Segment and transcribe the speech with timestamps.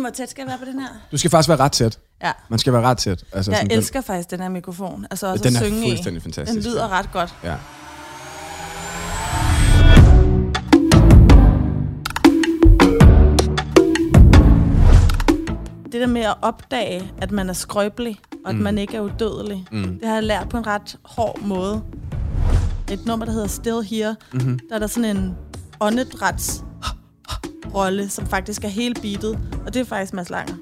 [0.00, 0.88] Hvor tæt skal jeg være på den her?
[1.12, 1.98] Du skal faktisk være ret tæt.
[2.22, 2.32] Ja.
[2.48, 3.24] Man skal være ret tæt.
[3.32, 5.06] Altså, Jeg sådan, elsker faktisk den her mikrofon.
[5.10, 5.90] Altså også den, at den er synge i.
[5.90, 6.64] fuldstændig fantastisk.
[6.64, 7.34] Den lyder ret godt.
[7.44, 7.54] Ja.
[15.92, 18.62] Det der med at opdage, at man er skrøbelig, og at Mm.
[18.62, 19.98] man ikke er udødelig, Mm.
[19.98, 21.82] det har jeg lært på en ret hård måde.
[22.92, 24.58] Et nummer, der hedder Still Here, Mm-hmm.
[24.68, 25.34] der er der sådan en
[25.80, 26.64] åndedræts
[27.74, 30.54] rolle, som faktisk er helt beatet, og det er faktisk Mads Langer.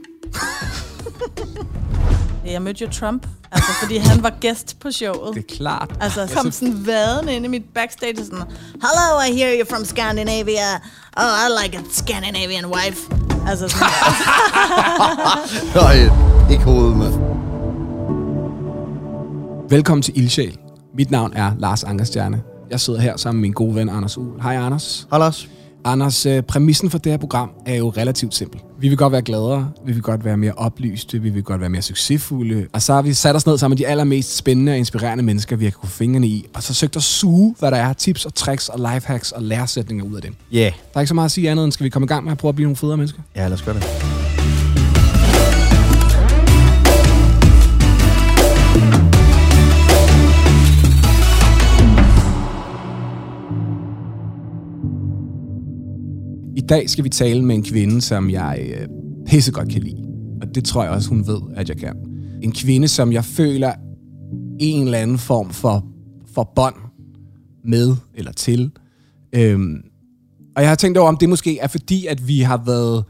[2.53, 5.35] jeg mødte jo Trump, altså, fordi han var gæst på showet.
[5.35, 5.91] Det er klart.
[6.01, 8.39] Altså, synes- sådan vaden inde i mit backstage, sådan,
[8.73, 10.75] Hello, I hear you're from Scandinavia.
[11.17, 13.11] Oh, I like a Scandinavian wife.
[13.49, 13.87] Altså sådan,
[15.83, 15.95] Nej,
[16.51, 17.15] ikke hovedet, mand.
[19.71, 20.59] Velkommen til Ildsjæl.
[20.95, 22.43] Mit navn er Lars Ankerstjerne.
[22.71, 24.43] Jeg sidder her sammen med min gode ven Anders Uhl.
[24.43, 25.07] Hej Anders.
[25.11, 25.49] Hej Lars.
[25.85, 28.61] Anders, øh, præmissen for det her program er jo relativt simpel.
[28.81, 31.71] Vi vil godt være gladere, vi vil godt være mere oplyste, vi vil godt være
[31.71, 32.67] mere succesfulde.
[32.73, 35.57] Og så har vi sat os ned sammen med de allermest spændende og inspirerende mennesker,
[35.57, 38.35] vi har kunne fingrene i, og så søgt at suge, hvad der er, tips og
[38.35, 40.35] tricks og lifehacks og læresætninger ud af dem.
[40.53, 40.59] Ja.
[40.59, 40.73] Yeah.
[40.73, 42.33] Der er ikke så meget at sige andet, end skal vi komme i gang med
[42.33, 43.21] at prøve at blive nogle federe mennesker?
[43.37, 44.28] Ja, lad os gøre det.
[56.69, 58.89] Dag skal vi tale med en kvinde, som jeg øh,
[59.27, 60.05] pissegodt kan lide.
[60.43, 61.97] Og det tror jeg også, hun ved, at jeg kan.
[62.43, 63.73] En kvinde, som jeg føler
[64.61, 65.87] en eller anden form for,
[66.35, 66.75] for bånd
[67.65, 68.71] med eller til.
[69.33, 69.77] Øhm,
[70.57, 73.05] og jeg har tænkt over, om det måske er fordi, at vi har været,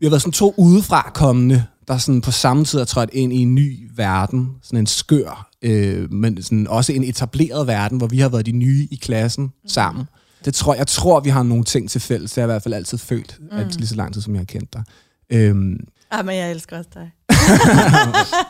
[0.00, 3.32] vi har været sådan to udefra kommende, der sådan på samme tid er trådt ind
[3.32, 4.48] i en ny verden.
[4.62, 8.52] Sådan en skør, øh, men sådan også en etableret verden, hvor vi har været de
[8.52, 10.02] nye i klassen sammen.
[10.02, 10.21] Mm.
[10.44, 12.32] Det tror, jeg tror, vi har nogle ting til fælles.
[12.32, 13.58] Det har jeg i hvert fald altid følt, mm.
[13.58, 14.84] at lige så lang tid, som jeg har kendt dig.
[15.30, 15.76] Øhm,
[16.10, 17.10] ah, men jeg elsker også dig.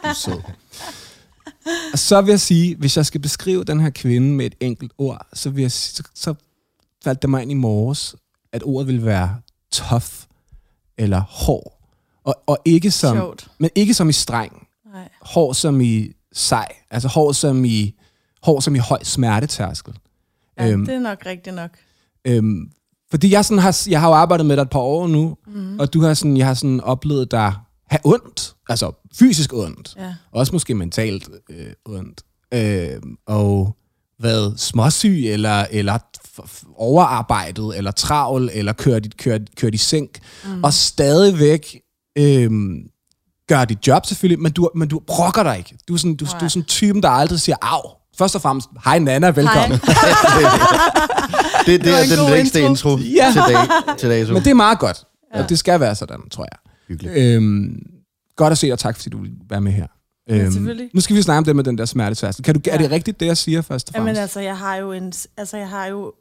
[0.03, 0.41] Du er sød.
[1.93, 4.93] Og så vil jeg sige, hvis jeg skal beskrive den her kvinde med et enkelt
[4.99, 6.34] ord, så, vil jeg, så, så
[7.05, 8.15] faldt det mig ind i morges,
[8.53, 9.37] at ordet vil være
[9.72, 10.06] tough
[10.99, 11.78] eller hård.
[12.25, 13.49] Og, og ikke som, Sjovt.
[13.59, 14.66] men ikke som i streng.
[14.93, 15.09] Nej.
[15.22, 16.69] Hård som i sej.
[16.91, 17.95] Altså hård som i,
[18.43, 19.95] hård som i høj smertetærskel.
[20.59, 20.87] Ja, Øhm.
[20.87, 21.71] det er nok rigtigt nok.
[22.27, 22.71] Øhm,
[23.10, 25.78] fordi jeg, sådan har, jeg har jo arbejdet med dig et par år nu, mm.
[25.78, 27.55] og du har sådan, jeg har sådan oplevet dig
[27.93, 28.55] have ondt.
[28.69, 29.94] Altså fysisk ondt.
[29.99, 30.15] Ja.
[30.33, 32.22] Også måske mentalt øh, ondt.
[32.55, 33.77] Øh, og
[34.21, 35.99] været småsyg, eller, eller
[36.77, 40.65] overarbejdet, eller travl, eller kørt, kørt, kørt i sænk, mm.
[40.65, 41.81] og stadigvæk
[42.19, 42.50] øh,
[43.49, 45.78] gør dit job selvfølgelig, men du, men du brokker dig ikke.
[45.89, 48.02] Du er sådan, du, du er sådan typen, der aldrig siger af.
[48.19, 49.81] Først og fremmest, hej Nana, velkommen.
[51.67, 52.97] Det, det, var er en den længste intro.
[52.97, 53.33] intro, Ja.
[53.33, 54.33] til, dag, til dato.
[54.33, 56.59] Men det er meget godt, og det skal være sådan, tror jeg.
[56.89, 57.17] Hyggeligt.
[57.17, 57.77] Øhm,
[58.37, 59.87] godt at se dig, tak fordi du vil være med her.
[60.31, 60.91] Øhm, selvfølgelig.
[60.95, 62.45] nu skal vi snakke om det med den der smertetærskel.
[62.45, 64.21] Kan du, Er det rigtigt, det jeg siger først og Jamen fremmest?
[64.21, 66.12] altså, jeg har jo en, altså, jeg har jo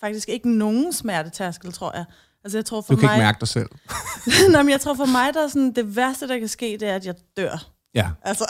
[0.00, 2.04] faktisk ikke nogen smertetærskel, tror jeg.
[2.44, 3.14] Altså, jeg tror for du kan mig...
[3.14, 3.68] ikke mærke dig selv.
[4.52, 6.88] Nå, men jeg tror for mig, der er sådan, det værste, der kan ske, det
[6.88, 7.66] er, at jeg dør.
[7.96, 8.10] Ja.
[8.22, 8.44] Altså,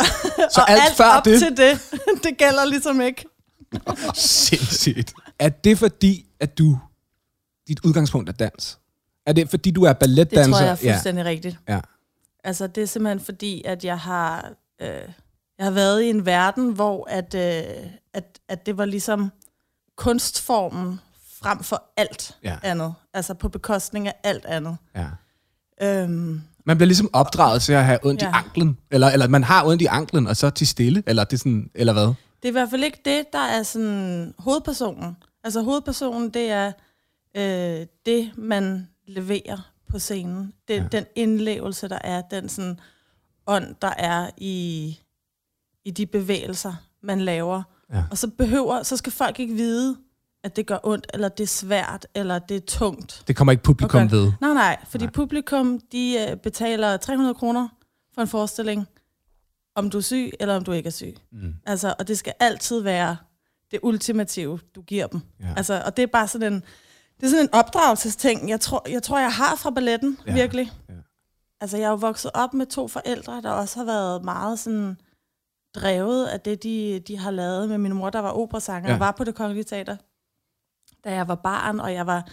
[0.51, 1.39] Så og alt alt før op det?
[1.39, 1.81] til det,
[2.25, 3.25] det gælder ligesom ikke.
[4.15, 5.13] Sindssygt.
[5.39, 6.79] Er det fordi, at du,
[7.69, 8.79] dit udgangspunkt er dans?
[9.27, 10.53] Er det fordi, du er Det balletdanser?
[10.53, 11.29] tror jeg er fuldstændig ja.
[11.29, 11.59] rigtigt.
[11.69, 11.81] Ja.
[12.45, 14.53] Altså, det er simpelthen fordi, at jeg har,
[14.83, 14.89] øh,
[15.59, 19.33] jeg har været i en verden, hvor at, øh, at, at det var ligesom
[19.97, 21.01] kunstformen
[21.41, 22.57] frem for alt Ja.
[22.63, 22.95] andet.
[23.15, 24.77] Altså på bekostning af alt andet.
[24.97, 25.07] Ja.
[25.83, 28.29] Øhm, Man bliver ligesom opdraget til at have ondt ja.
[28.29, 28.79] i anklen.
[28.91, 31.03] Eller, eller man har ondt i anklen, og så til stille.
[31.07, 32.13] Eller, det er sådan, eller hvad?
[32.47, 35.17] det er i hvert fald ikke det, der er sådan hovedpersonen.
[35.45, 36.73] Altså hovedpersonen, det er
[37.37, 40.53] øh, det, man leverer på scenen.
[40.69, 40.89] Det, ja.
[40.93, 42.81] Den indlevelse, der er, den sådan
[43.47, 44.99] ånd, der er i,
[45.85, 47.63] i de bevægelser, man laver.
[47.93, 48.05] Ja.
[48.11, 49.97] Og så behøver, så skal folk ikke vide,
[50.47, 53.23] at det gør ondt, eller det er svært, eller det er tungt.
[53.29, 54.15] Det kommer ikke publikum Okay.
[54.17, 54.33] ved.
[54.41, 55.13] Nej, nej, fordi Nej.
[55.13, 57.69] publikum, de øh, betaler 300 kroner
[58.15, 58.87] for en forestilling,
[59.77, 61.17] om du er syg, eller om du ikke er syg.
[61.33, 61.55] Mm.
[61.67, 63.17] Altså, og det skal altid være
[63.71, 65.21] det ultimative, du giver dem.
[65.41, 65.55] Ja.
[65.57, 66.63] Altså, og det er bare sådan en,
[67.21, 70.73] det er sådan en opdragelsesting, jeg tror, jeg tror, jeg har fra balletten, Ja, virkelig.
[70.89, 70.95] ja.
[71.61, 74.97] Altså, jeg er jo vokset op med to forældre, der også har været meget sådan
[75.75, 78.95] drevet af det, de, de har lavet med min mor, der var operasanger, ja.
[78.95, 79.97] og var på det kongelige teater,
[81.07, 82.29] da jeg var barn, og jeg var,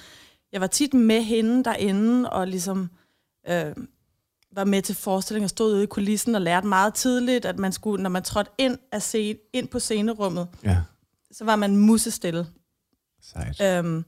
[0.51, 2.89] jeg var tit med hende derinde, og ligesom
[3.49, 3.65] øh,
[4.55, 8.03] var med til forestillinger, stod ude i kulissen og lærte meget tidligt, at man skulle,
[8.03, 10.77] når man trådte ind, af scene, ind på scenerummet, Ja,
[11.31, 12.47] så var man musestille.
[13.21, 13.61] sejt.
[13.79, 14.05] Øhm,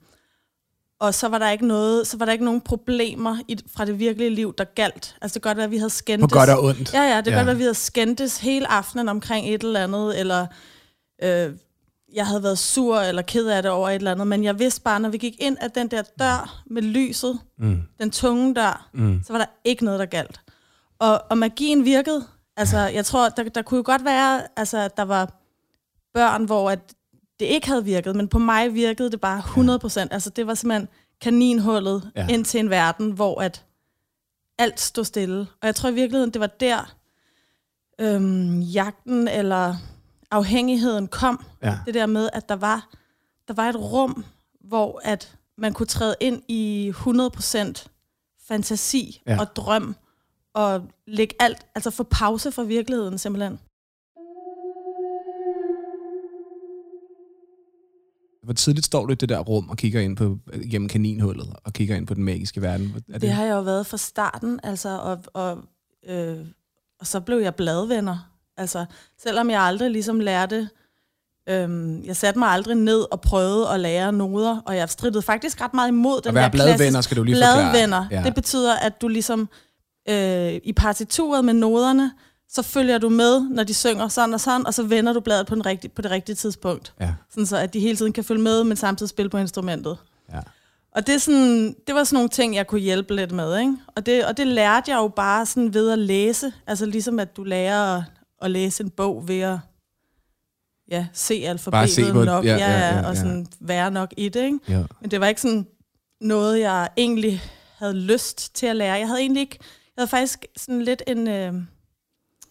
[1.00, 4.00] og så var der ikke noget, så var der ikke nogen problemer i, fra det
[4.00, 5.18] virkelige liv, der galt.
[5.22, 6.34] Altså det kan godt være, at vi havde På skændtes.
[6.34, 6.94] godt og ondt.
[6.94, 7.38] Ja, ja, det kan Ja.
[7.40, 10.48] godt være, at vi havde skændtes hele aftenen omkring et eller andet, eller
[11.24, 11.54] øh,
[12.16, 14.82] jeg havde været sur eller ked af det over et eller andet, men jeg vidste
[14.82, 17.82] bare, når vi gik ind af den der dør med lyset, Mm.
[18.00, 19.22] den tunge dør, Mm.
[19.26, 20.42] så var der ikke noget, der galt.
[21.00, 22.26] Og, og magien virkede.
[22.58, 25.42] Altså, jeg tror, der, der kunne jo godt være, altså, at der var
[26.14, 26.80] børn, hvor at
[27.40, 30.14] det ikke havde virket, men på mig virkede det bare 100 procent.
[30.14, 30.88] Altså, det var simpelthen
[31.22, 32.28] kaninhullet ja.
[32.28, 33.66] ind til en verden, hvor at
[34.58, 35.40] alt stod stille.
[35.40, 36.96] Og jeg tror i virkeligheden, det var der,
[38.00, 39.76] øhm, jagten eller
[40.36, 41.46] afhængigheden kom.
[41.64, 41.80] Ja.
[41.86, 42.90] Det der med, at der var,
[43.48, 44.26] der var et rum,
[44.62, 47.88] hvor at man kunne træde ind i 100%
[48.48, 49.40] fantasi Ja.
[49.40, 49.96] og drøm,
[50.54, 53.60] og lægge alt, altså få pause fra virkeligheden simpelthen.
[58.44, 60.38] Hvor tidligt står du i det der rum og kigger ind på
[60.72, 62.94] gennem kaninhullet og kigger ind på den magiske verden?
[62.96, 65.58] Er Det, det har jeg jo været fra starten, altså, og, og,
[66.08, 66.38] øh,
[67.00, 68.31] og så blev jeg bladvenner.
[68.57, 68.86] Altså,
[69.24, 70.69] selvom jeg aldrig ligesom lærte,
[71.50, 75.62] øhm, jeg satte mig aldrig ned og prøvede at lære noder, og jeg strittede faktisk
[75.62, 77.72] ret meget imod den der bladvenner, skal du lige forklare.
[77.72, 78.18] Bladvenner, Ja.
[78.18, 78.24] ja.
[78.24, 79.50] det betyder, at du ligesom
[80.10, 82.12] øh, i partituret med noderne,
[82.50, 85.48] så følger du med, når de synger sådan og sådan, og så vender du bladet
[85.48, 86.94] på, den rigtige, på det rigtige tidspunkt.
[87.02, 87.13] Ja.
[87.30, 89.98] Sådan så, at de hele tiden kan følge med, men samtidig spille på instrumentet.
[90.34, 90.40] Ja.
[90.96, 93.60] Og det, er sådan, det var sådan nogle ting, jeg kunne hjælpe lidt med.
[93.60, 93.74] Ikke?
[93.96, 96.54] Og, det, og det lærte jeg jo bare sådan ved at læse.
[96.68, 98.04] Altså ligesom at du lærer
[98.42, 99.60] at, læse en bog ved at
[100.92, 102.26] ja, se alfabetet se det.
[102.26, 102.46] nok.
[102.46, 103.08] Ja, ja, ja, ja.
[103.08, 104.44] og sådan være nok i det.
[104.44, 104.60] Ikke?
[104.70, 104.84] Ja.
[105.02, 105.68] Men det var ikke sådan
[106.22, 107.42] noget, jeg egentlig
[107.78, 108.94] havde lyst til at lære.
[108.94, 109.58] Jeg havde egentlig ikke...
[109.62, 111.28] Jeg havde faktisk sådan lidt en...
[111.28, 111.54] Øh,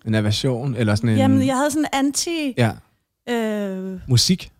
[0.06, 1.16] En aversion, eller sådan en...
[1.16, 2.54] jamen, jeg havde sådan en anti...
[2.56, 2.72] Ja,
[3.28, 4.52] Øh, musik.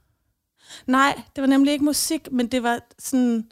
[0.86, 3.44] Nej, det var nemlig ikke musik, men det var sådan...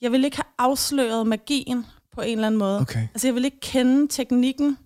[0.00, 2.80] Jeg ville ikke have afsløret magien på en eller anden måde.
[2.80, 3.08] Okay.
[3.14, 4.78] Altså, jeg ville ikke kende teknikken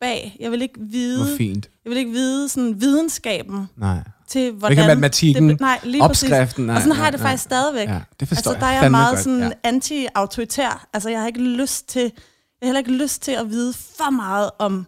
[0.00, 0.36] bag.
[0.40, 1.70] Jeg ville ikke vide, Hvor fint.
[1.84, 3.98] jeg ville ikke vide sådan videnskaben Nej.
[4.28, 4.78] til, hvordan...
[4.78, 6.66] Ikke matematikken, det, nej, lige Opskriften.
[6.66, 6.76] Nej.
[6.76, 7.30] Og sådan har nej, jeg det nej.
[7.30, 7.88] faktisk stadigvæk.
[7.88, 9.24] Ja, det forstår Altså, der er jeg jeg meget godt.
[9.24, 9.50] sådan Ja.
[9.68, 10.88] anti-autoritær.
[10.92, 12.02] Altså, jeg har ikke lyst til...
[12.02, 12.10] Jeg
[12.62, 14.86] har heller ikke lyst til at vide for meget om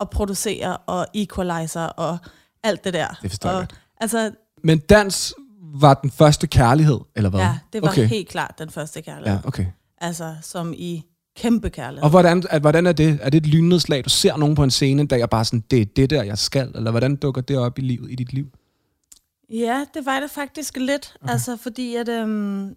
[0.00, 2.18] at producere og equalizer og
[2.64, 3.08] alt det der.
[3.22, 3.80] Det forstår jeg og, godt.
[4.00, 4.30] Altså,
[4.64, 5.34] Men dans
[5.74, 7.40] var den første kærlighed, eller hvad?
[7.40, 8.06] ja, det var okay.
[8.06, 9.38] helt klart den første kærlighed.
[9.44, 9.66] Ja, okay.
[10.00, 11.04] Altså, som i
[11.36, 12.04] kæmpe kærlighed.
[12.04, 13.18] Og hvordan, at, hvordan er det?
[13.22, 15.64] Er det et lynnedslag, du ser nogen på en scene en dag, og bare sådan,
[15.70, 16.72] det er det der, jeg skal?
[16.74, 18.46] Eller hvordan dukker det op i livet, i dit liv?
[19.50, 21.14] Ja, det var det faktisk lidt.
[21.22, 21.32] Okay.
[21.32, 22.08] Altså, fordi at...
[22.08, 22.76] Øhm,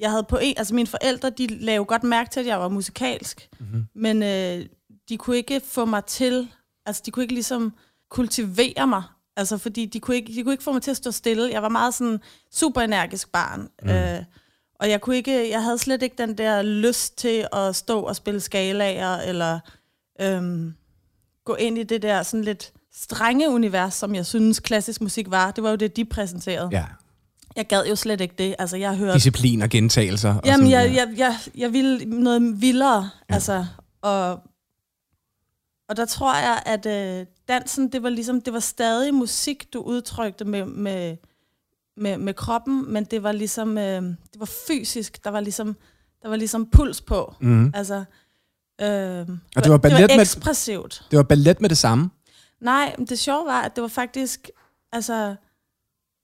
[0.00, 0.54] jeg havde på en...
[0.56, 3.48] Altså, mine forældre, de lavede godt mærke til, at jeg var musikalsk.
[3.60, 3.84] Mm-hmm.
[3.94, 4.66] Men øh,
[5.08, 6.48] de kunne ikke få mig til...
[6.86, 7.72] Altså, de kunne ikke ligesom
[8.10, 9.02] kultivere mig.
[9.36, 11.50] Altså, fordi de kunne, ikke, de kunne ikke få mig til at stå stille.
[11.52, 12.18] Jeg var meget sådan
[12.52, 13.68] super energisk barn.
[13.82, 13.88] Mm.
[13.88, 14.22] Øh,
[14.82, 15.50] og jeg kunne ikke...
[15.50, 19.60] Jeg havde slet ikke den der lyst til at stå og spille skalaer, eller
[20.20, 20.74] øhm,
[21.44, 25.50] gå ind i det der sådan lidt strenge univers, som jeg synes klassisk musik var.
[25.50, 26.68] Det var jo det, de præsenterede.
[26.72, 26.84] Ja.
[27.56, 28.54] Jeg gad jo slet ikke det.
[28.58, 29.14] Altså, jeg hørte...
[29.14, 30.34] Disciplin og gentagelser.
[30.34, 33.10] og Jamen, jeg, jeg, jeg, jeg ville noget vildere.
[33.30, 33.34] Ja.
[33.34, 33.66] Altså,
[34.02, 34.40] og,
[35.88, 39.80] og der tror jeg, at øh, dansen, det var ligesom, det var stadig musik, du
[39.80, 41.16] udtrykte med, med,
[41.96, 45.24] med, med kroppen, men det var ligesom, øh, det var fysisk.
[45.24, 45.76] Der var ligesom,
[46.22, 47.34] der var ligesom puls på.
[47.40, 47.72] Mhm.
[47.74, 47.94] Altså,
[48.80, 51.06] øh, og det var ballet det var med- ekspressivt.
[51.10, 52.10] Det var ballet med det samme.
[52.60, 54.50] Nej, det sjove var, at det var faktisk,
[54.92, 55.34] altså,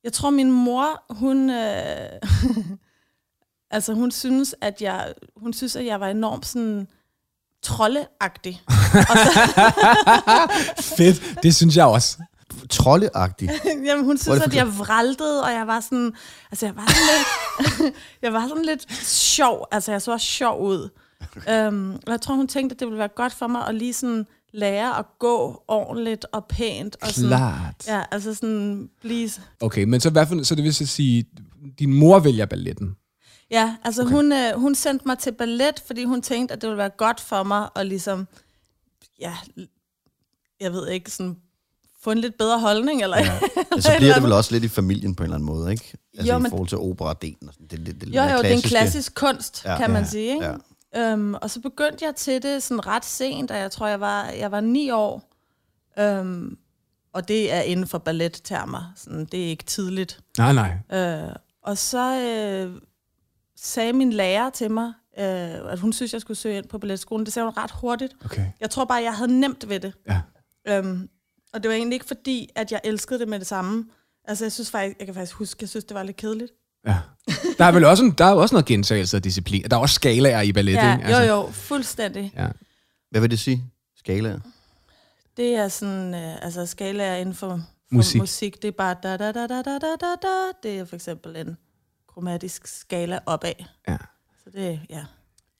[0.05, 2.09] jeg tror min mor, hun, øh,
[3.71, 6.89] altså hun synes, at jeg, hun synes, at jeg var enormt sådan
[7.63, 8.63] troldeagtig.
[9.11, 9.31] Og så,
[10.97, 12.19] Fedt, det synes jeg også.
[12.71, 13.51] Troldeagtig.
[13.87, 16.13] jamen, hun synes, at jeg vraltede, og jeg var sådan,
[16.51, 20.63] altså jeg var sådan lidt, jeg var sådan lidt sjov, altså jeg så også sjov
[20.63, 20.89] ud.
[21.37, 23.93] Um, og jeg tror, hun tænkte, at det ville være godt for mig at lige
[23.93, 26.97] sådan lære at gå ordentligt og pænt.
[27.03, 27.87] Og sådan, Klart.
[27.87, 29.31] Ja, altså sådan blive...
[29.61, 31.25] Okay, men så, hvad for, så det vil så sige,
[31.79, 32.97] din mor vælger balletten.
[33.51, 34.13] Ja, altså okay.
[34.15, 37.21] hun, øh, hun sendte mig til ballet, fordi hun tænkte, at det ville være godt
[37.21, 38.29] for mig at ligesom,
[39.21, 39.37] ja,
[40.61, 41.37] jeg ved ikke, sådan
[42.09, 43.39] få en lidt bedre holdning, eller, ja.
[43.73, 45.95] Men så bliver det vel også lidt i familien på en eller anden måde, ikke?
[46.19, 47.49] Altså Jo, i men- forhold til opera-delen.
[47.49, 47.67] og sådan.
[47.67, 48.69] Det, det, det, Jo, jo, det er en klassiske.
[48.69, 49.77] klassisk kunst, Ja.
[49.79, 50.33] kan man Ja, sige.
[50.35, 50.47] Ikke?
[50.95, 51.13] ja.
[51.13, 54.25] Øhm, og så begyndte jeg til det sådan ret sent, da jeg tror, jeg var,
[54.29, 55.33] jeg var ni år.
[55.99, 56.57] Øhm,
[57.13, 58.93] og det er inden for ballettermer.
[58.97, 60.21] Sådan, det er ikke tidligt.
[60.39, 60.99] Nej, nej.
[60.99, 62.81] Øh, og så øh,
[63.57, 67.27] sagde min lærer til mig, øh, at hun synes, jeg skulle søge ind på balletskolen.
[67.27, 68.13] Det sagde hun ret hurtigt.
[68.25, 68.47] Okay.
[68.61, 69.93] Jeg tror bare, jeg havde nemt ved det.
[70.09, 70.21] Ja.
[70.69, 71.09] Øhm,
[71.53, 73.85] og det var egentlig ikke fordi, at jeg elskede det med det samme.
[74.25, 76.53] Altså, jeg synes faktisk, jeg kan faktisk huske, jeg synes, det var lidt kedeligt.
[76.87, 76.97] Ja.
[77.59, 79.63] Der er vel også, en, der er også noget gentagelse af disciplin.
[79.71, 81.05] Der er også skalaer i ballet, Ja, ikke?
[81.07, 82.33] Altså, jo, jo, fuldstændig.
[82.37, 82.49] Ja.
[83.11, 83.65] Hvad vil det sige?
[83.97, 84.39] Skala?
[85.37, 88.21] Det er sådan, øh, altså skalaer inden for, for Musik.
[88.21, 88.21] musik.
[88.21, 88.63] musik.
[88.63, 90.53] Det er bare da da da da da da da da.
[90.63, 91.57] Det er for eksempel en
[92.09, 93.53] kromatisk skala opad.
[93.89, 93.97] Ja.
[94.45, 95.05] Så det, ja.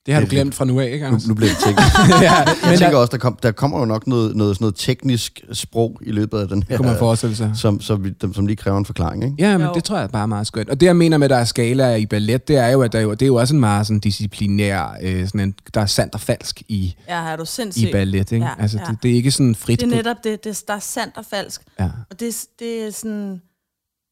[0.09, 1.27] Det har du Det- glemt fra nu af, ikke, Nu, Anders?
[1.27, 1.87] nu bliver det teknisk.
[2.21, 4.63] ja, Jeg men tænker der, også, der, kom, der kommer jo nok noget, noget, sådan
[4.63, 7.51] noget teknisk sprog i løbet af den her, kunne man forestille sig.
[7.55, 9.35] som, som, vi, dem, som lige kræver en forklaring, ikke?
[9.39, 9.73] Ja, men Jo.
[9.73, 10.69] det tror jeg bare er meget skønt.
[10.69, 12.91] Og det, jeg mener med, at der er skalaer i ballet, det er jo, at
[12.93, 15.81] der, er jo, det er jo også en meget sådan disciplinær, øh, sådan en, der
[15.81, 17.87] er sandt og falsk i, Ja, er du sindssyg.
[17.89, 18.31] i ballet.
[18.31, 18.45] Ikke?
[18.45, 18.91] Ja, altså, ja.
[18.91, 19.79] Det, det, er ikke sådan frit.
[19.79, 21.61] Det er netop det, det der er sandt og falsk.
[21.79, 23.41] Ja, Og det, det er sådan,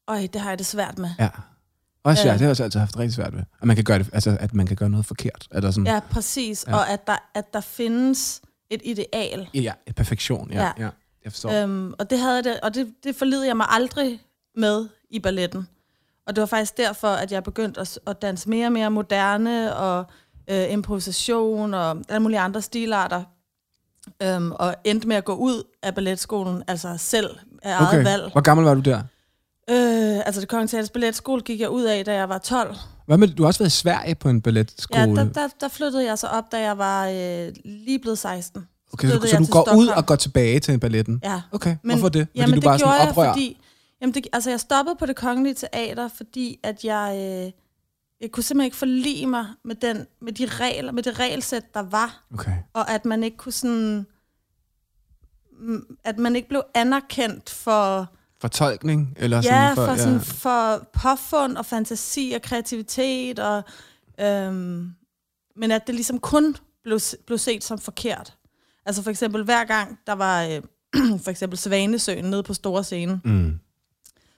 [0.08, 1.08] øj, det har jeg det svært med.
[1.18, 1.28] ja.
[2.08, 3.40] Også ja, det har jeg også altid haft rigtig svært ved.
[3.60, 5.48] At man kan gøre, det, altså, at man kan gøre noget forkert.
[5.52, 6.64] Eller sådan, Ja, præcis.
[6.68, 6.74] Ja.
[6.76, 9.48] Og at der, at der findes et ideal.
[9.54, 10.50] ja, perfektion.
[10.52, 10.72] Ja, ja.
[10.78, 10.88] Ja.
[11.24, 11.62] Jeg forstår.
[11.62, 14.20] Øhm, og det, havde jeg det, og det, det forlidede jeg mig aldrig
[14.56, 15.68] med i balletten.
[16.26, 19.76] Og det var faktisk derfor, at jeg begyndte at, at danse mere og mere moderne,
[19.76, 20.04] og
[20.50, 23.22] øh, improvisation, og alle mulige andre stilarter.
[24.22, 28.04] Øhm, og endte med at gå ud af balletskolen, altså selv af eget Okay.
[28.04, 28.32] valg.
[28.32, 29.02] Hvor gammel var du der?
[29.70, 32.76] Øh, altså det Kongelige Teaters Balletskole gik jeg ud af, da jeg var 12.
[33.06, 35.00] Hvad med, du har også været i Sverige på en balletskole.
[35.00, 38.68] Ja, der, der, der flyttede jeg så op, da jeg var øh, lige blevet 16.
[38.92, 39.88] okay, så, så du går ud Stockholm.
[39.96, 41.20] og går tilbage til balletten?
[41.24, 41.42] Ja.
[41.52, 42.26] Okay, Men, hvorfor det?
[42.28, 43.60] Fordi jamen, du det bare gjorde sådan jeg, fordi...
[44.00, 47.52] Jamen, det, altså, jeg stoppede på det kongelige teater, fordi at jeg, øh,
[48.20, 51.82] jeg kunne simpelthen ikke forlige mig med, den, med de regler, med det regelsæt, der
[51.82, 52.52] var, Okay.
[52.72, 54.06] og at man ikke kunne sådan...
[56.04, 59.14] At man ikke blev anerkendt for, Fortolkning?
[59.16, 59.96] Eller ja, sådan for, ja.
[59.96, 63.62] sådan, for påfund og fantasi og kreativitet, og,
[64.20, 64.90] øhm,
[65.56, 68.34] men at det ligesom kun blev, blev set som forkert.
[68.86, 70.62] Altså for eksempel hver gang, der var øh,
[71.24, 73.58] for eksempel Svanesøen nede på store scene, Mm.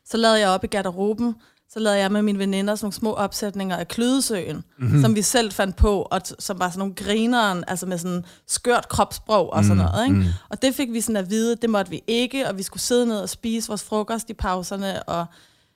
[0.05, 1.35] så lavede jeg op i garderoben,
[1.73, 4.65] så lavede jeg med mine veninder sådan nogle små opsætninger af Klødesøen, Mhm.
[4.79, 5.01] mm-hmm.
[5.03, 8.25] som vi selv fandt på, og t- som var sådan nogle grineren, altså med sådan
[8.49, 10.05] skørt kropssprog og sådan Mm, noget.
[10.07, 10.17] Ikke?
[10.19, 10.25] mm.
[10.49, 13.07] Og det fik vi sådan at vide, det måtte vi ikke, og vi skulle sidde
[13.07, 15.03] ned og spise vores frokost i pauserne.
[15.03, 15.27] Og,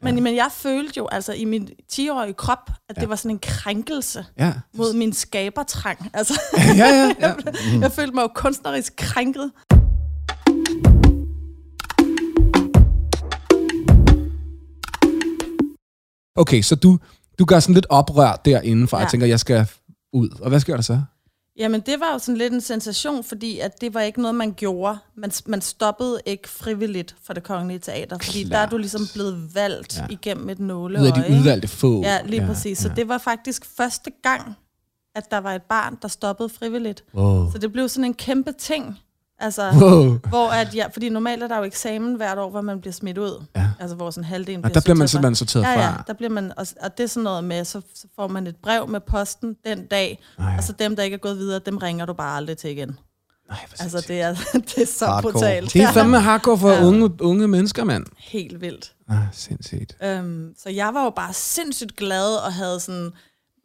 [0.03, 3.01] men, men jeg følte jo altså i min 10-årige krop, at Ja.
[3.01, 4.53] det var sådan en krænkelse Ja.
[4.75, 6.11] mod min skabertrang.
[6.15, 6.41] Altså,
[6.77, 7.35] ja, ja, ja.
[7.83, 9.51] jeg følte mig jo kunstnerisk krænket.
[16.37, 16.99] Okay, så du,
[17.39, 19.01] du gør sådan lidt oprør derinde for, ja.
[19.01, 19.05] Ja.
[19.05, 19.67] jeg tænker, jeg skal
[20.13, 20.29] ud.
[20.41, 21.01] Og hvad sker der så?
[21.59, 24.53] Jamen, det var jo sådan lidt en sensation, fordi at det var ikke noget, man
[24.53, 24.99] gjorde.
[25.17, 28.51] Man, man stoppede ikke frivilligt for det kongelige teater, fordi Klart.
[28.53, 30.03] der er du ligesom blevet valgt Ja.
[30.03, 30.07] ja.
[30.11, 31.07] igennem et Ud nåleøje.
[31.07, 32.03] af de udvalgte få.
[32.03, 32.79] Ja, lige ja, præcis.
[32.79, 34.55] Så det var faktisk første gang,
[35.15, 37.05] at der var et barn, der stoppede frivilligt.
[37.15, 37.51] Wow.
[37.53, 38.99] Så det blev sådan en kæmpe ting.
[39.39, 40.19] Altså, Wow.
[40.29, 43.19] hvor at, ja, fordi normalt er der jo eksamen hvert år, hvor man bliver smidt
[43.19, 43.45] ud.
[43.57, 43.67] Ja.
[43.81, 45.35] Altså, hvor sådan halvdelen Og bliver der bliver man sorteret fra.
[45.35, 46.03] simpelthen sorteret Ja, ja, fra.
[46.07, 48.57] der bliver man, og, og det er sådan noget med, så, så får man et
[48.57, 51.77] brev med posten den dag, Nej, og så dem, der ikke er gået videre, dem
[51.77, 52.99] ringer du bare aldrig til igen.
[53.49, 54.35] nej, Altså, det er,
[54.75, 55.33] det er så Hardcore.
[55.33, 55.73] brutalt.
[55.73, 56.85] det er fandme hardcore for Ja.
[56.85, 58.07] unge, unge mennesker, mand.
[58.19, 58.93] Helt vildt.
[59.09, 59.97] Ah, sindssygt.
[60.03, 63.11] Øhm, så jeg var jo bare sindssygt glad og havde sådan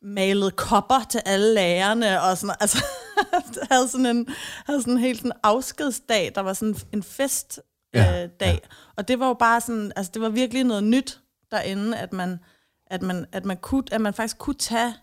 [0.03, 2.83] malet kopper til alle lærerne og sådan altså
[3.71, 4.27] havde sådan en
[4.65, 7.59] havde sådan en helt sådan afskedsdag, der var sådan en fest
[7.93, 8.53] Ja, øh, dag.
[8.63, 8.67] Ja.
[8.97, 11.21] Og det var jo bare sådan altså det var virkelig noget nyt
[11.51, 12.39] derinde at man
[12.87, 14.93] at man at man kunne at man faktisk kunne tage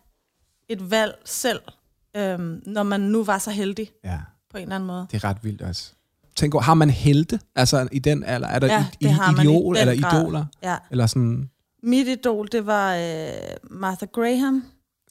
[0.68, 1.60] et valg selv
[2.16, 4.18] øhm, når man nu var så heldig Ja,
[4.50, 5.06] på en eller anden måde.
[5.10, 5.92] det er ret vildt også.
[6.36, 7.40] Tænk over, har man helte?
[7.54, 8.48] Altså i den alder?
[8.48, 9.04] Er der Ja, i,
[9.36, 10.20] man i eller grad.
[10.22, 10.44] idoler?
[10.62, 10.76] Ja.
[10.90, 11.50] Eller sådan...
[11.82, 13.28] Mit idol, det var øh,
[13.70, 14.64] Martha Graham,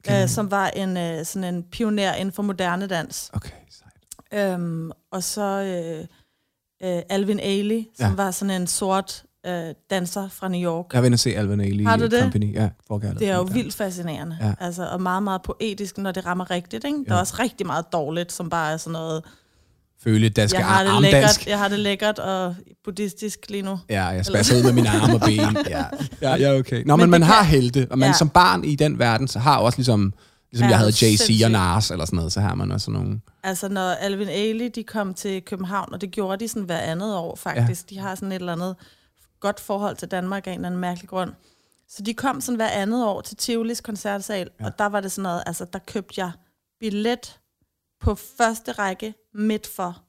[0.07, 0.23] okay.
[0.23, 3.29] øh, som var en øh, sådan en pioner inden for moderne dans.
[3.33, 4.51] Okay, sejt.
[4.53, 6.05] Øhm, og så øh,
[6.97, 8.15] øh, Alvin Ailey, som Ja.
[8.15, 10.93] var sådan en sort øh, danser fra New York.
[10.93, 12.21] Jeg ind og se Alvin Ailey Har du det?
[12.21, 12.53] Company.
[12.53, 13.19] Ja, forgærdet.
[13.19, 14.53] Det er jo vildt fascinerende, Ja.
[14.59, 16.83] altså, og meget, meget poetisk, når det rammer rigtigt.
[16.85, 16.97] Ikke?
[16.97, 17.15] Der Ja.
[17.15, 19.23] er også rigtig meget dårligt, som bare er sådan noget,
[20.07, 21.13] Føle danske jeg har, det armdansk.
[21.15, 23.79] lækkert, jeg har det lækkert og buddhistisk lige nu.
[23.89, 25.39] Ja, jeg spasser ud med mine arme og ben.
[25.69, 25.83] Ja,
[26.21, 26.83] ja, ja okay.
[26.85, 28.13] Nå, men, men man det har kan- helte, og man ja.
[28.17, 30.13] Som barn i den verden, så har også ligesom,
[30.51, 31.51] ligesom Ja, jeg havde Jay-Z og.
[31.51, 33.19] Nas eller sådan noget, så har man også nogle...
[33.43, 37.15] Altså, når Alvin Ailey, de kom til København, og det gjorde de sådan hver andet
[37.15, 37.85] år, faktisk.
[37.91, 37.95] Ja.
[37.95, 38.75] De har sådan et eller andet
[39.39, 41.31] godt forhold til Danmark af en eller anden mærkelig grund.
[41.89, 44.65] Så de kom sådan hver andet år til Tivolis koncertsal, ja.
[44.65, 46.31] og der var det sådan noget, altså, der købte jeg
[46.79, 47.37] billet
[48.05, 50.01] på første række midt for,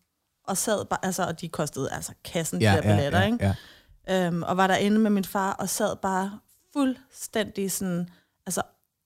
[0.49, 3.55] og sad bare, altså, og de kostede altså kassen, de Ja, der billetter, ja, ikke?
[4.09, 6.38] ja, øhm, og var derinde med min far og sad bare
[6.73, 8.09] fuldstændig sådan,
[8.47, 8.62] altså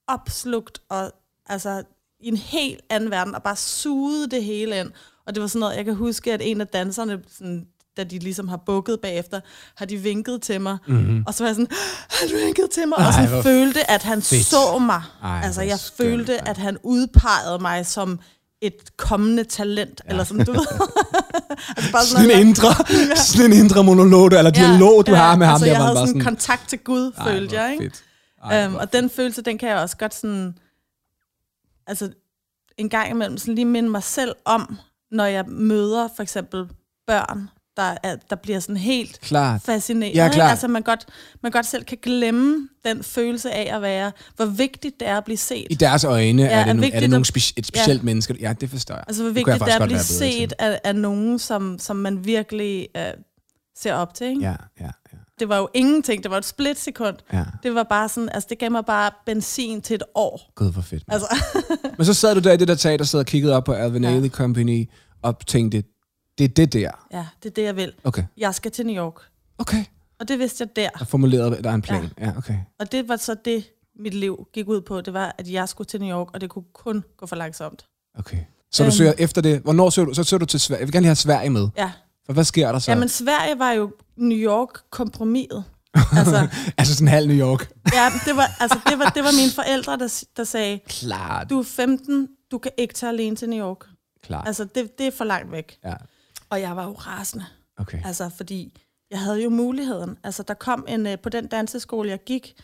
[0.08, 1.12] opslugt og
[1.46, 1.82] altså
[2.20, 4.90] i en helt anden verden og bare sugede det hele ind.
[5.26, 7.66] Og det var sådan noget, jeg kan huske, at en af danserne, sådan,
[7.96, 9.40] da de ligesom har bukket bagefter,
[9.74, 10.78] har de vinket til mig.
[10.86, 11.24] Mm-hmm.
[11.26, 11.70] Og så var jeg sådan,
[12.10, 14.46] han vinkede til mig, og Ej, sådan hvor følte, at han fedt.
[14.46, 15.02] så mig.
[15.22, 16.48] Ej, altså, jeg skønt, følte, mand.
[16.48, 18.20] at han udpegede mig som
[18.60, 20.10] et kommende talent, ja.
[20.10, 20.60] eller sådan, du ved.
[21.76, 22.68] altså bare Sådan en noget, indre,
[23.26, 26.06] sådan en indre monolog, eller dialog, du har med ham altså, der, jeg havde bare
[26.06, 26.24] sådan sådan...
[26.24, 27.84] kontakt til Gud, Ej, følte jeg, ikke?
[27.84, 28.04] fedt.
[28.44, 30.54] Ej, hvor og den følelse, den kan jeg også godt sådan,
[31.86, 32.10] altså
[32.78, 34.78] en gang imellem sådan lige minde mig selv om,
[35.10, 36.68] når jeg møder for eksempel
[37.06, 39.60] børn, der, er, der bliver sådan helt Klart.
[39.62, 40.14] fascineret.
[40.14, 40.50] Ja, klart.
[40.50, 41.06] Altså man godt,
[41.42, 45.24] man godt selv kan glemme den følelse af at være, hvor vigtigt det er at
[45.24, 45.66] blive set.
[45.70, 48.36] I deres øjne Ja, er det, no, er det nogle speci- et specielt menneske.
[48.40, 49.04] Ja, det forstår jeg.
[49.08, 51.96] Altså hvor Det vigtigt det, faktisk er at blive set af, af nogen, som, som
[51.96, 53.02] man virkelig øh,
[53.78, 54.26] ser op til.
[54.26, 54.40] Ikke?
[54.40, 55.18] Ja, ja, ja.
[55.40, 57.16] Det var jo ingenting, det var et splitsekund.
[57.32, 57.44] ja.
[57.62, 60.50] Det var bare sådan, altså det gav mig bare benzin til et år.
[60.54, 61.04] Gud, hvor fedt.
[61.08, 61.26] Altså.
[61.30, 63.72] Altså, Men så sad du der i det der teater, sad og kiggede op på
[63.72, 64.10] Alvin Ja.
[64.10, 64.88] Ailey Company,
[65.22, 65.82] og tænkte,
[66.40, 66.90] det er det der.
[67.12, 67.92] ja, det er det, jeg vil.
[68.04, 68.24] Okay.
[68.36, 69.14] Jeg skal til New York.
[69.58, 69.84] Okay.
[70.20, 70.88] Og det vidste jeg der.
[71.00, 72.08] Og formulerede der er en plan.
[72.18, 72.56] Ja, ja okay.
[72.78, 73.64] Og det var så det,
[73.98, 75.00] mit liv gik ud på.
[75.00, 77.86] Det var, at jeg skulle til New York, og det kunne kun gå for langsomt.
[78.18, 78.38] okay.
[78.72, 78.92] Så du Øhm.
[78.92, 79.60] søger efter det.
[79.60, 80.14] Hvornår søger du?
[80.14, 80.80] Så søger du til Sverige.
[80.80, 81.68] Jeg vil gerne lige have Sverige med.
[81.76, 81.92] Ja.
[82.26, 82.90] For hvad sker der så?
[82.90, 85.64] Jamen, Sverige var jo New York-kompromiset.
[86.18, 87.70] altså, altså sådan halv New York.
[87.94, 91.50] ja, det var, altså, det var, det var mine forældre, der, der sagde, Klart.
[91.50, 93.84] du er 15, du kan ikke tage alene til New York.
[94.22, 94.46] Klart.
[94.46, 95.78] Altså, det, det er for langt væk.
[95.84, 95.94] Ja.
[96.50, 97.44] Og jeg var jo rasende.
[97.76, 98.02] Okay.
[98.04, 98.78] Altså, fordi
[99.10, 100.18] jeg havde jo muligheden.
[100.24, 102.54] Altså, der kom en, øh, på den danseskole, jeg gik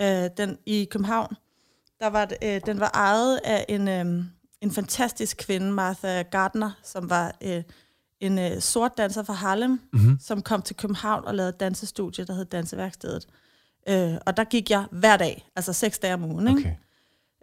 [0.00, 1.36] øh, den, i København,
[2.00, 4.24] der var, øh, den var ejet af en, øh,
[4.60, 7.62] en fantastisk kvinde, Martha Gardner, som var øh,
[8.20, 10.18] en øh, sort danser fra Harlem, mm-hmm.
[10.20, 13.26] som kom til København og lavede et dansestudie, der hed Danseværkstedet.
[13.88, 16.48] Øh, og der gik jeg hver dag, altså seks dage om ugen.
[16.48, 16.78] Ikke?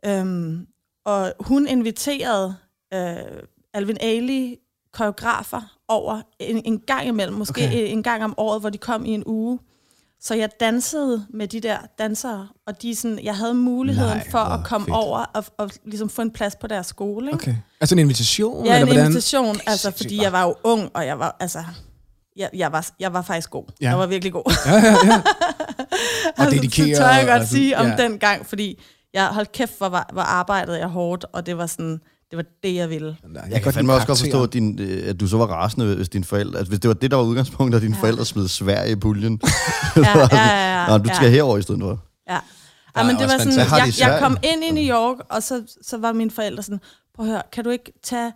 [0.04, 0.22] okay.
[0.22, 0.68] Øhm,
[1.06, 2.56] og hun inviterede
[2.94, 4.56] øh, Alvin Ailey
[4.96, 7.92] koreografer over en, en gang imellem, måske Okay.
[7.92, 9.60] en gang om året, hvor de kom i en uge.
[10.22, 14.38] Så jeg dansede med de der dansere, og de sådan, jeg havde muligheden Nej, for
[14.40, 14.96] at komme fedt.
[14.96, 17.26] over og, og ligesom få en plads på deres skole.
[17.28, 17.36] Ikke?
[17.36, 17.56] Okay.
[17.82, 18.66] Altså en invitation?
[18.66, 19.06] Ja, eller en hvordan?
[19.06, 21.64] invitation, altså, fordi jeg var jo ung, og jeg var, altså,
[22.38, 23.64] jeg, jeg, var, jeg var faktisk god.
[23.82, 23.90] Ja.
[23.90, 24.44] Jeg var virkelig god.
[24.66, 25.22] Ja, ja, ja.
[26.38, 26.98] Og Altså, dedikeret.
[26.98, 27.96] Så tør jeg godt og- sige om ja.
[27.98, 28.82] den gang, fordi
[29.14, 32.00] jeg holdt kæft, hvor, hvor arbejdede jeg hårdt, og det var sådan,
[32.38, 33.18] det var det, jeg ville.
[33.50, 36.10] Jeg kan fandme også godt forstå, at, din, øh, at du så var rasende, hvis
[36.10, 36.58] dine forældre...
[36.58, 38.02] Altså, hvis det var det, der var udgangspunktet, at dine ja.
[38.02, 39.42] forældre smed Sverige i puljen.
[39.96, 41.32] Ja, ja, ja, ja, Nå, du skal ja.
[41.32, 42.00] herover i stedet for.
[42.30, 42.40] Ja.
[42.98, 45.98] Ja, men det var sådan, jeg, jeg kom ind i New York, og så, så
[45.98, 46.80] var mine forældre sådan,
[47.16, 48.34] prøv at høre, kan du ikke tage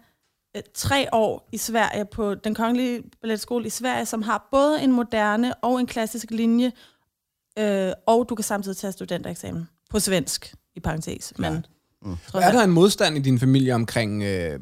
[0.55, 4.91] øh, tre år i Sverige på den kongelige balletskole i Sverige, som har både en
[4.91, 6.71] moderne og en klassisk linje,
[7.59, 11.33] øh, og du kan samtidig tage studentereksamen på svensk, i parentes.
[11.38, 11.65] Men,
[12.05, 12.17] Mm.
[12.33, 14.59] Er der en modstand i din familie omkring øh,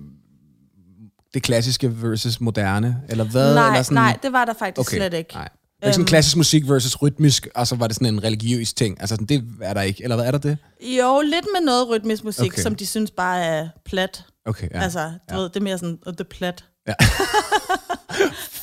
[1.34, 3.02] det klassiske versus moderne?
[3.10, 3.54] Eller hvad?
[3.56, 4.98] nej, eller sådan, nej, det var der faktisk okay.
[4.98, 5.34] slet ikke.
[5.34, 5.50] Nej.
[5.78, 6.08] Det er ikke sådan Øhm.
[6.08, 9.02] klassisk musik versus rytmisk, og så var det sådan en religiøs ting.
[9.02, 10.04] Altså, det er der ikke.
[10.04, 10.58] Eller hvad er der det?
[10.82, 12.62] Jo, lidt med noget rytmisk musik, Okay.
[12.62, 14.26] som de synes bare er plat.
[14.46, 14.78] Okay, ja.
[14.78, 14.84] Ja.
[14.84, 15.36] Altså, du ja.
[15.36, 15.38] ja.
[15.38, 16.66] ved, det er mere sådan, det er plat.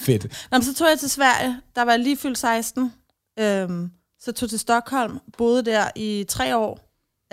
[0.06, 0.46] Fedt.
[0.52, 2.92] Nå, så tog jeg til Sverige, der var jeg lige fyldt 16.
[3.40, 6.83] Øhm, så tog til Stockholm, boede der i tre år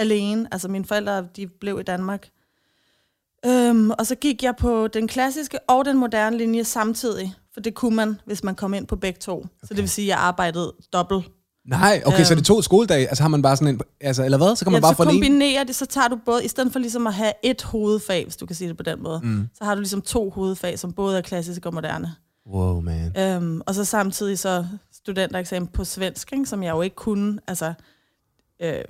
[0.02, 0.48] alene.
[0.52, 2.30] Altså mine forældre, de blev i Danmark.
[3.46, 7.34] Øhm, og så gik jeg på den klassiske og den moderne linje samtidig.
[7.54, 9.38] For det kunne man, hvis man kom ind på begge to.
[9.38, 9.48] Okay.
[9.64, 11.26] Så det vil sige, at jeg arbejdede dobbelt.
[11.66, 13.08] Nej, okay, så det to skoledage.
[13.08, 13.82] Altså har man bare sådan en...
[14.02, 14.56] Altså, eller hvad?
[14.56, 15.10] Så kan man Ja, bare få en...
[15.10, 18.38] kombinerer det, så tager du både, i stedet for ligesom at have et hovedfag, hvis
[18.38, 19.48] du kan sige det på den måde, mm.
[19.58, 22.16] så har du ligesom to hovedfag, som både er klassisk og moderne.
[22.48, 23.18] Wow, man.
[23.18, 27.40] Øhm, og så samtidig så studentereksamen på svensk, ikke, som jeg jo ikke kunne.
[27.48, 27.74] Altså,
[28.62, 28.82] øh,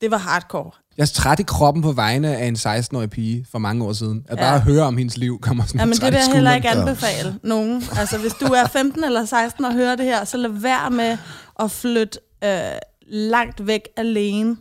[0.00, 0.70] det var hardcore.
[0.96, 4.24] Jeg er træt i kroppen på vegne af en 16-årig pige for mange år siden.
[4.28, 4.42] At Ja.
[4.42, 7.38] bare høre om hendes liv kommer sådan Ja, men det vil jeg heller ikke anbefale
[7.42, 7.82] nogen.
[7.98, 11.18] Altså, hvis du er 15 eller 16 og hører det her, så lad være med
[11.60, 12.60] at flytte øh,
[13.08, 14.56] langt væk alene.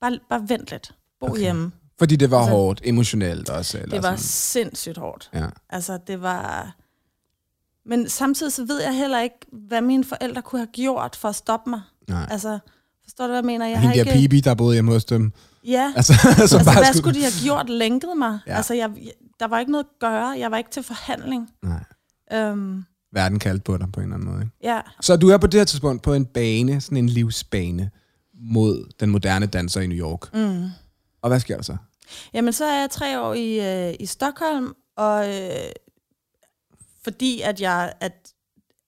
[0.00, 0.94] Bare, bare vent lidt.
[1.20, 1.40] Bo okay.
[1.40, 1.72] hjemme.
[1.98, 3.78] Fordi det var Altså, hårdt, emotionelt også.
[3.78, 4.18] Eller Det var sådan.
[4.18, 5.30] sindssygt hårdt.
[5.34, 5.46] Ja.
[5.70, 6.74] Altså, det var...
[7.86, 9.36] Men samtidig så ved jeg heller ikke,
[9.68, 11.80] hvad mine forældre kunne have gjort for at stoppe mig.
[12.08, 12.26] Nej.
[12.30, 12.58] Altså,
[13.12, 13.66] forstår du, hvad jeg mener?
[13.66, 15.32] Jeg Hende der Bibi, der boede hjemme hos dem.
[15.64, 17.68] Ja, Altså, så altså, bare hvad skulle de have gjort?
[17.68, 18.38] Lænket mig?
[18.46, 18.56] Ja.
[18.56, 18.90] Altså, jeg-
[19.40, 20.28] der var ikke noget at gøre.
[20.38, 21.50] Jeg var ikke til forhandling.
[21.62, 21.84] Nej.
[22.32, 24.42] Øhm, Verden kaldte på dig på en eller anden måde.
[24.42, 24.52] Ikke?
[24.62, 24.80] ja.
[25.00, 27.90] Så du er på det her tidspunkt på en bane, sådan en livsbane,
[28.34, 30.34] mod den moderne danser i New York.
[30.34, 30.68] Mm.
[31.22, 31.76] Og hvad sker der så?
[32.34, 35.50] Jamen, så er jeg tre år i, øh, i Stockholm, og øh,
[37.04, 38.12] fordi at jeg at,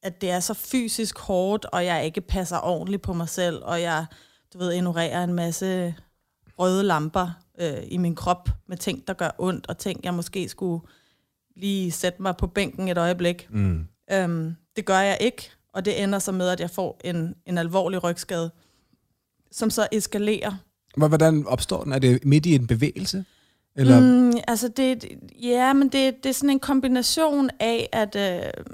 [0.05, 3.81] at det er så fysisk hårdt, og jeg ikke passer ordentligt på mig selv, og
[3.81, 4.07] jeg,
[4.53, 5.95] du ved, ignorerer en masse
[6.59, 10.49] røde lamper øh, i min krop med ting, der gør ondt, og ting, jeg måske
[10.49, 10.85] skulle
[11.57, 13.47] lige sætte mig på bænken et øjeblik.
[13.51, 13.87] Mm.
[14.13, 17.59] Øhm, det gør jeg ikke, og det ender så med, at jeg får en, en
[17.59, 18.51] alvorlig rygskade,
[19.53, 20.53] som så eskalerer.
[20.97, 21.93] Hvordan opstår den?
[21.93, 23.25] Er det midt i en bevægelse?
[23.77, 24.01] Eller?
[24.01, 25.05] Mm, altså det,
[25.43, 28.65] ja, men det, det er sådan en kombination af at, øh,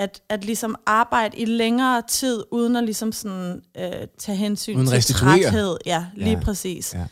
[0.00, 5.00] at, at ligesom arbejde i længere tid, uden at ligesom sådan, øh, tage hensyn Uden
[5.00, 5.76] til træthed.
[5.86, 6.94] Ja, lige Ja, præcis.
[6.94, 7.04] ja.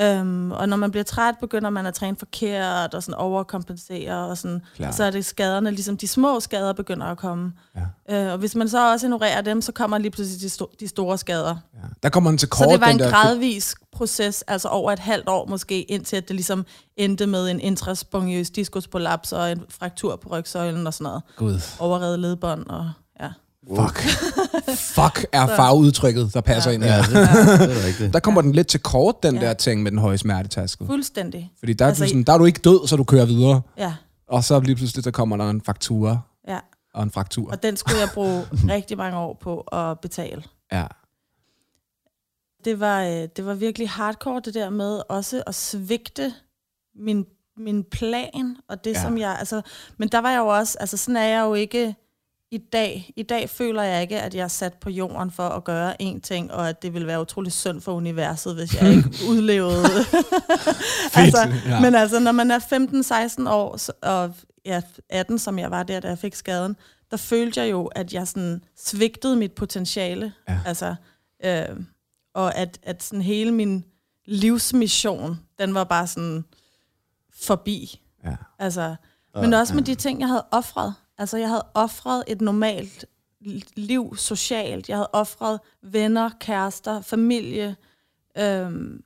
[0.00, 4.38] Øhm, og når man bliver træt, begynder man at træne forkert og sådan overkompensere, og,
[4.38, 4.90] sådan, Klar.
[4.90, 7.52] så er det skaderne, ligesom de små skader begynder at komme.
[8.08, 8.26] Ja.
[8.26, 10.88] Øh, og hvis man så også ignorerer dem, så kommer lige pludselig de, sto- de
[10.88, 11.56] store skader.
[11.74, 11.78] Ja.
[12.02, 14.98] Der kommer den til kort, Så det var en der, gradvis proces, altså over et
[14.98, 20.16] halvt år måske, indtil at det ligesom endte med en intraspongiøs diskusprolaps og en fraktur
[20.16, 21.22] på rygsøjlen og sådan noget.
[21.36, 21.60] Gud.
[21.80, 22.90] Overrevet ledbånd og.
[23.68, 23.98] Fuck.
[24.96, 26.94] Fuck er farveudtrykket, der passer ind her.
[26.96, 27.10] Ja, det,
[27.68, 28.12] det er rigtigt.
[28.14, 29.40] Der kommer den lidt til kort, den Ja.
[29.46, 30.86] der ting med den høje smertetaske.
[30.86, 31.52] Fuldstændig.
[31.58, 33.60] Fordi der er, Altså, altså, sådan, der er du ikke død, så du kører videre.
[33.78, 33.94] Ja,
[34.28, 36.58] Og så lige pludselig, der kommer der en faktura ja.
[36.94, 37.50] og en fraktur.
[37.50, 38.42] Og den skulle jeg bruge
[38.74, 40.42] rigtig mange år på at betale.
[40.72, 40.86] Ja.
[42.64, 46.32] Det var, øh, det var virkelig hardcore, det der med også at svigte
[46.94, 47.24] min,
[47.56, 48.98] min plan, og det Ja.
[48.98, 49.02] ja.
[49.02, 49.62] som jeg, altså,
[49.98, 51.94] men der var jeg jo også, altså sådan er jeg jo ikke
[52.50, 53.12] i dag.
[53.16, 56.20] I dag føler jeg ikke, at jeg er sat på jorden for at gøre én
[56.20, 59.84] ting, og at det ville være utrolig synd for universet, hvis jeg ikke udlevede.
[61.14, 61.80] altså, ja.
[61.80, 62.58] Men altså, når man er
[63.46, 66.76] 15-16 år, og ja, 18, som jeg var der, da jeg fik skaden,
[67.10, 70.32] der følte jeg jo, at jeg sådan svigtede mit potentiale.
[70.48, 70.58] Ja.
[70.66, 70.94] Altså,
[71.44, 71.80] øh,
[72.34, 73.84] og at, at sådan hele min
[74.24, 76.44] livsmission, den var bare sådan
[77.34, 78.00] forbi.
[78.24, 78.36] ja.
[78.58, 78.96] Altså,
[79.34, 80.94] men også med de ting, jeg havde offret.
[81.18, 83.04] Altså, jeg havde offret et normalt
[83.76, 84.88] liv socialt.
[84.88, 87.76] Jeg havde offret venner, kærester, familie.
[88.38, 89.02] Øhm,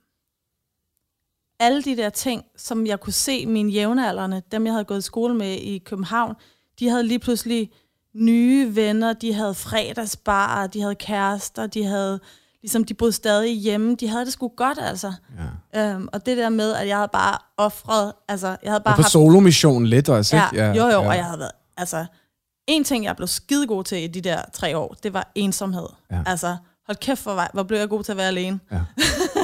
[1.59, 5.01] alle de der ting, som jeg kunne se mine jævnaldrende, dem jeg havde gået i
[5.01, 6.35] skole med i København,
[6.79, 7.71] de havde lige pludselig
[8.13, 12.19] nye venner, de havde fredagsbar, de havde kærester, de havde,
[12.61, 15.13] ligesom de boede stadig hjemme, de havde det sgu godt altså.
[15.73, 15.93] ja.
[15.93, 19.01] Øhm, og det der med, at jeg havde bare offret, altså jeg havde Bare på
[19.01, 20.63] haft solomission lidt også, ikke?
[20.63, 22.05] Ja, jo jo, og jeg havde været, altså,
[22.67, 25.87] en ting, jeg blev skidegod til i de der tre år, det var ensomhed.
[26.11, 26.15] Ja.
[26.15, 26.23] Ja.
[26.25, 28.59] Altså, hold kæft, hvor, hvor blev jeg god til at være alene.
[28.71, 28.81] Ja.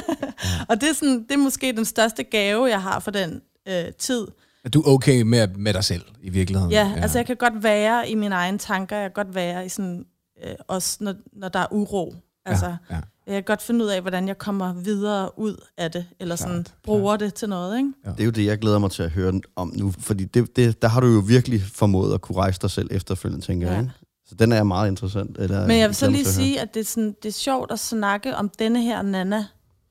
[0.70, 3.94] og det er, sådan, det er måske den største gave, jeg har for den øh,
[4.00, 4.28] tid.
[4.64, 6.72] Er du okay med, med dig selv, i virkeligheden?
[6.72, 9.66] Ja, ja, altså jeg kan godt være i mine egne tanker, jeg kan godt være
[9.66, 10.06] i sådan,
[10.44, 12.16] øh, også når, når der er uro.
[12.46, 13.02] Altså, ja, ja.
[13.28, 16.64] Jeg kan godt finde ud af, hvordan jeg kommer videre ud af det, eller sådan
[16.64, 17.92] Klart, bruger det til noget, ikke?
[18.06, 20.82] Det er jo det, jeg glæder mig til at høre om nu, fordi det, det,
[20.82, 23.76] der har du jo virkelig formået at kunne rejse dig selv efterfølgende, tænker jeg.
[23.76, 23.82] Ja.
[23.82, 23.94] Ikke?
[24.26, 25.38] Så den er meget interessant.
[25.40, 27.72] Eller, Men jeg vil så lige at sige, at det er, sådan, det er sjovt
[27.72, 29.46] at snakke om denne her Nana,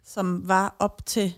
[0.06, 1.34] som var op til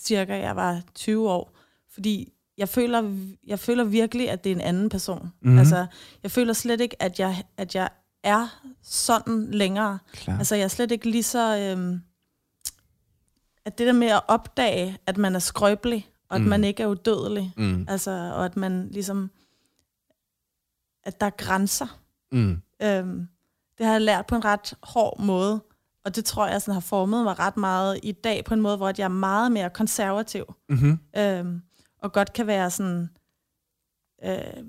[0.00, 1.52] cirka, jeg var 20 år.
[1.94, 3.10] Fordi jeg føler,
[3.46, 5.22] jeg føler virkelig, at det er en anden person.
[5.22, 5.32] Mhm.
[5.42, 5.58] Mm-hmm.
[5.58, 5.86] Altså,
[6.22, 7.88] jeg føler slet ikke, at jeg, at jeg
[8.22, 9.98] er sådan længere.
[10.12, 10.38] Klar.
[10.38, 11.58] Altså, jeg er slet ikke lige så...
[11.58, 12.00] Øhm,
[13.64, 16.48] at det der med at opdage, at man er skrøbelig, og at Mm.
[16.48, 17.52] man ikke er udødelig.
[17.56, 17.86] Mm.
[17.88, 19.30] Altså, og at man ligesom...
[21.04, 22.00] At der er grænser.
[22.32, 22.62] Mm.
[22.82, 23.28] Øhm,
[23.78, 25.60] det har jeg lært på en ret hård måde,
[26.04, 28.76] og det tror jeg sådan, har formet mig ret meget i dag på en måde,
[28.76, 30.98] hvor jeg er meget mere konservativ, Mm-hmm.
[31.16, 31.62] øhm,
[32.02, 33.08] og godt kan være sådan,
[34.24, 34.64] øh,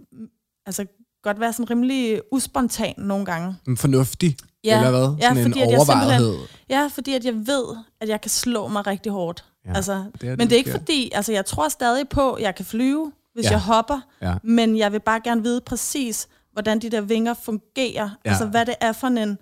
[0.65, 0.85] altså
[1.23, 3.55] godt være sådan rimelig uspontan nogle gange.
[3.77, 5.15] Fornuftig, Ja, eller hvad?
[5.21, 6.37] ja, Sådan fordi en at jeg overvejethed.
[6.69, 7.65] Ja, fordi at jeg ved,
[8.01, 9.45] at jeg kan slå mig rigtig hårdt.
[9.65, 12.31] Ja, altså, det er det, men det er ikke fordi, altså jeg tror stadig på,
[12.33, 13.51] at jeg kan flyve, hvis Ja.
[13.51, 14.33] jeg hopper, Ja.
[14.43, 18.09] men jeg vil bare gerne vide præcis, hvordan de der vinger fungerer.
[18.25, 18.29] Ja.
[18.29, 19.37] Altså hvad det er for en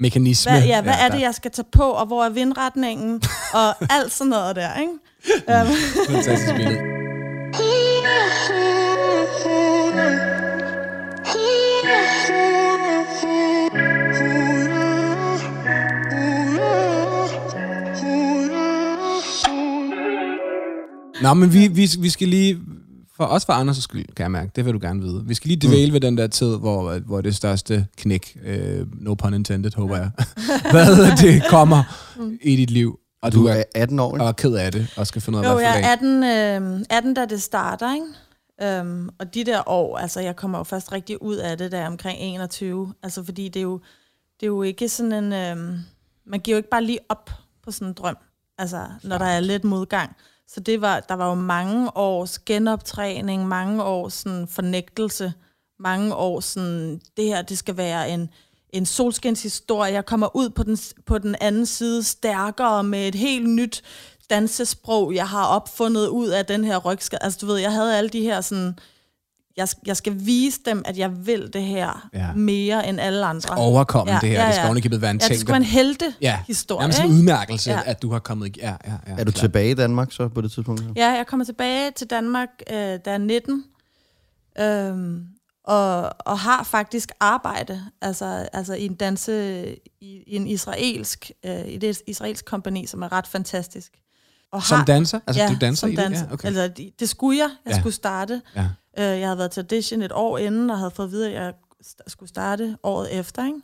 [0.00, 0.52] Mekanisme.
[0.52, 3.22] Hvad, ja, hvad ja, er der- det, jeg skal tage på, og hvor er vindretningen,
[3.54, 4.92] og alt sådan noget der, ikke?
[5.32, 5.66] Um,
[6.14, 6.78] Fantastisk billede.
[21.22, 22.58] Nå, men vi, vi, vi skal lige,
[23.16, 25.22] for os for Anders' skyld, kan jeg mærke, det vil du gerne vide.
[25.26, 25.92] Vi skal lige dvæle mm.
[25.92, 30.10] ved den der tid, hvor, hvor det største knæk, øh, no pun intended, håber jeg,
[30.72, 31.82] hvad det kommer
[32.42, 32.98] i dit liv.
[33.22, 34.24] Og Du du er er, 18 år, ikke?
[34.24, 36.24] og er ked af det, og skal finde ud af, jo, hvad jeg er 18,
[36.78, 38.06] øh, 18, da det starter, ikke?
[38.80, 41.76] Um, og de der år, altså jeg kommer jo først rigtig ud af det, da
[41.76, 42.94] jeg er omkring 21.
[43.02, 43.80] Altså fordi det er jo,
[44.40, 45.32] det er jo ikke sådan en...
[45.32, 45.78] øhm,
[46.26, 47.30] man giver jo ikke bare lige op
[47.64, 48.16] på sådan en drøm,
[48.58, 50.16] altså når der er lidt modgang.
[50.54, 55.32] Så det var, der var jo mange års genoptræning, mange års sådan, fornægtelse,
[55.78, 58.30] mange år sådan, det her, det skal være en,
[58.70, 59.92] en solskinshistorie.
[59.92, 63.82] Jeg kommer ud på den, på den anden side stærkere med et helt nyt
[64.30, 67.22] dansesprog, jeg har opfundet ud af den her rygskade.
[67.22, 68.78] Altså du ved, jeg havde alle de her sådan
[69.60, 72.18] jeg, jeg skal vise dem, at jeg vil det her Ja.
[72.26, 72.32] ja.
[72.32, 73.54] mere end alle andre.
[73.56, 74.46] Overkomme det her.
[74.46, 76.38] Det skal ovenikøbet være en ja, ting, det skal være en helte Ja,
[76.70, 77.80] nærmest en udmærkelse, Ja.
[77.86, 78.56] at du har kommet...
[78.56, 79.34] i- Ja, ja, ja, Er du klart.
[79.34, 80.82] tilbage i Danmark så på det tidspunkt?
[80.96, 83.64] Ja, jeg kommer tilbage til Danmark, øh, da jeg er 19,
[84.60, 85.26] øhm,
[85.64, 89.64] og, og har faktisk arbejde altså, altså i en danse,
[90.00, 93.92] i, i en israelsk, øh, i det israelsk kompani, som er ret fantastisk.
[94.52, 95.20] Og Som danser?
[95.26, 96.04] Altså, ja, du danser som i det?
[96.04, 96.26] danser.
[96.26, 96.46] Ja, okay.
[96.46, 97.50] Altså, det, det skulle jeg.
[97.64, 97.76] Jeg Ja.
[97.76, 97.80] ja.
[97.80, 98.42] skulle starte.
[98.56, 98.66] Ja.
[98.98, 101.34] Øh, jeg havde været til audition et år inden, og havde fået at vide, at
[101.34, 101.54] jeg
[102.06, 103.46] skulle starte året efter.
[103.46, 103.60] Ikke?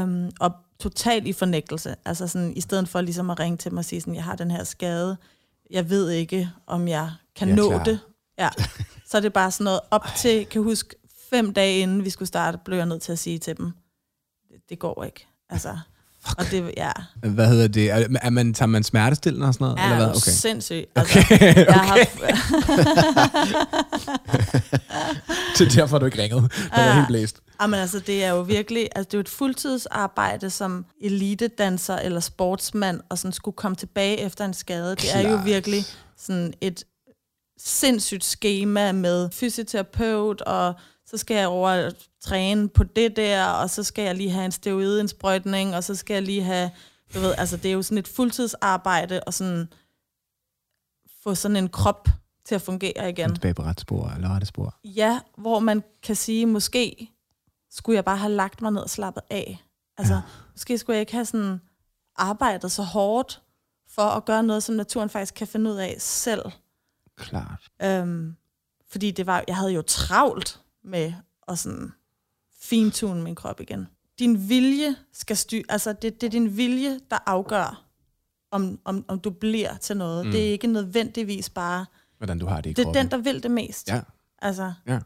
[0.00, 1.96] Øhm, og totalt i fornægtelse.
[2.04, 4.36] Altså sådan, i stedet for ligesom at ringe til mig og sige, sådan, jeg har
[4.36, 5.16] den her skade.
[5.70, 7.84] Jeg ved ikke, om jeg kan Ja, nå klar.
[7.84, 8.00] det.
[8.38, 8.48] Ja.
[9.10, 10.96] Så er det bare sådan noget op til, kan jeg huske,
[11.30, 13.72] fem dage inden vi skulle starte, blev jeg nødt til at sige til dem,
[14.48, 15.26] det, det går ikke.
[15.48, 15.78] Altså,
[16.38, 16.90] og det, ja,
[17.28, 17.90] Hvad hedder det?
[17.90, 19.78] Er, er man, tager man smertestillende og sådan noget?
[19.78, 20.06] ja eller hvad?
[20.06, 20.16] okay.
[20.16, 20.30] Okay.
[20.32, 20.86] sindssygt.
[20.96, 21.96] Altså, Okay, Jeg har,
[25.58, 26.42] Det er derfor, du ikke ringede.
[26.42, 26.94] Det var Ja.
[26.94, 27.40] helt blæst.
[27.62, 32.20] Jamen altså, det er jo virkelig, altså det er jo et fuldtidsarbejde som elitedanser eller
[32.20, 34.90] sportsmand, og sådan skulle komme tilbage efter en skade.
[34.90, 35.44] Det er jo Klart.
[35.46, 35.84] virkelig
[36.18, 36.84] sådan et
[37.60, 40.74] sindssygt schema med fysioterapeut, og
[41.12, 44.44] så skal jeg over at træne på det der, og så skal jeg lige have
[44.44, 46.70] en steroidindsprøjtning, og så skal jeg lige have,
[47.14, 49.68] du ved, altså det er jo sådan et fuldtidsarbejde, og sådan
[51.22, 52.08] få sådan en krop
[52.44, 53.34] til at fungere igen.
[53.34, 54.74] Tilbage på ret spor, eller rette spor.
[54.84, 57.10] Ja, hvor man kan sige, måske
[57.70, 59.64] skulle jeg bare have lagt mig ned og slappet af.
[59.98, 60.20] Altså, ja.
[60.52, 61.60] måske skulle jeg ikke have sådan
[62.16, 63.42] arbejdet så hårdt
[63.88, 66.42] for at gøre noget, som naturen faktisk kan finde ud af selv.
[67.16, 67.68] Klart.
[67.82, 68.36] Øhm,
[68.90, 71.12] fordi det var, jeg havde jo travlt med
[71.48, 71.92] at sådan
[72.60, 73.88] fintune min krop igen.
[74.18, 77.84] Din vilje skal styre, altså det, det er din vilje, der afgør,
[78.50, 80.26] om, om, om du bliver til noget.
[80.26, 80.32] Mm.
[80.32, 81.86] Det er ikke nødvendigvis bare,
[82.18, 83.02] Hvordan du har det i det er kroppen.
[83.02, 83.88] den, der vil det mest.
[83.88, 84.00] Ja.
[84.42, 84.98] Altså, Ja.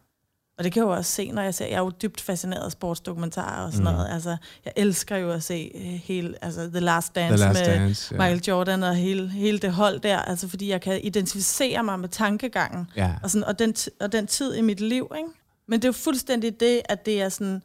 [0.58, 2.64] og det kan jeg jo også se, når jeg ser, jeg er jo dybt fascineret
[2.64, 3.92] af sportsdokumentarer og sådan Mm.
[3.92, 4.08] noget.
[4.14, 7.66] Altså, jeg elsker jo at se øh, hele, altså The Last Dance The Last med
[7.78, 8.14] Dance.
[8.14, 8.18] Ja.
[8.20, 12.08] Michael Jordan og hele, hele det hold der, altså fordi jeg kan identificere mig med
[12.08, 13.14] tankegangen ja.
[13.22, 15.28] og, sådan, og, den, og den tid i mit liv, ikke?
[15.68, 17.62] Men det er jo fuldstændig det, at det er sådan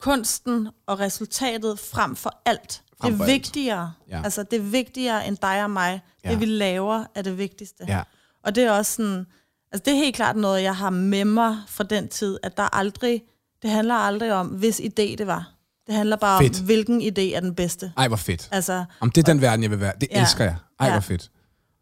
[0.00, 2.82] kunsten og resultatet frem for alt.
[3.00, 3.32] Frem det er alt.
[3.32, 3.92] vigtigere.
[4.08, 4.20] Ja.
[4.24, 6.00] Altså, det er vigtigere end dig og mig.
[6.24, 6.30] Ja.
[6.30, 7.84] Det, vi laver, er det vigtigste.
[7.88, 8.02] Ja.
[8.44, 9.26] Og det er også sådan,
[9.72, 12.74] altså det er helt klart noget, jeg har med mig fra den tid, at der
[12.76, 13.22] aldrig,
[13.62, 15.52] det handler aldrig om, hvis idé det var.
[15.86, 16.60] Det handler bare Fedt.
[16.60, 17.92] om, hvilken idé er den bedste.
[17.96, 18.48] Ej, hvor fedt.
[18.52, 19.92] Altså, Om det er den verden, jeg vil være.
[20.00, 20.20] Det Ja.
[20.20, 20.56] elsker jeg.
[20.80, 20.92] Ej, Ja.
[20.92, 21.30] hvor fedt.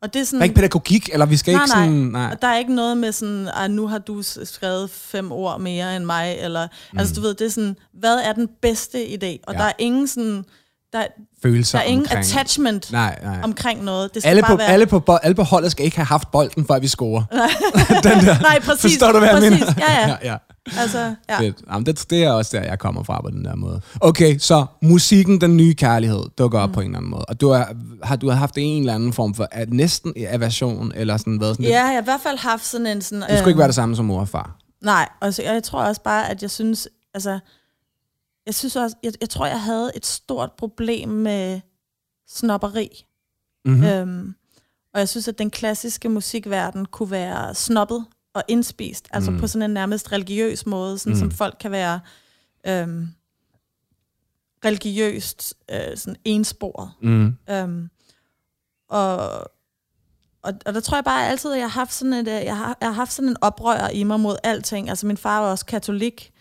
[0.04, 1.84] Og det er Der sådan, er ikke pædagogik, eller vi skal Nej, ikke nej.
[1.84, 1.92] sådan...
[1.98, 2.30] Nej.
[2.32, 5.96] og der er ikke noget med sådan, at nu har du skrevet fem ord mere
[5.96, 6.98] end mig, eller, mm.
[6.98, 9.36] altså du ved, det er sådan, hvad er den bedste idé?
[9.46, 9.58] Og Ja.
[9.58, 10.44] der er ingen sådan,
[10.92, 11.06] der,
[11.42, 12.18] Følelser der er ingen omkring...
[12.18, 13.40] attachment Nej, nej.
[13.42, 14.14] omkring noget.
[14.14, 14.66] Det skal Alle bare på, være...
[14.66, 17.22] alle, på, alle på holdet skal ikke have haft bolden, før vi scorer.
[18.02, 18.40] den der.
[18.40, 18.82] Nej, præcis.
[18.82, 19.50] Forstår du, hvad jeg præcis.
[19.50, 19.74] mener?
[19.78, 20.08] Ja, ja.
[20.22, 20.36] ja, ja.
[20.78, 21.40] Altså, ja.
[21.40, 21.56] Fedt.
[21.70, 23.80] Jamen, det, det er også der, jeg kommer fra på den der måde.
[24.00, 26.74] Okay, så musikken, den nye kærlighed, dukker op mm.
[26.74, 27.24] på en eller anden måde.
[27.24, 27.64] Og du er,
[28.02, 31.64] har du haft en eller anden form for at næsten aversion, eller sådan været sådan
[31.64, 31.72] lidt...
[31.72, 33.02] Ja, jeg har i hvert fald haft sådan en...
[33.02, 34.58] Sådan, Det skulle ikke være det samme som mor og far.
[34.82, 37.38] Nej, og så, jeg tror også bare, at jeg synes, altså,
[38.46, 41.60] jeg synes også, jeg, jeg tror, jeg havde et stort problem med
[42.28, 43.06] snopperi.
[43.64, 43.80] Mm-hmm.
[43.80, 43.88] Mm.
[43.88, 44.34] Øhm,
[44.94, 49.38] og jeg synes, at den klassiske musikverden kunne være snobbet og indspist, altså Mm.
[49.40, 51.18] på sådan en nærmest religiøs måde, sådan Mm.
[51.18, 52.00] som folk kan være
[52.66, 53.08] øhm,
[54.64, 56.90] religiøst øh, sådan ensporet.
[57.02, 57.36] Mm.
[57.50, 57.88] Øhm,
[58.88, 59.28] og,
[60.42, 62.56] og, og der tror jeg bare altid, at jeg har haft sådan, et, øh, jeg
[62.56, 64.88] har, jeg har haft sådan en oprør i mig mod alting.
[64.88, 66.32] Altså min far var også katolik,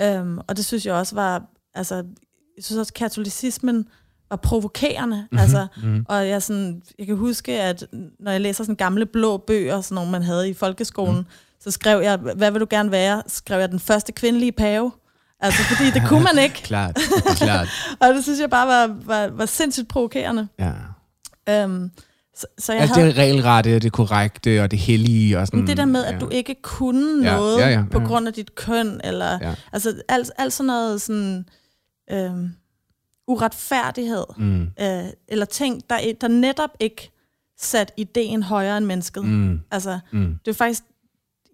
[0.00, 1.94] øhm, og det synes jeg også var, altså
[2.56, 3.88] jeg synes også, at katolicismen
[4.30, 5.16] var provokerende.
[5.16, 5.38] Mm-hmm.
[5.38, 6.04] Altså, Mm.
[6.08, 7.86] og jeg, sådan, jeg kan huske, at
[8.20, 11.24] når jeg læser sådan gamle blå bøger, sådan nogle man havde i folkeskolen, mm.
[11.60, 13.22] så skrev jeg, hvad vil du gerne være?
[13.26, 14.92] Skrev jeg den første kvindelige pave.
[15.40, 16.54] Altså, fordi det kunne man ikke.
[16.70, 16.98] Klart,
[17.36, 17.68] klart.
[18.00, 20.48] Og det synes jeg bare var, var, var sindssygt provokerende.
[20.58, 20.72] Ja.
[21.48, 21.90] Øhm,
[22.36, 25.60] så, så jeg Altså, havde det regelrette, det korrekte og det hellige og sådan...
[25.60, 26.18] men det der med, at ja.
[26.18, 28.06] du ikke kunne Ja, noget ja, ja, på ja.
[28.06, 29.54] grund af dit køn, eller Ja.
[29.72, 31.44] altså alt, alt sådan noget sådan,
[32.12, 32.50] øhm,
[33.30, 34.62] uretfærdighed, Mm.
[34.80, 37.10] øh, eller ting, der, der netop ikke
[37.58, 39.24] sat ideen højere end mennesket.
[39.24, 39.60] Mm.
[39.70, 40.38] Altså, Mm.
[40.44, 40.82] det er faktisk,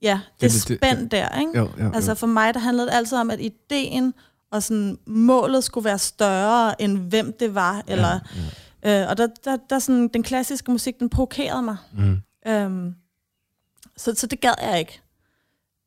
[0.02, 1.58] ja, det, Det- det det- spænd der, ikke?
[1.58, 2.14] Jo, jo, Altså jo.
[2.14, 4.14] for mig, der handlede det altid om, at ideen
[4.50, 7.82] og sådan, målet skulle være større, end hvem det var.
[7.88, 8.18] Eller,
[8.84, 9.02] ja.
[9.02, 11.76] øh, og der, der, der sådan, den klassiske musik, den provokerede mig.
[11.92, 12.20] Mm.
[12.46, 12.94] Øhm,
[13.96, 15.00] så, så det gad jeg ikke.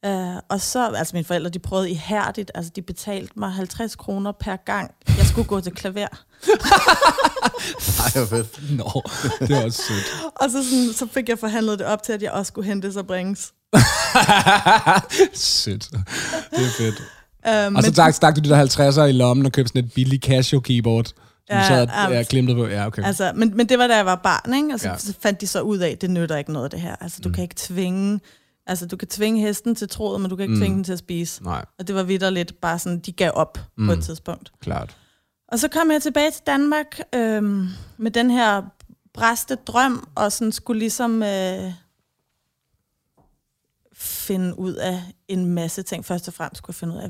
[0.05, 4.31] Øh, og så, altså mine forældre, de prøvede ihærdigt, altså de betalte mig 50 kroner
[4.31, 6.07] per gang, jeg skulle gå til klaver.
[7.99, 8.77] Nej, hvor fedt.
[8.77, 9.01] Nå,
[9.47, 10.31] det er også sødt.
[10.35, 12.95] Og så, sådan, så fik jeg forhandlet det op til, at jeg også skulle hentes
[12.95, 13.53] og bringes.
[15.33, 15.89] Sødt.
[15.91, 17.03] Det er fedt.
[17.47, 19.93] Øh, Og så stak, stak du de der 50'er i lommen og købte sådan et
[19.93, 21.11] billigt Casio keyboard.
[21.49, 22.09] Ja, så ja.
[22.09, 22.67] ja, glemte på.
[22.67, 23.03] Ja, okay.
[23.03, 24.73] Altså, men, men det var da jeg var barn, ikke?
[24.73, 24.93] Og så, Ja.
[24.93, 24.99] ja.
[24.99, 26.95] så fandt de så ud af, at det nytter ikke noget af det her.
[27.01, 27.35] Altså, du mm.
[27.35, 28.19] kan ikke tvinge...
[28.69, 30.59] Altså, du kan tvinge hesten til trådet, men du kan ikke mm.
[30.59, 31.43] tvinge den til at spise.
[31.43, 33.85] Nej, Og det var vidt lidt bare sådan, de gav op mm.
[33.87, 34.51] på et tidspunkt.
[34.59, 34.97] klart.
[35.47, 38.61] Og så kom jeg tilbage til Danmark øhm, med den her
[39.13, 41.71] bræste drøm, og sådan skulle ligesom øh,
[43.93, 46.05] finde ud af en masse ting.
[46.05, 47.09] Først og fremmest skulle jeg finde ud af,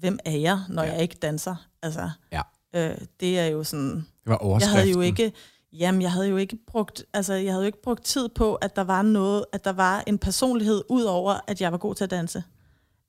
[0.00, 0.92] hvem er jeg, når Ja.
[0.92, 1.56] jeg ikke danser?
[1.82, 2.42] Altså, Ja.
[2.74, 3.94] øh, det er jo sådan...
[3.96, 4.76] Det var Jeg overskriften.
[4.78, 5.32] havde jo ikke,
[5.80, 8.76] jamen, jeg havde jo ikke brugt, altså, jeg havde jo ikke brugt tid på, at
[8.76, 12.04] der var noget, at der var en personlighed ud over, at jeg var god til
[12.04, 12.42] at danse.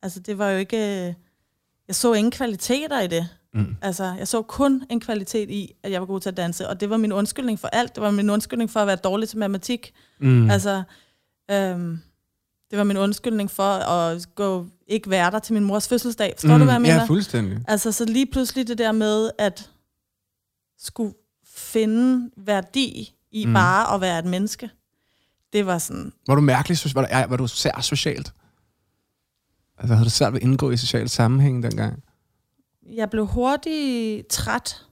[0.02, 0.78] Altså, det var jo ikke,
[1.88, 3.30] jeg så ingen kvaliteter i det.
[3.54, 3.76] Mm.
[3.82, 6.80] Altså, jeg så kun en kvalitet i, at jeg var god til at danse, og
[6.80, 7.96] det var min undskyldning for alt.
[7.96, 9.94] Det var min undskyldning for at være dårlig til matematik.
[10.20, 10.28] Mm.
[10.28, 10.50] Mm.
[10.50, 10.84] Altså,
[11.52, 12.00] øhm,
[12.72, 16.34] det var min undskyldning for at gå, ikke være der til min mors fødselsdag.
[16.38, 16.60] Forstår mm.
[16.60, 16.96] du, hvad jeg mener?
[16.96, 17.60] Ja, fuldstændig.
[17.68, 19.70] Altså, så lige pludselig det der med, at
[20.78, 21.14] skulle
[21.58, 23.54] finde værdi i Mm.
[23.54, 24.70] bare at være et menneske,
[25.54, 26.78] det var sådan, Var du mærkelig?
[26.96, 28.34] Var du, var du sær socialt?
[29.78, 32.04] Altså, havde du svært ved at indgå i social sammenhæng dengang?
[32.96, 34.84] jeg blev hurtigt træt,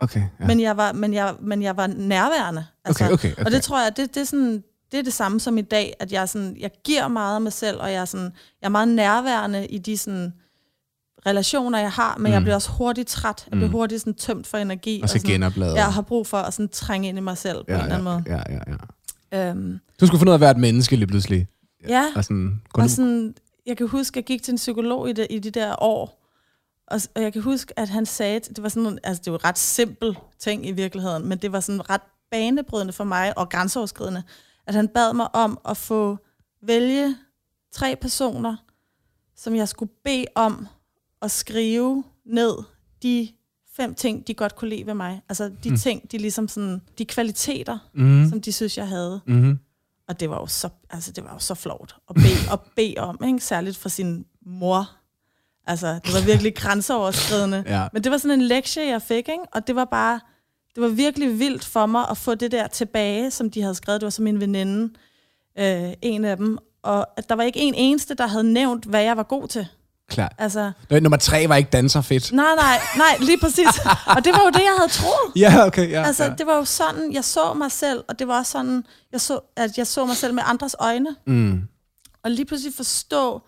[0.00, 0.46] Okay, ja.
[0.46, 2.66] men, jeg var, men, jeg, men jeg var nærværende.
[2.84, 3.44] Altså, okay, okay, okay.
[3.44, 5.94] Og det tror jeg, det, det, er sådan, det er det samme som i dag,
[6.00, 8.70] at jeg, sådan, jeg giver meget af mig selv, og jeg er, sådan, jeg er
[8.70, 10.32] meget nærværende i de sådan,
[11.26, 12.32] relationer, jeg har, men mm.
[12.32, 13.44] jeg bliver også hurtigt træt.
[13.46, 13.72] Jeg bliver Mm.
[13.72, 15.00] hurtigt sådan, tømt for energi.
[15.02, 15.74] og så genopladet.
[15.74, 17.94] jeg har brug for at sådan, trænge ind i mig selv på ja, en eller
[17.94, 18.22] anden måde.
[18.26, 18.76] ja, ja, ja,
[19.32, 19.50] ja.
[19.50, 21.46] Øhm, Du skulle finde ud af at være et menneske lige pludselig.
[21.88, 23.34] ja, Og sådan, og sådan,
[23.66, 26.18] jeg kan huske, at jeg gik til en psykolog i, det, i de der år,
[26.86, 29.58] og, og jeg kan huske, at han sagde, det var sådan, altså det var ret
[29.58, 34.22] simpel ting i virkeligheden, men det var sådan ret banebrydende for mig og grænseoverskridende,
[34.66, 36.18] at han bad mig om at få
[36.62, 37.16] vælge
[37.72, 38.56] tre personer,
[39.36, 40.66] som jeg skulle bede om
[41.22, 42.52] at skrive ned
[43.02, 43.28] de
[43.76, 45.20] fem ting, de godt kunne lide ved mig.
[45.28, 45.76] Altså de Mm.
[45.76, 48.28] ting, de ligesom sådan, de kvaliteter, Mhm.
[48.30, 49.20] som de synes, jeg havde.
[49.26, 49.58] Mhm.
[50.08, 52.94] Og det var jo så, altså, det var jo så flot at bede, at bede
[52.98, 53.40] om, ikke?
[53.40, 54.90] særligt for sin mor.
[55.66, 57.64] Altså, det var virkelig grænseoverskridende.
[57.66, 57.88] Ja.
[57.92, 59.44] Men det var sådan en lektie, jeg fik, ikke?
[59.52, 60.20] og det var bare,
[60.74, 64.00] det var virkelig vildt for mig at få det der tilbage, som de havde skrevet.
[64.00, 64.92] Det var som min veninde,
[65.58, 66.58] øh, en af dem.
[66.82, 69.66] Og at der var ikke en eneste, der havde nævnt, hvad jeg var god til.
[70.12, 70.32] Klart.
[70.38, 72.32] Altså, Nå, Nummer tre var ikke danserfedt.
[72.32, 73.66] nej, nej, nej, lige præcis.
[74.06, 75.32] Og det var jo det, jeg havde troet.
[75.42, 76.02] Ja, okay, ja.
[76.02, 76.34] Altså, ja.
[76.38, 79.40] det var jo sådan, jeg så mig selv, og det var også sådan, jeg så,
[79.56, 81.16] at jeg så mig selv med andres øjne.
[81.26, 81.62] Mm.
[82.22, 83.42] Og lige pludselig forstå,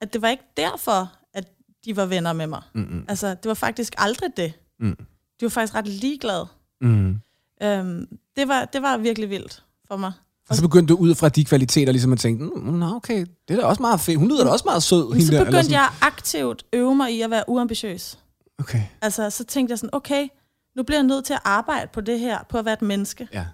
[0.00, 1.44] at det var ikke derfor, at
[1.84, 2.62] de var venner med mig.
[2.74, 3.04] Mm-mm.
[3.08, 4.52] Altså, det var faktisk aldrig det.
[4.80, 4.96] Mm.
[5.40, 6.46] De var faktisk ret ligeglade.
[6.80, 7.20] Mm.
[7.62, 10.12] Øhm, det, var, det var virkelig vildt for mig.
[10.48, 13.56] Og så begyndte du ud fra de kvaliteter ligesom at tænke, "Mm, nå okay, det
[13.56, 14.18] er da også meget fedt.
[14.18, 15.08] Hun lyder da også meget sød.
[15.14, 15.72] Men så der," begyndte sådan.
[15.72, 18.18] jeg aktivt øve mig i at være uambitiøs.
[18.58, 20.28] Okay, Altså, så tænkte jeg sådan, okay,
[20.76, 23.28] nu bliver jeg nødt til at arbejde på det her, på at være et menneske.
[23.32, 23.44] ja.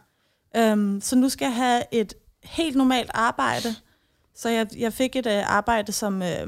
[0.57, 3.75] Øhm, så nu skal jeg have et helt normalt arbejde.
[4.37, 6.47] Så jeg, jeg fik et øh, arbejde som øh,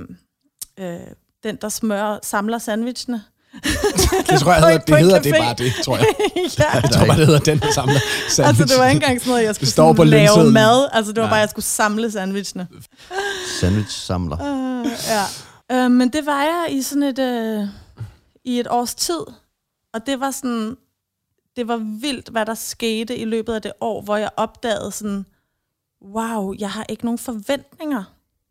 [0.79, 0.97] øh,
[1.45, 3.23] den, der smører, samler sandwichene.
[3.63, 6.07] Det tror jeg, På hedder, det hedder det bare det, tror jeg.
[6.59, 6.81] ja.
[6.83, 8.61] Jeg tror bare, det hedder den, der samler sandwich.
[8.61, 10.53] Altså, det var ikke engang sådan noget, jeg skulle står på lave lønsedlen.
[10.53, 10.89] mad.
[10.93, 11.31] Altså, det var Nej.
[11.31, 12.69] bare, at jeg skulle samle sandwichene.
[13.61, 14.37] Sandwich-samler.
[14.37, 14.91] Uh,
[15.71, 15.85] ja.
[15.87, 17.69] Uh, men det var jeg i sådan et, uh,
[18.45, 19.21] i et års tid.
[19.95, 20.77] Og det var sådan,
[21.57, 25.27] det var vildt, hvad der skete i løbet af det år, hvor jeg opdagede sådan,
[26.15, 28.05] wow, jeg har ikke nogen forventninger.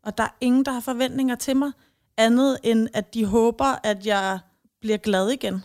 [0.06, 1.72] Og der er ingen, der har forventninger til mig,
[2.16, 4.38] andet end at de håber, at jeg
[4.84, 5.64] bliver glad igen.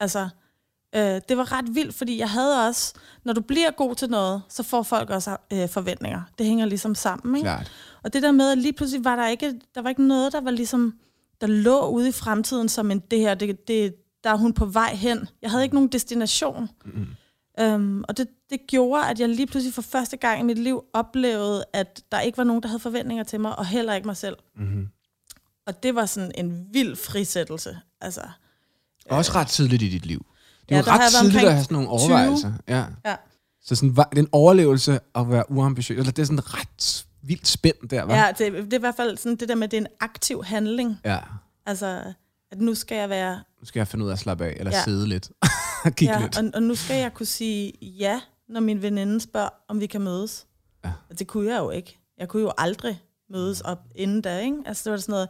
[0.00, 0.28] Altså,
[0.94, 4.42] øh, det var ret vildt, fordi jeg havde også, når du bliver god til noget,
[4.48, 6.22] så får folk også øh, forventninger.
[6.38, 7.46] Det hænger ligesom sammen, ikke?
[7.46, 7.72] Klart.
[8.02, 10.40] Og det der med, at lige pludselig var der ikke, der var ikke noget, der
[10.40, 10.94] var ligesom,
[11.40, 14.64] der lå ude i fremtiden som en, det her, det, det, der er hun på
[14.64, 15.28] vej hen.
[15.42, 16.68] Jeg havde ikke nogen destination.
[16.84, 17.06] Mm.
[17.64, 20.84] Um, og det, det gjorde, at jeg lige pludselig for første gang i mit liv
[20.92, 24.16] oplevede, at der ikke var nogen, der havde forventninger til mig, og heller ikke mig
[24.16, 24.36] selv.
[24.56, 24.88] Mm-hmm.
[25.66, 27.78] Og det var sådan en vild frisættelse.
[28.00, 28.20] Altså,
[29.10, 30.26] Også ret tidligt i dit liv.
[30.68, 32.52] Det er Ja, jo ret tidligt at have sådan nogle overvejelser.
[32.68, 32.84] Ja.
[33.04, 33.16] ja.
[33.62, 35.98] Så sådan, var, det er en overlevelse at være uambitiøs.
[35.98, 38.14] Eller det er sådan ret vildt spændt der, hva'?
[38.14, 39.86] ja det, det er i hvert fald sådan det der med, at det er en
[40.00, 41.00] aktiv handling.
[41.04, 41.18] ja.
[41.66, 42.12] Altså,
[42.52, 44.70] at nu skal jeg være Nu skal jeg finde ud af at slappe af, eller
[44.70, 44.76] ja.
[44.78, 44.84] Ja.
[44.84, 45.30] sidde lidt.
[45.96, 46.38] Kigge ja, lidt.
[46.38, 50.00] og, og nu skal jeg kunne sige ja, når min veninde spørger, om vi kan
[50.00, 50.46] mødes.
[50.84, 50.92] Ja.
[51.10, 51.98] Og det kunne jeg jo ikke.
[52.18, 54.56] Jeg kunne jo aldrig mødes op inden da, ikke?
[54.66, 55.28] Altså det var sådan noget,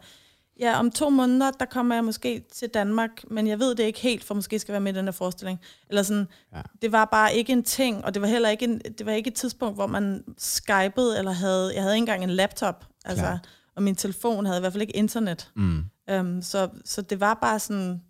[0.59, 3.99] ja, om to måneder, der kommer jeg måske til Danmark, men jeg ved det ikke
[3.99, 5.59] helt, for måske skal jeg være med i den her forestilling.
[5.89, 6.61] Eller sådan, Ja.
[6.81, 9.27] det var bare ikke en ting, og det var heller ikke, en, det var ikke
[9.27, 13.49] et tidspunkt, hvor man skypede, eller havde, jeg havde ikke engang en laptop, altså, Klart.
[13.75, 15.51] og min telefon havde i hvert fald ikke internet.
[15.55, 15.83] Mm.
[16.11, 18.01] Um, så, så det var bare sådan,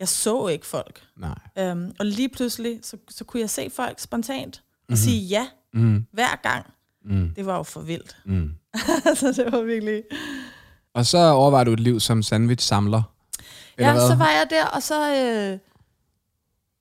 [0.00, 1.02] jeg så ikke folk.
[1.16, 1.70] Nej.
[1.72, 4.96] Um, og lige pludselig, så, så kunne jeg se folk spontant, og Mhm.
[4.96, 6.06] sige ja, Mm.
[6.12, 6.66] hver gang.
[7.04, 7.30] Mm.
[7.36, 8.16] Det var jo for vildt.
[8.24, 8.50] Mm.
[9.06, 10.02] altså, det var virkelig...
[10.98, 13.02] Og så overvejer du et liv som sandwich-samler.
[13.78, 14.08] Ja, hvad?
[14.08, 15.58] så var jeg der, og så, øh,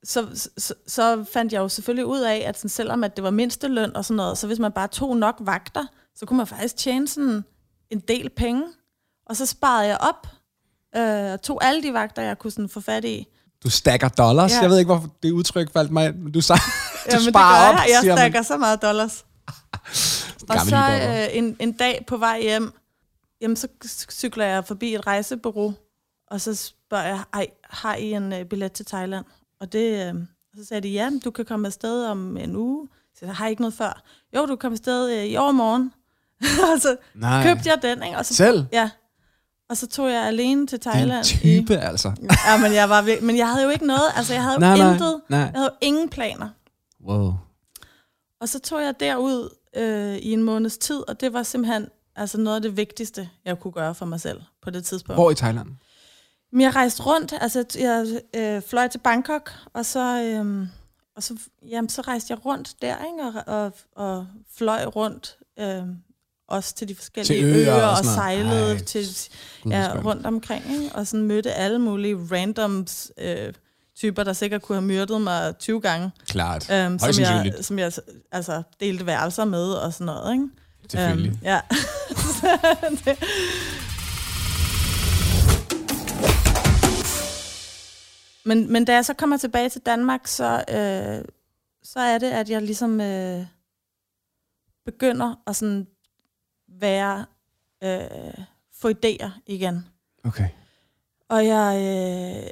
[0.03, 3.29] så, så, så fandt jeg jo selvfølgelig ud af, at sådan, selvom at det var
[3.29, 6.77] mindsteløn og sådan noget, så hvis man bare tog nok vagter, så kunne man faktisk
[6.77, 7.43] tjene sådan
[7.89, 8.63] en del penge.
[9.25, 10.27] Og så sparede jeg op,
[10.95, 13.27] øh, og tog alle de vagter, jeg kunne sådan få fat i.
[13.63, 14.51] Du stacker dollars.
[14.51, 14.61] Ja.
[14.61, 16.57] Jeg ved ikke, hvorfor det udtryk faldt mig ind, men du, sag,
[17.11, 17.89] du det sparer gør op, jeg.
[17.89, 18.17] Jeg siger man.
[18.17, 19.25] stakker så meget dollars.
[20.49, 22.73] Og så øh, en, en dag på vej hjem,
[23.41, 23.67] jamen, så
[24.11, 25.73] cykler jeg forbi et rejsebureau,
[26.27, 29.25] og så spørger jeg, Ej, har I en øh, billet til Thailand?
[29.59, 30.13] Og det, øh,
[30.57, 32.87] så sagde de, ja, du kan komme afsted om en uge.
[33.19, 34.03] Så jeg har I ikke noget før.
[34.35, 35.93] Jo, du kan komme afsted øh, i overmorgen.
[36.73, 37.43] og så Nej.
[37.43, 38.17] købte jeg den, ikke?
[38.17, 38.65] Og så, Selv?
[38.71, 38.89] Ja.
[39.69, 41.17] Og så tog jeg alene til Thailand.
[41.17, 42.07] en type, altså.
[42.21, 44.53] I, ja, men jeg, var vir- men jeg havde jo ikke noget, altså jeg havde
[44.55, 45.21] jo Nej, nej, intet.
[45.29, 45.39] nej.
[45.39, 46.49] Jeg havde jo ingen planer.
[47.07, 47.33] Wow.
[48.41, 52.37] Og så tog jeg derud øh, i en måneds tid, og det var simpelthen altså
[52.37, 55.17] noget af det vigtigste, jeg kunne gøre for mig selv på det tidspunkt.
[55.17, 55.67] Hvor i Thailand?
[56.51, 60.67] Men jeg rejste rundt, altså jeg øh, fløj til Bangkok, og så, øh,
[61.15, 61.37] og så,
[61.69, 63.47] jamen, så rejste jeg rundt der, ikke?
[63.47, 65.83] Og, og, og fløj rundt, øh,
[66.47, 68.05] også til de forskellige Til øer og og, noget.
[68.05, 69.07] sejlede Ej, til,
[69.69, 70.95] ja, rundt omkring, ikke?
[70.95, 73.53] og sådan mødte alle mulige randoms øh,
[73.95, 76.11] typer, der sikkert kunne have myrdet mig 20 gange.
[76.27, 76.71] Klart.
[76.71, 77.91] Øhm, som, jeg, som jeg
[78.31, 80.33] altså, delte værelser med og sådan noget.
[80.33, 80.47] Ikke?
[80.89, 81.31] Selvfølgelig.
[81.31, 81.61] Øhm, ja.
[83.05, 83.17] det.
[88.45, 91.25] men, men da jeg så kommer tilbage til Danmark, så, øh,
[91.83, 93.45] så er det, at jeg ligesom øh,
[94.85, 95.87] begynder at sådan
[96.67, 97.25] være,
[97.83, 98.45] øh,
[98.81, 99.85] få idéer igen.
[100.23, 100.49] Okay.
[101.29, 102.49] Og jeg øh,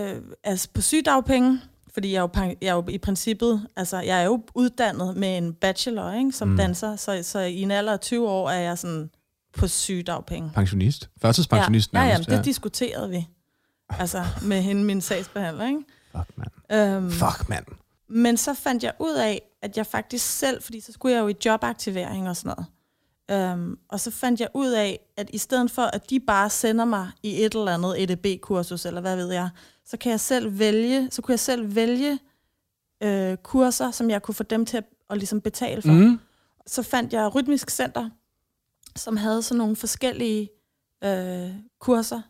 [0.00, 1.60] øh, er på sygedagpenge,
[1.94, 5.38] fordi jeg er, jo, jeg er jo i princippet, altså jeg er jo uddannet med
[5.38, 6.56] en bachelor ikke, som Mm.
[6.56, 9.10] danser, så, så i en alder af 20 år er jeg sådan
[9.58, 10.50] på sygedagpenge.
[10.54, 11.10] Pensionist.
[11.22, 12.30] Førtidspensionist ja, ja, nærmest.
[12.30, 13.26] ja, det diskuterede vi.
[13.98, 15.80] Altså med hende, min sagsbehandler, ikke?
[16.16, 16.50] Fuck, mand.
[16.96, 17.64] Øhm, Fuck, mand.
[18.08, 21.28] men så fandt jeg ud af, at jeg faktisk selv, fordi så skulle jeg jo
[21.28, 22.66] i jobaktivering og sådan noget.
[23.54, 26.84] Um, og så fandt jeg ud af, at i stedet for, at de bare sender
[26.84, 29.48] mig i et eller andet EDB-kursus, eller hvad ved jeg,
[29.90, 32.18] så kan jeg selv vælge, så kunne jeg selv vælge
[33.02, 35.92] øh, kurser, som jeg kunne få dem til at, at ligesom betale for.
[35.92, 36.18] Mm.
[36.66, 38.10] Så fandt jeg Rytmisk Center,
[38.96, 40.48] som havde sådan nogle forskellige
[41.04, 42.20] øh, kurser.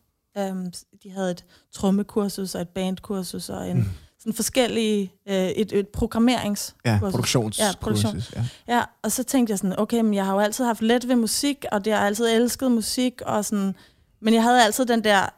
[0.40, 3.84] Um, de havde et trommekursus og et bandkursus og en Mm.
[4.18, 7.58] sådan forskellige, øh, et, et programmerings Ja, produktions.
[7.58, 8.12] Ja, produktion.
[8.12, 8.44] kursus, Ja.
[8.68, 11.16] Ja, og så tænkte jeg sådan, okay, men jeg har jo altid haft let ved
[11.16, 13.74] musik, og det har altid elsket musik, og sådan,
[14.20, 15.28] men jeg havde altid den der,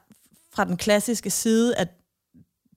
[0.54, 1.88] fra den klassiske side, at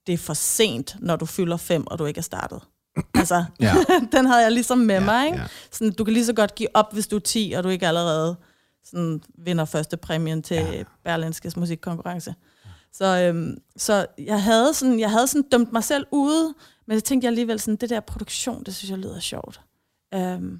[0.07, 2.61] det er for sent, når du fylder fem, og du ikke er startet.
[3.15, 3.73] Altså, Ja.
[4.17, 5.37] den havde jeg ligesom med Ja, mig, ikke?
[5.37, 5.47] ja.
[5.71, 7.87] Sådan, du kan lige så godt give op, hvis du er 10, og du ikke
[7.87, 8.35] allerede
[8.83, 10.83] sådan, vinder første præmien til Ja.
[11.03, 12.35] Berlinskes musikkonkurrence.
[12.93, 16.53] Så, øhm, så jeg havde sådan, jeg havde sådan dømt mig selv ude,
[16.87, 19.61] men så tænkte jeg alligevel sådan, det der produktion, det synes jeg lyder sjovt.
[20.13, 20.59] Øhm,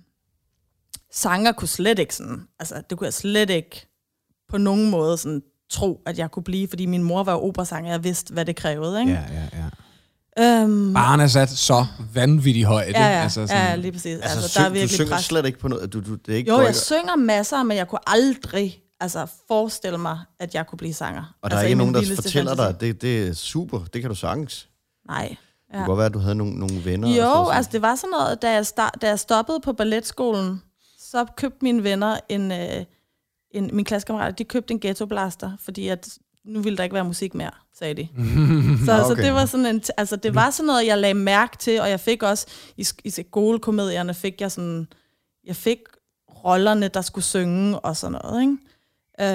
[1.12, 3.88] sanger kunne slet ikke sådan, altså det kunne jeg slet ikke
[4.50, 8.04] på nogen måde sådan tro, at jeg kunne blive, fordi min mor var operasanger, jeg
[8.04, 9.12] vidste, hvad det krævede, ikke?
[9.12, 9.66] Ja, ja, ja.
[10.40, 12.94] Øhm, Barn er sat så vanvittigt højt.
[12.94, 14.16] ja, ja, Altså, altså, ja, lige præcis.
[14.16, 15.26] Altså, Altså, altså der er syng, du virkelig synger pres.
[15.26, 15.94] slet ikke på noget.
[15.94, 19.28] Du, du, det er ikke Jo, jeg ikke- synger masser, men jeg kunne aldrig altså,
[19.48, 21.36] forestille mig, at jeg kunne blive sanger.
[21.42, 22.90] Og der altså, er ikke nogen, der fortæller dig, fantasi.
[22.90, 24.68] at det, det er super, det kan du sagtens.
[25.08, 25.28] Nej.
[25.28, 25.38] Det
[25.74, 25.78] Ja.
[25.78, 27.08] kunne godt være, at du havde nogle, nogle venner.
[27.08, 27.56] og Jo, sådan noget.
[27.56, 30.62] altså det var sådan noget, da jeg, start, da jeg stoppede på balletskolen,
[31.00, 32.86] så købte mine venner en, øh,
[33.56, 37.06] en mine klassekammerater, de købte en ghetto blaster, fordi at nu ville der ikke være
[37.06, 38.08] musik mere, sagde de.
[38.86, 39.24] så, Nå, så okay.
[39.24, 42.00] det var sådan en, altså det var sådan noget, jeg lagde mærke til, og jeg
[42.00, 42.48] fik også,
[42.78, 44.88] i, i skolekomedierne fik jeg sådan,
[45.46, 45.80] jeg fik
[46.46, 48.58] rollerne, der skulle synge og sådan noget, ikke?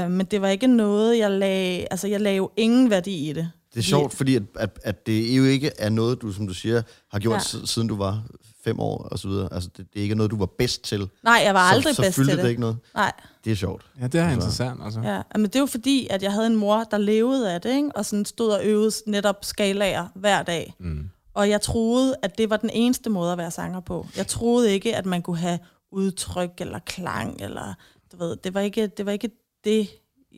[0.05, 3.33] Øh, men det var ikke noget, jeg lagde, altså jeg lagde jo ingen værdi i
[3.33, 3.51] det.
[3.75, 6.55] Det er sjovt, fordi at, at, at det jo ikke er noget, du, som du
[6.55, 7.67] siger, har gjort ja.
[7.67, 8.23] siden du var
[8.65, 9.49] fem år og så videre.
[9.53, 11.11] Altså, det, det er ikke noget, du var bedst til.
[11.23, 12.45] Nej, jeg var aldrig så, bedst så fyldte til det.
[12.45, 12.49] det.
[12.51, 12.77] ikke noget.
[12.95, 13.13] Nej.
[13.45, 13.87] Det er sjovt.
[14.01, 14.35] Ja, det er Altså.
[14.35, 14.81] interessant.
[14.85, 15.01] Altså.
[15.01, 17.77] Ja, men det er jo fordi, at jeg havde en mor, der levede af det,
[17.77, 17.91] ikke?
[17.95, 20.75] og sådan stod og øvede netop skalaer hver dag.
[20.79, 21.11] Mm.
[21.35, 24.07] Og jeg troede, at det var den eneste måde at være sanger på.
[24.17, 25.59] Jeg troede ikke, at man kunne have
[25.93, 27.75] udtryk eller klang, eller
[28.13, 29.31] du ved, det var ikke det, var ikke
[29.65, 29.89] det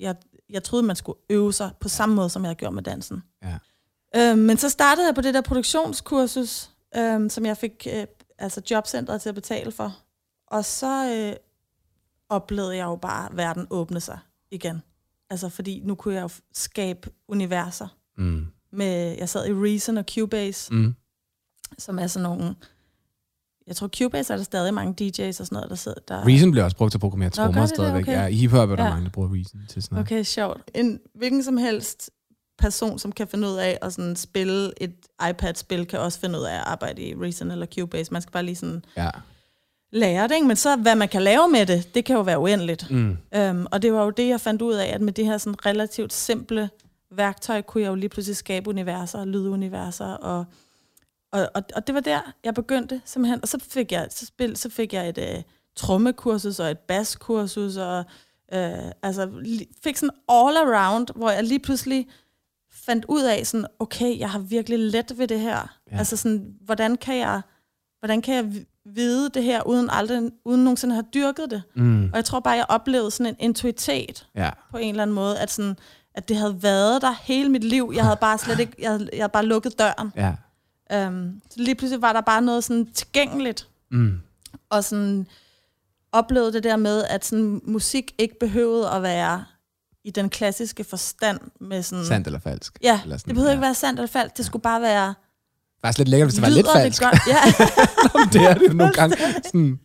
[0.00, 0.14] jeg,
[0.50, 3.22] jeg troede, man skulle øve sig på samme måde, som jeg gjorde med dansen.
[3.42, 3.58] Ja.
[4.32, 8.07] Øh, men så startede jeg på det der produktionskursus, øh, som jeg fik øh,
[8.38, 9.97] altså jobcentret til at betale for.
[10.47, 11.36] Og så øh,
[12.28, 14.18] oplevede jeg jo bare verden åbne sig
[14.51, 14.82] igen.
[15.30, 17.88] Altså fordi nu kunne jeg jo skabe universer.
[18.18, 18.47] Mm.
[18.72, 20.95] Med, jeg sad i Reason og Cubase, Mm.
[21.78, 22.55] som er sådan nogle...
[23.66, 26.26] Jeg tror, Cubase er der stadig mange DJ's og sådan noget, der sidder der.
[26.26, 28.03] Reason bliver også brugt til at programmere trommer stadigvæk.
[28.03, 28.12] Okay.
[28.12, 28.90] Ja, I hiphop er der Ja.
[28.90, 30.07] mange, der bruger Reason til sådan noget.
[30.07, 30.70] Okay, sjovt.
[30.74, 32.11] En hvilken som helst
[32.62, 34.92] person, som kan finde ud af at sådan spille et
[35.30, 38.12] iPad-spil, kan også finde ud af at arbejde i Reason eller Cubase.
[38.12, 39.10] Man skal bare lige sådan Ja.
[39.92, 40.46] lære det, ikke?
[40.46, 42.90] Men så, hvad man kan lave med det, det kan jo være uendeligt.
[42.90, 43.16] Mm.
[43.38, 45.66] Um, og det var jo det, jeg fandt ud af, at med det her sådan
[45.66, 46.70] relativt simple
[47.10, 50.44] værktøj, kunne jeg jo lige pludselig skabe universer, lyduniverser, og,
[51.32, 53.40] og, og, og det var der, jeg begyndte simpelthen.
[53.42, 55.42] Og så fik jeg, så spil, så fik jeg et uh,
[55.76, 57.98] trommekursus og et baskursus, og
[58.54, 59.30] uh, altså
[59.84, 62.08] fik sådan all around, hvor jeg lige pludselig
[62.87, 65.76] fandt ud af sådan, okay, jeg har virkelig let ved det her.
[65.93, 65.99] Ja.
[65.99, 67.41] Altså sådan, hvordan kan jeg,
[67.99, 71.62] hvordan kan jeg vi- vide det her, uden aldrig, uden nogensinde have dyrket det?
[71.76, 72.05] Mm.
[72.05, 74.51] Og jeg tror bare, jeg oplevede sådan en intuitet Ja.
[74.70, 75.76] på en eller anden måde, at, sådan,
[76.14, 77.93] at det havde været der hele mit liv.
[77.95, 80.12] Jeg havde bare slet ikke, jeg havde, jeg havde bare lukket døren.
[80.16, 80.35] Ja.
[81.09, 84.20] Um, så lige pludselig var der bare noget sådan tilgængeligt, Mm.
[84.70, 85.26] og sådan
[86.12, 89.45] oplevede det der med, at sådan, musik ikke behøvede at være
[90.05, 92.05] i den klassiske forstand med sådan...
[92.07, 92.78] Sandt eller falsk.
[92.82, 94.36] Ja, eller det behøvede ikke være sandt eller falsk.
[94.36, 95.14] Det skulle bare være...
[95.84, 97.03] Faktisk lidt lækkert, hvis det var lidt lyder det falsk.
[97.03, 97.18] godt?
[97.28, 97.40] Ja.
[98.40, 99.16] det er det jo nogle gange.
[99.44, 99.80] Sådan,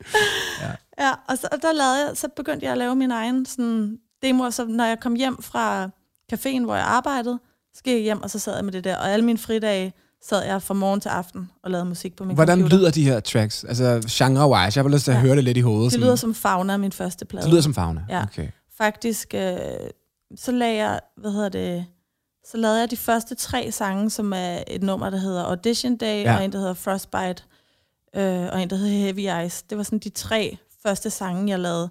[1.00, 3.98] Ja, og så, og der lavede jeg, så begyndte jeg at lave min egen sådan,
[4.24, 5.90] demoer, så når jeg kom hjem fra
[6.34, 7.40] caféen, hvor jeg arbejdede,
[7.74, 9.94] så gik jeg hjem, og så sad jeg med det der, og alle mine fridage
[10.30, 12.78] sad jeg fra morgen til aften og lavede musik på min hvordan computer.
[12.78, 13.64] lyder de her tracks?
[13.64, 14.78] Altså genre-wise.
[14.78, 15.22] Jeg har lyst til at Ja.
[15.22, 15.84] høre det lidt i hovedet.
[15.86, 16.04] Det sådan.
[16.04, 17.44] lyder som Fauna, min første plade.
[17.44, 18.02] det lyder som fauna.
[18.10, 18.24] Ja.
[18.24, 18.48] Okay.
[18.78, 19.58] Faktisk, øh,
[20.36, 21.86] så lagde jeg, hvad hedder det,
[22.46, 26.24] så lavede jeg de første tre sange, som er et nummer, der hedder Audition Day,
[26.24, 26.38] Ja.
[26.38, 27.44] og en, der hedder Frostbite,
[28.16, 29.64] øh, og en, der hedder Heavy Ice.
[29.70, 31.90] Det var sådan de tre første sange, jeg lavede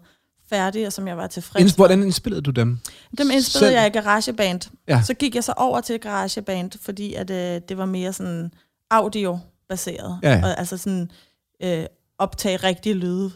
[0.48, 1.72] færdige, og som jeg var tilfreds med.
[1.76, 2.78] hvordan indspillede du dem?
[3.18, 3.74] Dem indspillede Selv?
[3.74, 4.60] jeg i GarageBand.
[4.88, 5.02] Ja.
[5.02, 8.52] Så gik jeg så over til GarageBand, fordi at, øh, det var mere sådan
[8.90, 10.18] audio-baseret.
[10.22, 10.40] Ja.
[10.44, 11.10] Og, altså sådan
[11.62, 11.84] øh,
[12.18, 13.30] optage rigtige lyde,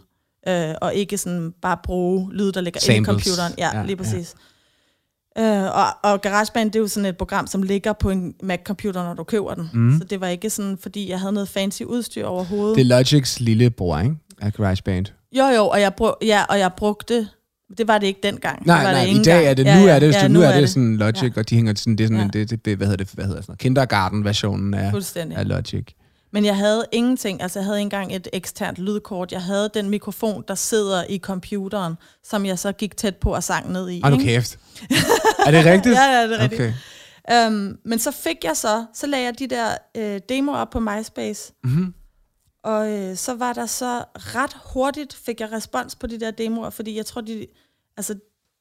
[0.48, 3.52] øh, og ikke sådan bare bruge lyde, der ligger inde i computeren.
[3.58, 4.34] Ja, ja lige præcis.
[4.38, 4.44] Ja.
[5.38, 9.02] Øh, og, og GarageBand, det er jo sådan et program, som ligger på en Mac-computer,
[9.02, 9.70] når du køber den.
[9.72, 9.98] Mhm.
[10.00, 12.76] Så det var ikke sådan, fordi jeg havde noget fancy udstyr overhovedet.
[12.76, 14.14] Det er Logics lille bror, ikke?
[14.40, 15.06] Af GarageBand.
[15.32, 17.28] Jo, jo, og jeg, brug, ja, og jeg brugte...
[17.78, 18.66] Det var det ikke dengang.
[18.66, 19.46] Nej, det var nej, det i dag gang.
[19.46, 21.28] er det, Ja, nu ja, er det, ja, nu er det sådan Logic, Ja.
[21.40, 22.40] og de hænger sådan, det er sådan, Ja.
[22.44, 24.92] det, det, hvad hedder det, hvad hedder sådan noget, kindergarten-versionen af,
[25.36, 25.84] af Logic.
[26.32, 27.42] Men jeg havde ingenting.
[27.42, 29.32] Altså, jeg havde ikke engang et eksternt lydkort.
[29.32, 33.44] Jeg havde den mikrofon, der sidder i computeren, som jeg så gik tæt på og
[33.44, 34.00] sang ned i.
[34.00, 34.58] Ej, nu kæft.
[35.46, 35.94] er det rigtigt?
[36.00, 36.60] Ja, ja, det er rigtigt.
[36.60, 36.72] Okay.
[37.46, 40.80] Um, men så fik jeg så, så lagde jeg de der øh, demoer op på
[40.80, 41.52] MySpace.
[41.64, 41.94] Mm-hmm.
[42.64, 46.70] Og øh, så var der så ret hurtigt, fik jeg respons på de der demoer,
[46.70, 47.46] fordi jeg tror, de,
[47.96, 48.14] altså,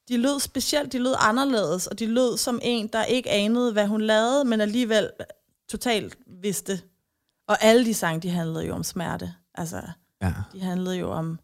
[0.10, 3.88] de lød specielt, de lød anderledes, og de lød som en, der ikke anede, hvad
[3.88, 5.10] hun lavede, men alligevel
[5.70, 6.82] totalt vidste.
[7.50, 9.34] Og alle de sange, de handlede jo om smerte.
[9.56, 9.82] Altså,
[10.22, 10.34] Ja.
[10.54, 11.40] de handlede jo om,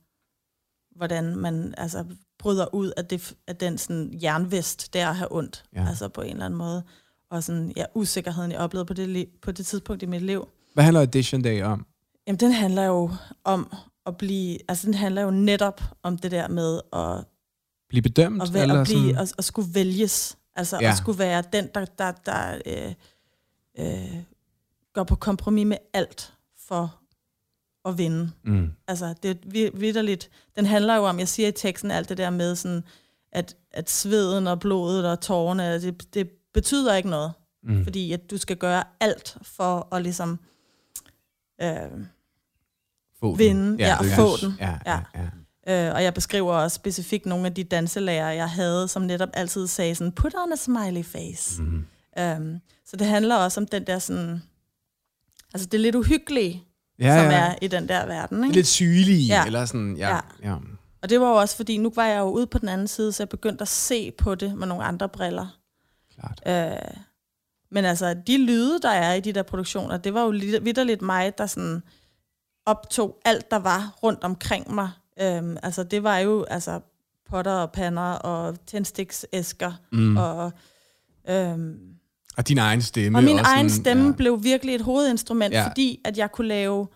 [0.96, 2.06] hvordan man altså,
[2.40, 5.88] bryder ud af, det, af den sådan, jernvest, der at have ondt, Ja.
[5.88, 6.84] altså på en eller anden måde.
[7.30, 10.48] Og sådan, ja, usikkerheden, jeg oplevede på det, på det tidspunkt i mit liv.
[10.74, 11.86] Hvad handler Audition Day om?
[12.28, 13.12] Jamen, den handler jo
[13.44, 13.74] om
[14.06, 17.26] at blive, altså den handler jo netop om det der med at,
[17.90, 18.42] Blive bedømt?
[18.42, 19.16] at, eller at, blive, sådan?
[19.18, 20.38] at, at skulle vælges.
[20.56, 20.90] Altså ja.
[20.90, 22.94] at skulle være den, der, der, der øh,
[23.80, 24.24] øh,
[24.96, 26.34] går på kompromis med alt
[26.68, 26.96] for
[27.86, 28.32] at vinde.
[28.44, 28.72] Mm.
[28.88, 30.30] Altså, det er vi- vidderligt.
[30.56, 32.84] Den handler jo om, jeg siger i teksten alt det der med, sådan,
[33.32, 37.34] at, at sveden og blodet og tårerne, det, det betyder ikke noget.
[37.64, 37.84] Mm.
[37.84, 40.40] Fordi at du skal gøre alt for at ligesom
[41.62, 41.68] øh,
[43.20, 43.38] Få den.
[43.40, 44.54] vinde, ja, og det er få den.
[44.60, 45.30] Ja, ja, ja.
[45.90, 49.68] Øh, og jeg beskriver også specifikt nogle af de danselærer, jeg havde, som netop altid
[49.68, 51.62] sagde sådan, put on a smiley face.
[51.62, 51.86] Mm.
[52.22, 54.44] Um, så det handler også om den der sådan,
[55.56, 56.64] altså det er lidt uhyggelige,
[57.00, 57.38] Ja, som ja.
[57.38, 58.40] er i den der verden.
[58.40, 58.56] Er Ikke?
[58.56, 59.46] lidt sygelige, Ja.
[59.46, 60.10] eller sådan, ja.
[60.16, 60.20] ja.
[60.44, 60.56] Ja.
[61.02, 63.12] Og det var jo også, fordi nu var jeg jo ude på den anden side,
[63.12, 65.58] så jeg begyndte at se på det med nogle andre briller.
[66.20, 66.42] Klart.
[66.48, 66.96] Øh,
[67.72, 71.02] men altså, de lyde, der er i de der produktioner, det var jo lidt- vitterligt
[71.02, 71.84] mig, der sådan
[72.66, 74.90] optog alt, der var rundt omkring mig.
[75.22, 76.80] Øhm, altså, det var jo altså
[77.30, 79.74] potter og pander og tændstiksæsker.
[79.92, 80.18] Mm.
[80.18, 80.52] Og,
[81.30, 81.95] øhm,
[82.38, 83.18] Og din egen stemme.
[83.18, 84.12] og min også egen sådan, stemme ja.
[84.12, 85.68] blev virkelig et hovedinstrument, Ja.
[85.68, 86.88] fordi at jeg kunne lave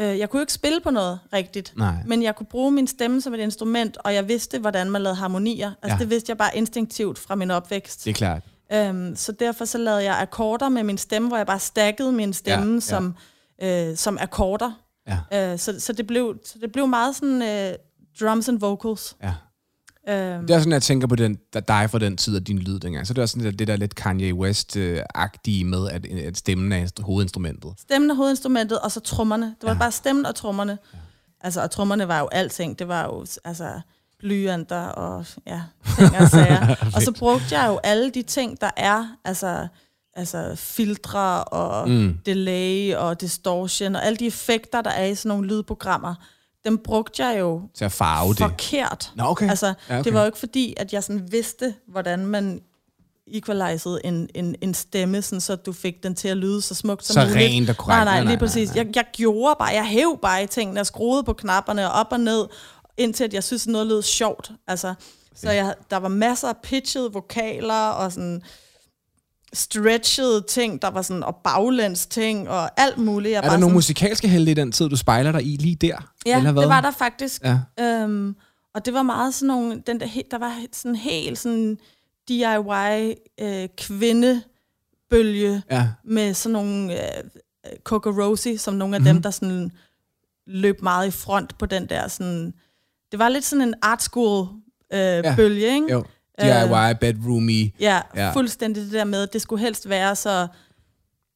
[0.00, 1.94] Øh, jeg kunne jo ikke spille på noget rigtigt, Nej.
[2.06, 5.16] men jeg kunne bruge min stemme som et instrument, og jeg vidste, hvordan man lavede
[5.16, 5.72] harmonier.
[5.82, 5.98] Altså Ja.
[5.98, 8.04] det vidste jeg bare instinktivt fra min opvækst.
[8.04, 8.42] Det er klart.
[8.72, 12.32] Øhm, så derfor så lavede jeg akkorder med min stemme, hvor jeg bare stakkede min
[12.32, 12.74] stemme ja.
[12.74, 12.80] ja.
[12.80, 13.14] som,
[13.62, 14.72] øh, som akkorder.
[15.32, 15.52] Ja.
[15.52, 17.74] Øh, så, så, det blev, så det blev meget sådan øh,
[18.20, 19.16] drums and vocals.
[19.22, 19.34] Ja.
[20.08, 22.58] Øhm, Det er sådan, jeg tænker på den, der dig fra den tid og din
[22.58, 23.06] lyd dengang.
[23.06, 26.86] Så det er sådan det, det der lidt Kanye West-agtige med, at, at stemmen er
[26.86, 27.72] instru- hovedinstrumentet.
[27.78, 29.46] Stemmen er hovedinstrumentet, og så trommerne.
[29.46, 29.78] Det var ja.
[29.78, 30.78] bare stemmen og trommerne.
[30.94, 30.98] Ja.
[31.40, 32.78] Altså, og trommerne var jo alting.
[32.78, 33.80] Det var jo altså,
[34.18, 35.62] blyanter og ja,
[35.98, 36.74] ting og sager.
[36.94, 39.66] og så brugte jeg jo alle de ting, der er, altså,
[40.14, 42.18] altså filtre og mm.
[42.26, 46.14] delay og distortion, og alle de effekter, der er i sådan nogle lydprogrammer,
[46.66, 48.38] dem brugte jeg jo Til at farve det.
[48.38, 49.12] forkert.
[49.14, 49.48] Nå, okay.
[49.50, 50.04] Altså, Ja, okay.
[50.04, 52.60] det var jo ikke fordi, at jeg sådan vidste, hvordan man
[53.26, 57.04] equalizede en, en, en stemme, sådan, så du fik den til at lyde så smukt
[57.06, 57.36] som Så muligt.
[57.36, 57.88] rent og korrekt.
[57.96, 58.68] Nej, Nej, nej, nej, lige nej, præcis.
[58.74, 58.84] nej.
[58.84, 62.06] Jeg, jeg gjorde bare, jeg hæv bare i tingene, og skruede på knapperne og op
[62.10, 62.46] og ned,
[62.96, 64.50] indtil at jeg synes, at noget lød sjovt.
[64.66, 64.94] Altså,
[65.34, 68.42] så jeg, der var masser af pitchede vokaler og sådan
[69.52, 73.32] stretchede ting, der var sådan, og baglæns ting og alt muligt.
[73.32, 75.76] Jeg Er der nogle sådan, musikalske helte i den tid, du spejler dig i lige
[75.76, 76.12] der?
[76.26, 76.62] Ja, Eller hvad?
[76.62, 77.42] det var der faktisk.
[77.44, 77.58] Ja.
[77.80, 78.36] Øhm,
[78.74, 81.78] og det var meget sådan nogle, den der, der var sådan helt sådan
[82.28, 85.88] DIY øh, kvindebølge Ja.
[86.04, 87.22] med sådan nogle øh,
[87.84, 89.04] Coco Rosie, som nogle af Mhm.
[89.08, 89.14] mm-hmm.
[89.16, 89.70] dem, der sådan
[90.46, 92.54] løb meget i front på den der sådan,
[93.12, 94.46] det var lidt sådan en art school
[94.92, 95.34] øh, ja.
[95.36, 95.92] bølge, ikke?
[95.92, 96.04] Jo.
[96.40, 97.72] DIY, bedroomy.
[97.80, 98.26] Ja, Ja.
[98.26, 100.46] ja, fuldstændig det der med, det skulle helst være så,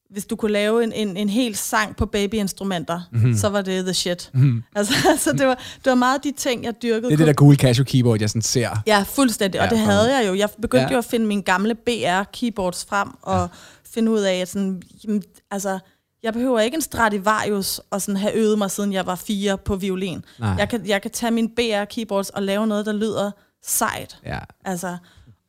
[0.09, 3.19] hvis du kunne lave en, en, en hel sang på babyinstrumenter, Mhm.
[3.21, 3.37] mm-hmm.
[3.37, 4.29] så var det the shit.
[4.33, 4.63] Mm-hmm.
[4.75, 4.93] Altså,
[5.23, 7.01] så det var, det var meget de ting, jeg dyrkede.
[7.07, 8.69] Det er det der cool Casio keyboard, jeg sådan ser.
[8.87, 9.57] Ja, fuldstændig.
[9.59, 10.35] Ja, Og det for- havde jeg jo.
[10.35, 10.87] Jeg begyndte Ja.
[10.87, 10.93] ja.
[10.93, 13.49] jo at finde mine gamle BR-keyboards frem og
[13.93, 15.79] finde ud af, at sådan, jamen, altså,
[16.23, 19.75] jeg behøver ikke en Stradivarius og sådan have øvet mig, siden jeg var fire på
[19.75, 20.25] violin.
[20.39, 20.49] Nej.
[20.49, 23.31] Jeg kan, jeg kan tage mine BR-keyboards og lave noget, der lyder
[23.65, 24.17] sejt.
[24.25, 24.39] Ja.
[24.65, 24.87] Altså,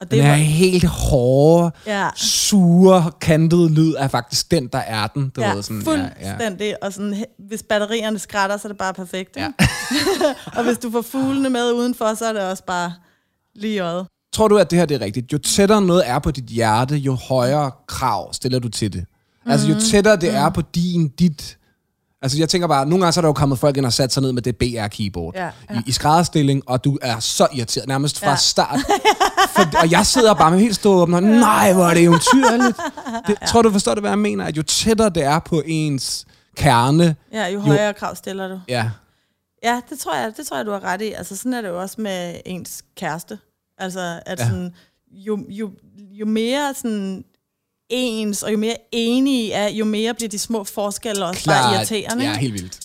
[0.00, 0.36] og Den det her var...
[0.36, 2.08] helt hårde, Ja.
[2.16, 5.28] sure, kantede lyd er faktisk den, der er den.
[5.28, 6.60] Du Ja, ved, sådan, fuldstændig.
[6.60, 6.74] Ja, ja.
[6.82, 9.36] Og sådan, hvis batterierne skrætter, så er det bare perfekt.
[9.36, 9.52] Ja.
[10.56, 12.92] Og hvis du får fuglene med udenfor, så er det også bare
[13.54, 14.06] lige øjet.
[14.34, 15.32] Tror du, at det her det er rigtigt?
[15.32, 19.04] Jo tættere noget er på dit hjerte, jo højere krav stiller du til det.
[19.46, 19.76] Altså, Mhm.
[19.76, 21.58] jo tættere det er på din, dit...
[22.22, 24.12] Altså, jeg tænker bare, nogle gange så er der jo kommet folk ind og sat
[24.12, 25.50] sig ned med det BR-keyboard Ja, ja.
[25.78, 28.36] I, i skrædderstilling, og du er så irriteret, nærmest fra Ja.
[28.36, 28.78] start.
[29.56, 32.76] For, og jeg sidder bare med helt åben, og nej, hvor er det eventyrligt.
[33.26, 34.44] Det, tror du forstår det, hvad jeg mener?
[34.44, 36.24] At jo tættere det er på ens
[36.56, 38.60] kerne, Ja, jo højere krav stiller du.
[38.68, 38.90] ja,
[39.64, 41.12] Ja, det tror jeg, det tror jeg, du har ret i.
[41.12, 43.38] Altså, sådan er det jo også med ens kæreste.
[43.78, 44.44] Altså, at Ja.
[44.44, 44.50] ja.
[44.50, 44.74] sådan,
[45.10, 45.70] jo, jo,
[46.12, 47.24] jo mere sådan
[47.88, 51.60] ens, og jo mere enige I er, jo mere bliver de små forskelle også bare
[51.72, 51.90] klart.
[51.90, 52.24] irriterende.
[52.24, 52.78] Ja, helt vildt.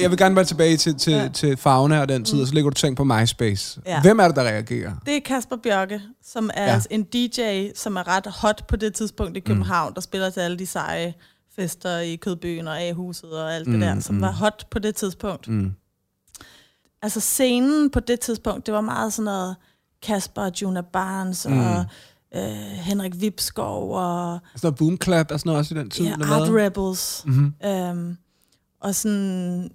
[0.00, 1.28] Jeg vil gerne være tilbage til, til, ja.
[1.28, 3.80] til Fauna og den tid, og så ligger du tænkt på MySpace.
[3.86, 4.00] Ja.
[4.02, 4.92] Hvem er det, der reagerer?
[5.06, 6.72] Det er Kasper Bjørke, som er Ja.
[6.72, 6.80] ja.
[6.90, 9.94] en DJ, som er ret hot på det tidspunkt i København, mm.
[9.94, 11.14] der spiller til alle de seje
[11.56, 15.48] fester i Kødbyen og A-huset og alt det der, som var hot på det tidspunkt.
[15.48, 15.72] Mm.
[17.02, 19.56] Altså scenen på det tidspunkt, det var meget sådan noget
[20.02, 21.58] Kasper og Juna Barnes mm.
[21.58, 21.84] og
[22.34, 26.04] øh, Henrik Vipskov og Sådan noget boomclap og sådan noget også i den tid?
[26.04, 26.64] ja, Art hvad?
[26.64, 27.22] Rebels.
[27.26, 27.54] Mm-hmm.
[27.64, 28.16] Øhm,
[28.80, 29.70] og sådan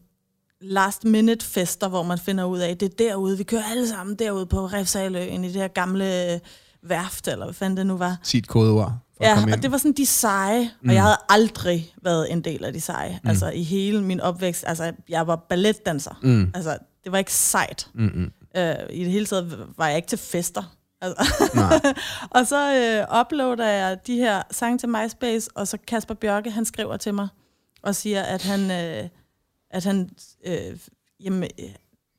[0.62, 4.16] last minute fester, hvor man finder ud af, det er derude, vi kører alle sammen
[4.16, 6.40] derude på Refsaløen i det her gamle øh,
[6.82, 8.18] værft, eller hvad fanden det nu var.
[8.24, 9.62] Sig et kodeord at Ja, og ind.
[9.62, 13.20] det var sådan de seje, og jeg havde aldrig været en del af de seje.
[13.24, 13.30] Mm.
[13.30, 16.20] Altså i hele min opvækst, altså jeg var balletdanser.
[16.24, 16.52] Mm.
[16.56, 17.88] Altså det var ikke sejt.
[17.94, 18.32] Mm-hmm.
[18.58, 20.78] Øh, I det hele taget var jeg ikke til fester.
[21.02, 21.24] Altså.
[22.38, 26.66] og så øh, uploader jeg de her sange til MySpace, og så Kasper Bjørke, han
[26.66, 27.28] skriver til mig
[27.84, 29.10] og siger, at han, øh,
[29.72, 30.10] at han
[30.46, 30.78] øh,
[31.20, 31.70] jamen, øh,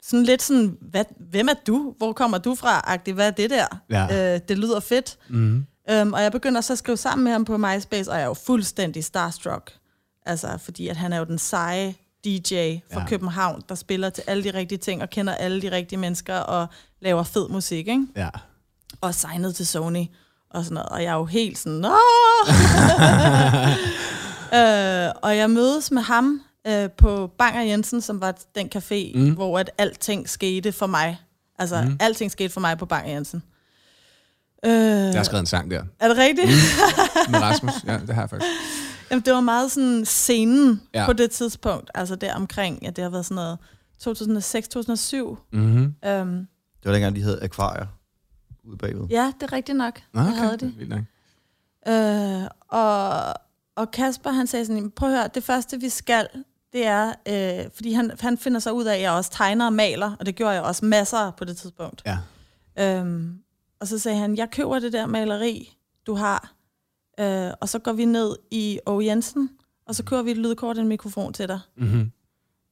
[0.02, 1.94] sådan lidt sådan, hvad, hvem er du?
[1.98, 2.80] Hvor kommer du fra?
[2.84, 3.66] Agtigt, hvad er det der?
[3.90, 4.34] Ja.
[4.34, 5.18] Øh, det lyder fedt.
[5.28, 5.66] Mm.
[5.92, 8.26] Um, og jeg begynder så at skrive sammen med ham på MySpace, og jeg er
[8.26, 9.72] jo fuldstændig starstruck.
[10.26, 12.54] Altså, fordi at han er jo den seje DJ
[12.92, 13.06] fra Ja.
[13.06, 16.66] København, der spiller til alle de rigtige ting, og kender alle de rigtige mennesker, og
[17.00, 18.06] laver fed musik, ikke?
[18.16, 18.28] Ja.
[19.00, 20.04] Og signet til Sony,
[20.50, 20.88] og sådan noget.
[20.88, 21.84] Og jeg er jo helt sådan,
[24.58, 29.34] øh, og jeg mødes med ham øh, på Banger Jensen, som var den café, mm.
[29.34, 31.18] hvor at alting skete for mig.
[31.58, 31.96] Altså, mm.
[32.00, 33.42] alting skete for mig på Banger Jensen.
[34.64, 36.48] Øh, Jeg har skrevet en sang der er det rigtigt?
[36.48, 37.32] Mm.
[37.32, 37.72] med Rasmus.
[37.86, 38.50] Ja, det har jeg faktisk.
[39.10, 41.06] Jamen, det var meget sådan scenen Ja.
[41.06, 41.90] på det tidspunkt.
[41.94, 43.58] Altså der omkring, ja, det har været sådan noget
[44.08, 45.36] 2006-2007.
[45.52, 45.94] Mm-hmm.
[46.04, 46.36] Øhm,
[46.82, 47.86] Det var dengang, de havde akvarier
[48.64, 49.06] ude bagved.
[49.10, 50.00] ja, det er rigtigt nok.
[50.14, 50.26] Okay.
[50.26, 50.74] Det havde de.
[50.78, 51.00] Vildt nok.
[51.88, 53.34] Øh, og,
[53.76, 56.26] og Kasper, han sagde sådan, prøv at høre, det første vi skal,
[56.72, 59.72] det er, øh, fordi han, han finder sig ud af, at jeg også tegner og
[59.72, 62.02] maler, og det gjorde jeg også masser på det tidspunkt.
[62.06, 62.18] Ja.
[62.78, 63.38] Øhm,
[63.80, 65.76] og så sagde han, jeg køber det der maleri,
[66.06, 66.52] du har,
[67.20, 69.00] øh, og så går vi ned i O.
[69.00, 69.50] Jensen,
[69.86, 71.60] og så kører vi et lydkort og en mikrofon til dig.
[71.76, 72.10] Mm-hmm.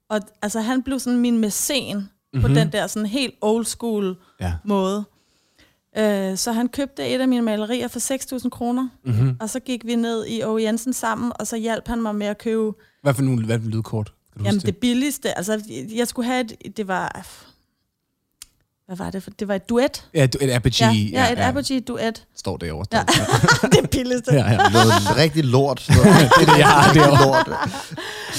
[0.08, 2.40] Og altså, han blev sådan min mæcen mm-hmm.
[2.40, 4.54] på den der sådan helt old school Ja.
[4.64, 5.04] måde.
[5.98, 9.36] Øh, så han købte et af mine malerier for 6.000 kroner, Mm-hmm.
[9.40, 10.58] og så gik vi ned i O.
[10.58, 13.68] Jensen sammen, og så hjalp han mig med at købe Hvad for nogle hvad for
[13.68, 14.06] lydkort?
[14.32, 15.36] Kan du jamen, huske det billigste.
[15.38, 15.62] Altså,
[15.94, 17.26] jeg skulle have et, det var,
[18.86, 19.22] hvad var det?
[19.22, 20.06] for- Det var et duet.
[20.14, 20.86] Ja, et Apogee.
[20.88, 22.24] Ja, ja, et Apogee duet.
[22.36, 22.84] Står derovre.
[22.92, 22.98] Ja.
[22.98, 23.68] Ja.
[23.80, 24.34] det billigste.
[24.34, 24.56] ja, ja.
[24.56, 25.86] Noget rigtig lort.
[25.88, 26.06] Noget
[26.38, 27.44] Det er det, jeg har derovre.
[27.48, 27.60] lort.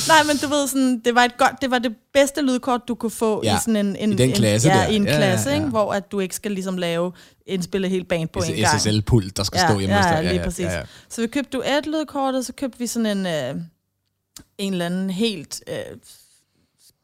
[0.08, 2.96] Nej, men du ved, sådan, det var et godt, det var det bedste lydkort, du
[2.96, 4.88] kunne få Ja, i sådan en, en i den klasse en, ja, der.
[4.88, 5.56] i en Ja, ja, klasse, ja.
[5.56, 5.68] Ikke?
[5.68, 7.12] hvor at du ikke skal ligesom lave
[7.46, 8.82] indspille helt band på en gang.
[8.82, 10.24] SSL-pult, der skal Ja, stå hjemme ja, dig.
[10.34, 10.68] lige præcis.
[11.10, 13.62] Så vi købte duet-lydkortet, så købte vi sådan en, øh,
[14.58, 15.76] en eller anden helt øh,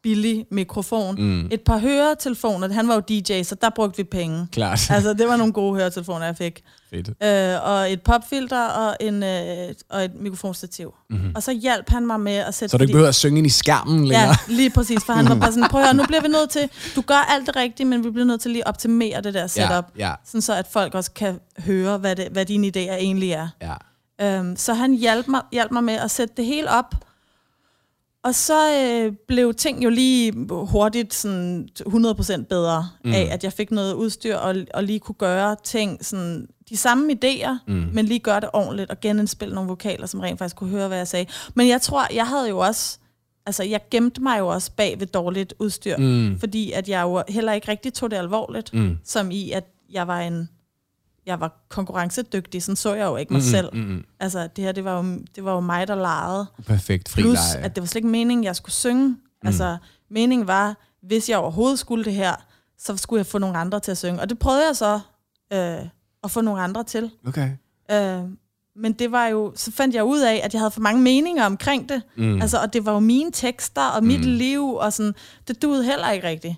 [0.04, 1.14] billig mikrofon.
[1.18, 1.48] Mm.
[1.50, 4.46] Et par høretelefoner, han var jo DJ, så der brugte vi penge.
[4.52, 4.90] Klart.
[4.90, 6.62] Altså, det var nogle gode høretelefoner, jeg fik.
[6.90, 7.08] Fedt.
[7.08, 10.94] Øh, og et popfilter og, en, øh, og et mikrofonstativ.
[11.10, 11.32] Mm-hmm.
[11.34, 12.70] Og så hjalp han mig med at sætte...
[12.70, 14.28] Så du ikke behøver at synge ind i skærmen længere?
[14.28, 16.50] Ja, lige præcis, for han var bare sådan, prøv at høre, nu bliver vi nødt
[16.50, 19.34] til, du gør alt det rigtige, men vi bliver nødt til lige at optimere det
[19.34, 22.66] der setup, ja, ja, sådan så at folk også kan høre, hvad, det, hvad dine
[22.66, 23.48] idéer egentlig er.
[23.62, 23.74] ja.
[24.20, 26.94] Øhm, så han hjalp mig, hjalp mig med at sætte det hele op.
[28.24, 33.12] Og så øh, blev ting jo lige hurtigt sådan 100% bedre mm.
[33.12, 37.12] af, at jeg fik noget udstyr og, og lige kunne gøre ting, sådan, de samme
[37.12, 37.88] idéer, mm.
[37.92, 40.98] men lige gøre det ordentligt og genindspille nogle vokaler, som rent faktisk kunne høre, hvad
[40.98, 41.26] jeg sagde.
[41.54, 42.98] Men jeg tror, jeg havde jo også,
[43.46, 46.40] altså jeg gemte mig jo også bag ved dårligt udstyr, Mm.
[46.40, 48.98] fordi at jeg jo heller ikke rigtig tog det alvorligt, Mm.
[49.04, 50.48] som i, at jeg var en
[51.26, 53.68] jeg var konkurrencedygtig, sådan så jeg jo ikke mig mm, selv.
[53.72, 54.04] Mm, mm.
[54.20, 56.46] Altså, det her, det var jo, det var jo mig, der legede.
[56.66, 57.64] Perfekt fri Plus, leje.
[57.64, 59.08] at det var slet ikke meningen, jeg skulle synge.
[59.08, 59.16] Mm.
[59.44, 59.76] Altså,
[60.10, 62.34] meningen var, hvis jeg overhovedet skulle det her,
[62.78, 64.20] så skulle jeg få nogle andre til at synge.
[64.20, 65.00] Og det prøvede jeg så
[65.52, 65.88] øh,
[66.24, 67.10] at få nogle andre til.
[67.26, 67.50] Okay.
[67.90, 68.24] Øh,
[68.76, 71.46] men det var jo, så fandt jeg ud af, at jeg havde for mange meninger
[71.46, 72.02] omkring det.
[72.16, 72.42] Mm.
[72.42, 75.14] Altså, og det var jo mine tekster og mit liv, og sådan,
[75.48, 76.54] det duede heller ikke rigtigt.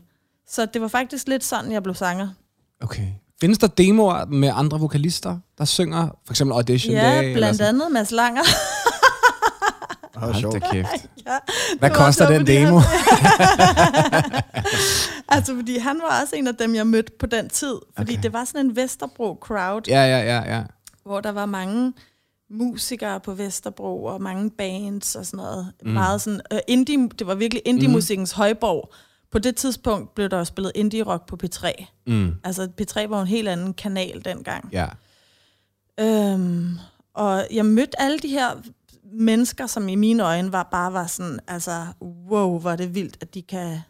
[0.49, 2.29] Så det var faktisk lidt sådan, jeg blev sanger.
[2.81, 3.09] Okay.
[3.41, 7.23] Findes der demoer med andre vokalister, der synger for eksempel Audition Ja, Day?
[7.23, 8.43] eller blandt andet Mads Langer.
[10.15, 10.55] Hold sjovt.
[10.55, 10.89] da kæft.
[11.27, 11.37] ja,
[11.79, 12.81] Hvad koster den demo?
[15.29, 17.75] altså, fordi han var også en af dem, jeg mødte på den tid.
[17.97, 18.23] Fordi Okay.
[18.23, 20.63] det var sådan en Vesterbro-crowd, Ja, ja, ja, ja.
[21.05, 21.93] hvor der var mange
[22.51, 25.73] musikere på Vesterbro, og mange bands og sådan noget.
[25.83, 25.91] Mm.
[25.91, 28.39] Meget sådan, uh, indie, det var virkelig indie-musikkens mm.
[28.39, 28.93] højborg.
[29.31, 31.85] På det tidspunkt blev der jo spillet indie-rock på P3.
[32.07, 32.35] Mm.
[32.45, 34.69] Altså, P3 var en helt anden kanal dengang.
[34.73, 34.89] Ja.
[36.01, 36.79] Øhm,
[37.15, 38.51] og jeg mødte alle de her
[39.13, 43.17] mennesker, som i mine øjne var bare var sådan, altså, wow, hvor er det vildt,
[43.21, 43.81] at de kan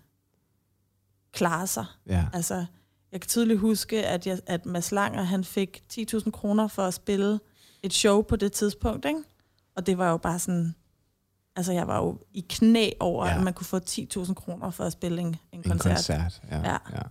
[1.32, 1.84] klare sig.
[2.06, 2.24] Ja.
[2.32, 2.64] Altså,
[3.12, 6.94] jeg kan tydeligt huske, at, jeg, at Mads Langer, han fik 10.000 kroner for at
[6.94, 7.40] spille
[7.82, 9.22] et show på det tidspunkt, ikke?
[9.76, 10.74] Og det var jo bare sådan,
[11.56, 13.36] altså jeg var jo i knæ over, Ja.
[13.36, 15.92] at man kunne få 10.000 kroner for at spille en, en, En koncert.
[15.94, 16.40] koncert.
[16.50, 16.56] Ja.
[16.56, 16.70] ja.
[16.92, 17.02] Ja.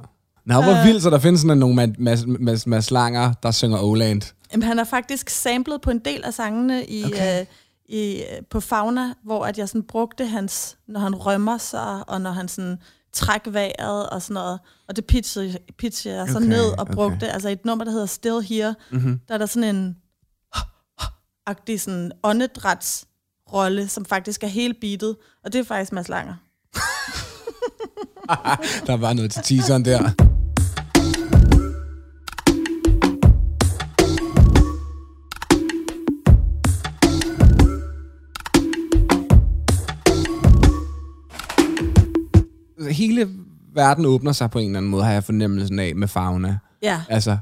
[0.46, 0.86] Nå, hvor Øh.
[0.86, 4.22] vildt, så der findes sådan nogle Mads, Mads, Mads Langer, der synger Oland.
[4.52, 7.14] Jamen, han er faktisk samlet på en del af sangene i, Okay.
[7.16, 7.40] okay.
[7.42, 7.46] øh,
[7.90, 12.22] i, øh, på Fauna, hvor at jeg sådan brugte hans, når han rømmer sig, og
[12.22, 12.78] når han sådan
[13.14, 14.60] træk vejret og sådan noget.
[14.88, 16.94] Og det pitchede, pitchede jeg så Okay, ned og okay.
[16.94, 19.20] brugte, altså et nummer, der hedder Still Here, Mm-hmm.
[19.28, 19.98] der er der sådan en
[21.52, 22.12] agtig sådan
[23.52, 26.36] åndedrætsrolle, som faktisk er helt beatet, og det er faktisk Mads Langer.
[28.88, 30.10] Der var noget til teaseren der.
[42.92, 43.30] Hele
[43.74, 46.58] verden åbner sig på en eller anden måde, har jeg fornemmelsen af med fauna.
[46.82, 47.02] Ja.
[47.10, 47.38] Altså,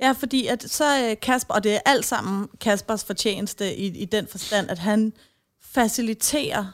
[0.00, 4.04] Ja, fordi at så øh, Kasper, og det er alt sammen Kaspers fortjeneste i, i
[4.04, 5.12] den forstand, at han
[5.74, 6.66] faciliterer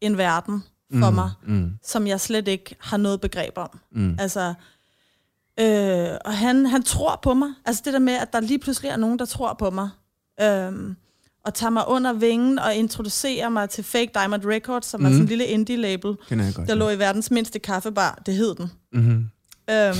[0.00, 3.80] en verden for mm, mig, mm, som jeg slet ikke har noget begreb om.
[3.92, 4.16] mm.
[4.20, 4.54] Altså,
[5.60, 7.52] øh, og han, han tror på mig.
[7.64, 9.90] Altså det der med, at der lige pludselig er nogen, der tror på mig.
[10.40, 10.96] Øhm,
[11.44, 15.06] og tager mig under vingen og introducerer mig til Fake Diamond Records, som mm.
[15.06, 16.16] er sådan en lille indie-label,
[16.54, 16.68] godt.
[16.68, 18.22] der lå i verdens mindste kaffebar.
[18.26, 18.70] Det hed den.
[18.92, 19.30] Mm-hmm.
[19.70, 19.96] Øhm,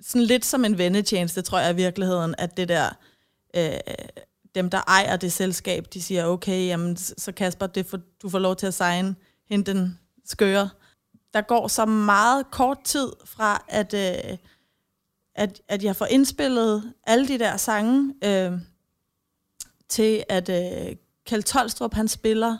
[0.00, 2.88] sådan lidt som en vennetjeneste, tror jeg i virkeligheden, at det der,
[3.56, 3.70] øh,
[4.56, 8.38] dem der ejer det selskab, de siger, okay, jamen, så Kasper, det for, du får
[8.38, 9.16] lov til at signe
[9.48, 10.70] hende den skøre.
[11.34, 14.38] der går så meget kort tid fra, at, øh,
[15.34, 18.52] at, at jeg får indspillet alle de der sange, øh,
[19.88, 20.96] til at øh,
[21.26, 22.56] Kjeld Tolstrup, han spiller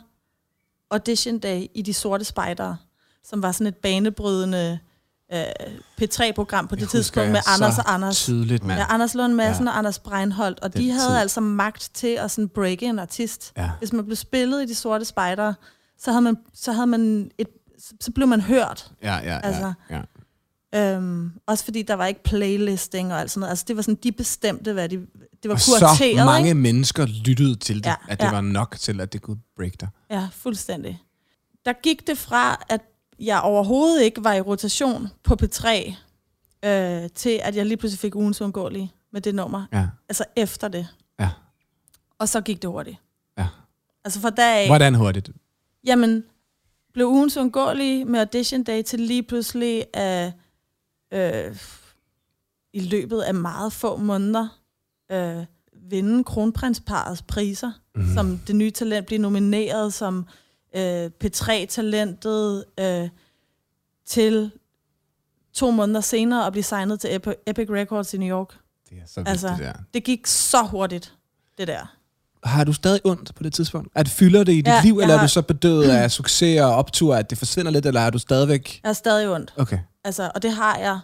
[0.89, 2.77] Audition Day i De Sorte Spejdere,
[3.23, 4.79] som var sådan et banebrydende
[5.33, 5.43] øh,
[6.01, 8.17] P3-program på det Jeg tidspunkt med Anders og Anders.
[8.17, 8.79] Tydeligt, mand.
[8.79, 9.69] Ja, Anders Lund Madsen Ja.
[9.69, 9.73] ja.
[9.73, 11.15] og Anders Breinholt, og Den de havde tid.
[11.17, 13.51] altså magt til at sådan breake en artist.
[13.57, 13.71] Ja.
[13.79, 15.55] Hvis man blev spillet i De Sorte Spejdere,
[15.99, 17.47] så havde man, så havde man et,
[18.01, 18.91] så blev man hørt.
[19.03, 19.39] Ja, ja, ja.
[19.43, 20.01] Altså, ja.
[20.75, 23.49] Øhm, også fordi der var ikke playlisting og alt sådan noget.
[23.49, 25.07] Altså det var sådan, de bestemte, hvad de, det
[25.43, 26.17] var Og kurateret.
[26.19, 26.59] så mange ikke?
[26.61, 28.31] mennesker lyttede til det, Ja, at det ja.
[28.31, 29.87] var nok til, at det kunne break dig.
[30.09, 31.01] Ja, fuldstændig.
[31.65, 32.81] Der gik det fra, at
[33.19, 35.95] jeg overhovedet ikke var i rotation på P3,
[36.65, 39.65] øh, til at jeg lige pludselig fik ugens uundgåelige med det nummer.
[39.73, 39.87] Ja.
[40.09, 40.87] Altså efter det.
[41.19, 41.29] Ja.
[42.19, 42.97] Og så gik det hurtigt.
[43.37, 43.47] Ja.
[44.05, 45.29] Altså fra dag af, Hvordan hurtigt?
[45.83, 46.23] jamen,
[46.93, 50.33] blev ugens uundgåelige med Audition Day til lige pludselig at
[51.13, 51.55] øh,
[52.73, 54.47] i løbet af meget få måneder
[55.11, 55.45] øh,
[55.89, 58.13] vinde kronprinsparets priser, mm.
[58.13, 60.25] som det nye talent bliver nomineret som
[60.75, 63.09] øh, P3-talentet øh,
[64.05, 64.51] til
[65.53, 68.53] to måneder senere at blive signet til Epi- Epic Records i New York.
[68.89, 69.73] Det er så vildt, Altså, det der.
[69.93, 71.13] det gik så hurtigt,
[71.57, 71.93] det der.
[72.43, 73.91] Har du stadig ondt på det tidspunkt?
[73.95, 76.61] At fylder det i dit Ja, liv, eller er har- du så bedøvet af succes
[76.61, 78.79] og optur, at det forsvinder lidt, eller er du stadigvæk...
[78.83, 79.53] Jeg har stadig ondt.
[79.57, 80.99] Okay, Altså, og det har jeg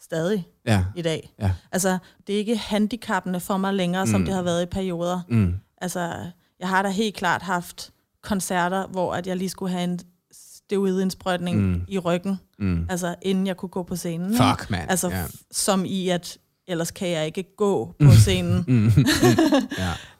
[0.00, 0.84] stadig ja.
[0.96, 1.34] i dag.
[1.40, 1.50] Ja.
[1.72, 4.10] Altså, det er ikke handicappende for mig længere, mm.
[4.10, 5.20] som det har været i perioder.
[5.28, 5.54] Mm.
[5.80, 6.26] Altså,
[6.60, 10.00] jeg har da helt klart haft koncerter, hvor at jeg lige skulle have en
[10.32, 11.64] steroidindsprøjtning Mm.
[11.64, 11.84] mm.
[11.88, 12.86] i ryggen, Mm.
[12.90, 14.36] altså inden jeg kunne gå på scenen.
[14.36, 14.90] Fuck, mand.
[14.90, 18.64] Altså, f- som i, at ellers kan jeg ikke gå på scenen.
[18.68, 18.74] Mm.
[18.96, 19.04] Mm.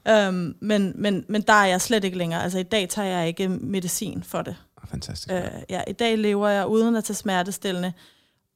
[0.07, 0.29] ja.
[0.29, 2.43] øhm, men, men, men der er jeg slet ikke længere.
[2.43, 4.57] Altså, i dag tager jeg ikke medicin for det.
[4.91, 5.31] Fantastisk.
[5.33, 7.93] Øh, ja, I dag lever jeg uden at tage smertestillende.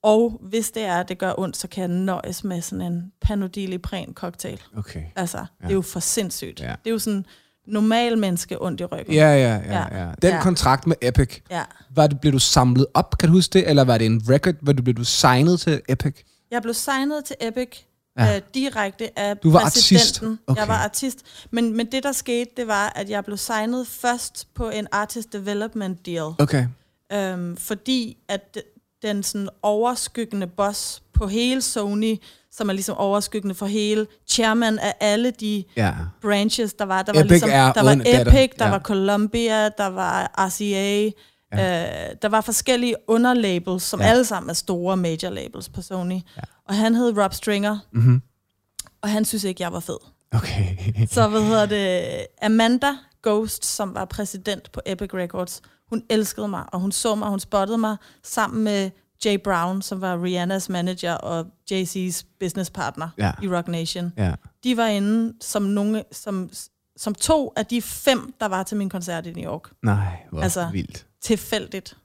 [0.03, 3.13] Og hvis det er, at det gør ondt, så kan jeg nøjes med sådan en
[3.21, 4.61] panodilipren cocktail.
[4.77, 5.03] Okay.
[5.17, 5.45] Altså, ja.
[5.63, 6.61] det er jo for sindssygt.
[6.61, 6.67] Ja.
[6.85, 7.27] Det er jo sådan
[7.67, 9.15] normal menneske ondt i ryggen.
[9.15, 9.99] Ja, ja, ja.
[10.01, 10.11] Ja.
[10.23, 10.41] Den Ja.
[10.43, 11.63] kontrakt med Epic, ja.
[11.91, 13.69] var det, blev du samlet op, kan du huske det?
[13.71, 16.15] Eller var det en record, hvor du blev du signet til Epic?
[16.51, 17.69] Jeg blev signet til Epic
[18.19, 18.37] Ja.
[18.37, 20.29] øh, direkte af Du var præsidenten.
[20.29, 20.43] artist?
[20.47, 20.61] Okay.
[20.61, 21.19] Jeg var artist.
[21.51, 25.33] Men, men det, der skete, det var, at jeg blev signet først på en artist
[25.33, 26.33] development deal.
[26.39, 26.67] Okay.
[27.13, 28.59] Øhm, fordi at
[29.09, 32.17] den sådan overskyggende boss på hele Sony,
[32.53, 35.93] som er ligesom overskyggende for hele chairman af alle de Ja.
[36.23, 37.03] branches, der var.
[37.03, 38.57] Der var, Epic ligesom, er der var Epic, der.
[38.59, 38.71] der Ja.
[38.71, 40.65] var Columbia, der var RCA,
[41.53, 42.11] ja.
[42.11, 44.07] øh, der var forskellige underlabels, som ja.
[44.07, 46.13] alle sammen er store major labels på Sony.
[46.37, 46.43] Ja.
[46.69, 48.23] Og han hed Rob Stringer, Mm-hmm.
[49.03, 49.99] og han synes ikke, jeg var fed.
[50.33, 50.77] Okay.
[51.11, 52.05] Så hvad hedder det?
[52.43, 52.89] Amanda
[53.23, 57.41] Ghost, som var præsident på Epic Records, hun elskede mig, og hun så mig, hun
[57.41, 58.91] spottede mig sammen med
[59.25, 63.33] Jay Brown, som var Rihannas manager og Jay-Z's businesspartner Ja.
[63.43, 64.13] i Rock Nation.
[64.17, 64.35] Ja.
[64.65, 66.51] De var inde som, nogle, som,
[66.97, 69.63] som to af de fem, der var til min koncert i New York.
[69.83, 71.07] Nej, hvor altså, Altså- vildt.
[71.23, 71.97] Tilfældigt.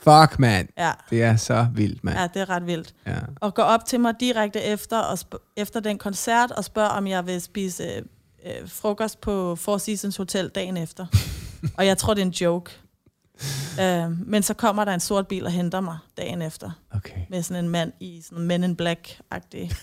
[0.00, 0.68] Fuck, mand.
[0.78, 2.18] Ja, Det er så vildt, mand.
[2.18, 2.94] ja det er ret vildt.
[3.06, 3.18] Ja.
[3.40, 7.06] Og går op til mig direkte efter, og sp- efter den koncert og spørger, om
[7.06, 8.02] jeg vil spise øh,
[8.46, 11.06] øh, frokost på Four Seasons Hotel dagen efter.
[11.78, 12.70] og jeg tror, det er en joke.
[13.80, 17.12] Øh, men så kommer der en sort bil og henter mig dagen efter, Okay.
[17.30, 19.74] med sådan en mand i sådan en Men in Black-agtig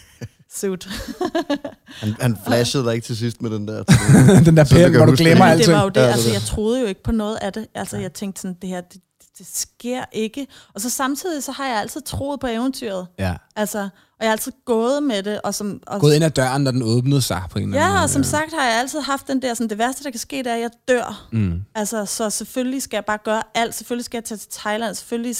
[0.54, 0.88] suit.
[2.02, 3.84] Han, han flashede dig ikke til sidst med den der.
[4.46, 5.54] Den der pen, hvor du glemmer det.
[5.56, 5.66] Men alt.
[5.66, 7.68] det var jo det, altså jeg troede jo ikke på noget af det.
[7.76, 10.48] Altså jeg tænkte sådan, det her, det, det, det sker ikke.
[10.74, 13.08] Og så samtidig, så har jeg altid troet på eventyret.
[13.20, 13.36] Ja.
[13.56, 13.90] Altså,
[14.24, 15.42] og jeg har altid gået med det.
[15.42, 17.90] Og som, og Gået ind ad døren, når den åbnede sig på en eller anden
[17.92, 17.98] måde.
[18.00, 20.20] Ja, og som sagt har jeg altid haft den der, sådan, det værste, der kan
[20.20, 21.28] ske, det er, at jeg dør.
[21.32, 21.62] Mm.
[21.76, 23.76] Altså, så selvfølgelig skal jeg bare gøre alt.
[23.76, 24.96] Selvfølgelig skal jeg tage til Thailand.
[24.96, 25.36] Selvfølgelig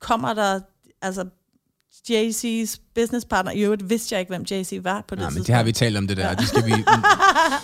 [0.00, 0.60] kommer der,
[1.02, 1.24] altså,
[2.10, 3.52] Jay-Z's businesspartner.
[3.52, 5.72] I øvrigt vidste jeg ikke, hvem Jay-Z var på det Nej, men det har vi
[5.72, 6.34] talt om det der.
[6.40, 6.72] Det skal vi,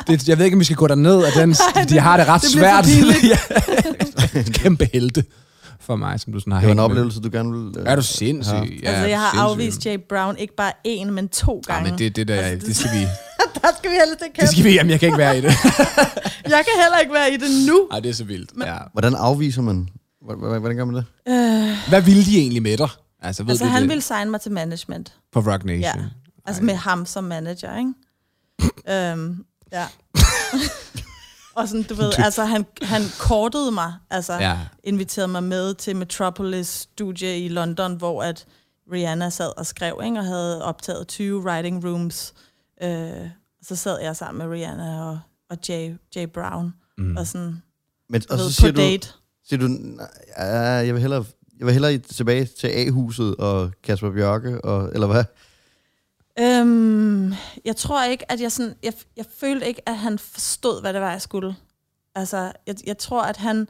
[0.07, 1.55] det, jeg ved ikke, om vi skal gå derned, og den,
[1.89, 2.87] de har det ret det svært.
[3.33, 4.43] ja.
[4.62, 5.25] Kæmpe helte
[5.81, 7.01] for mig, som du sådan har Det var en hængt med.
[7.01, 7.74] oplevelse, du gerne vil...
[7.81, 8.53] øh, Er du sindssyg?
[8.55, 8.68] have.
[8.83, 9.45] Ja, altså, jeg har sindssyg.
[9.51, 11.91] afvist Jay Brown ikke bare én, men to Ja, gange.
[11.91, 13.01] men det, det, der, Altså, det skal vi...
[13.62, 14.53] der skal vi heller Det kæmpe.
[14.53, 14.72] skal vi...
[14.74, 15.53] Jamen, jeg kan ikke være i det.
[16.55, 17.87] Jeg kan heller ikke være i det nu.
[17.91, 18.51] Nej, det er så vildt.
[18.66, 18.76] Ja.
[18.93, 19.89] Hvordan afviser man?
[20.24, 21.05] Hvordan, gør man det?
[21.28, 22.89] Øh, Hvad ville de egentlig med dig?
[23.22, 23.89] Altså, ved altså, du han det?
[23.89, 25.14] ville signe mig til management.
[25.33, 25.81] På Rock Nation?
[25.81, 25.95] Ja.
[26.47, 27.93] Altså med ham som manager, ikke?
[29.12, 29.85] øhm, ja.
[31.55, 34.59] Og sådan, du ved, altså han, han kortede mig, altså Ja.
[34.84, 38.46] inviterede mig med til Metropolis studie i London, hvor at
[38.92, 40.18] Rihanna sad og skrev, ikke?
[40.18, 42.34] og havde optaget 20 writing rooms.
[42.82, 43.28] Øh,
[43.62, 45.20] så sad jeg sammen med Rihanna og,
[45.51, 47.16] og Jay, Jay Brown, Mm.
[47.16, 47.62] og sådan,
[48.11, 49.09] Men, og ved, så på siger du, date.
[49.48, 50.07] siger du, "Nej,
[50.86, 51.24] jeg vil hellere,
[51.59, 55.24] jeg vil hellere tilbage til A-huset og Kasper Bjørke, og, eller hvad?
[56.41, 57.32] Øhm,
[57.64, 58.74] jeg tror ikke, at jeg sådan...
[58.82, 61.57] Jeg, jeg følte ikke, at han forstod, hvad det var, jeg skulle.
[62.14, 63.68] Altså, jeg, jeg tror, at han...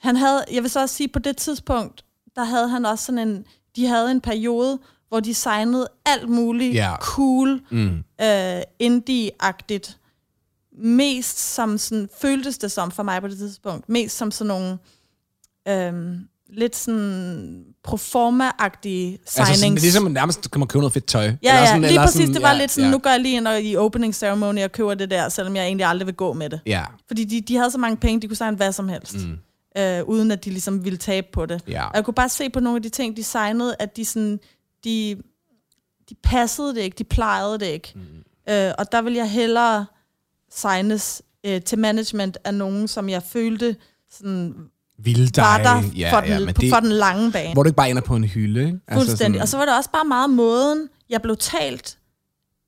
[0.00, 0.44] Han havde...
[0.52, 2.04] Jeg vil så også sige, på det tidspunkt,
[2.36, 3.44] der havde han også sådan en...
[3.76, 4.78] De havde en periode,
[5.08, 6.96] hvor de signede alt muligt Ja.
[7.00, 8.04] cool, Mm.
[8.20, 9.96] øh, indie-agtigt.
[10.72, 14.78] Mest som sådan, føltes det som for mig på det tidspunkt, mest som sådan nogle
[15.68, 19.38] øhm, lidt sådan proforma-agtige signings.
[19.38, 21.22] Altså sådan, ligesom nærmest kan man købe noget fedt tøj.
[21.22, 22.20] Ja, Eller ja, sådan, lige eller præcis.
[22.20, 24.14] sådan, det var ja, lidt sådan, ja, nu går jeg lige ind og i opening
[24.14, 26.60] ceremony og køber det der, selvom jeg egentlig aldrig vil gå med det.
[26.66, 29.14] Ja, Fordi de, de havde så mange penge, de kunne signe hvad som helst.
[29.14, 29.38] Mm.
[29.82, 31.62] Øh, uden at de ligesom ville tabe på det.
[31.68, 31.84] Ja.
[31.84, 34.40] Og jeg kunne bare se på nogle af de ting, de signede, at de sådan,
[34.84, 35.16] de,
[36.10, 37.92] de passede det ikke, de plejede det ikke.
[37.94, 38.52] Mm.
[38.52, 39.86] Øh, og der vil jeg hellere
[40.50, 43.76] signes øh, til management af nogen, som jeg følte
[44.10, 44.54] sådan,
[44.98, 47.52] vilde var der ja, for, den, ja, men på, det, for den lange bane.
[47.52, 48.78] Hvor du ikke bare ender på en hylde, ikke?
[48.92, 49.18] Fuldstændig.
[49.18, 51.98] sådan, Og så var det også bare meget måden, jeg blev talt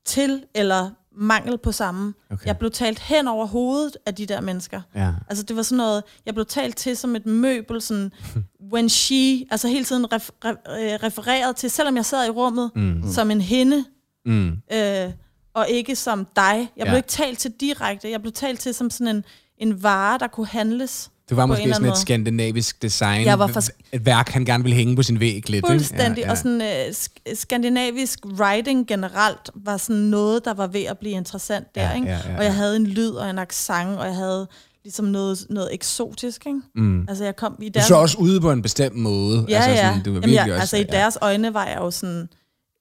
[0.07, 2.15] til, eller mangel på samme.
[2.31, 2.47] Okay.
[2.47, 4.81] Jeg blev talt hen over hovedet af de der mennesker.
[4.95, 5.13] Ja.
[5.29, 8.13] Altså det var sådan noget, jeg blev talt til som et møbel, sådan,
[8.73, 12.71] when she, altså hele tiden ref, ref, øh, refereret til, selvom jeg sad i rummet,
[12.77, 13.03] mm.
[13.13, 13.85] som en hende,
[14.27, 14.57] Mm.
[14.73, 15.11] øh,
[15.55, 16.71] og ikke som dig.
[16.77, 16.97] Jeg blev Ja.
[16.97, 19.25] ikke talt til direkte, jeg blev talt til som sådan en,
[19.59, 21.11] en vare, der kunne handles.
[21.31, 23.25] Det var måske sådan et skandinavisk design.
[23.27, 23.61] Jeg var for-
[23.93, 25.67] Et værk, han gerne ville hænge på sin væg lidt.
[25.67, 26.21] Fuldstændig.
[26.21, 26.31] Ja, ja.
[26.31, 31.15] Og sådan øh, sk- skandinavisk writing generelt var sådan noget, der var ved at blive
[31.15, 31.83] interessant der.
[31.83, 32.07] Ja, ikke?
[32.09, 32.57] ja, ja, Og jeg ja.
[32.57, 34.47] havde en lyd og en accent, og jeg havde
[34.85, 36.47] ligesom noget, noget eksotisk.
[36.47, 36.61] Ikke?
[36.75, 37.05] Mm.
[37.09, 37.87] Altså jeg kom i Du deres...
[37.87, 39.47] så også ude på en bestemt måde.
[39.49, 39.89] Ja, altså, ja.
[39.89, 40.97] Sådan, du var Jamen, jeg, også, altså i ja.
[40.99, 42.29] deres øjne var jeg jo sådan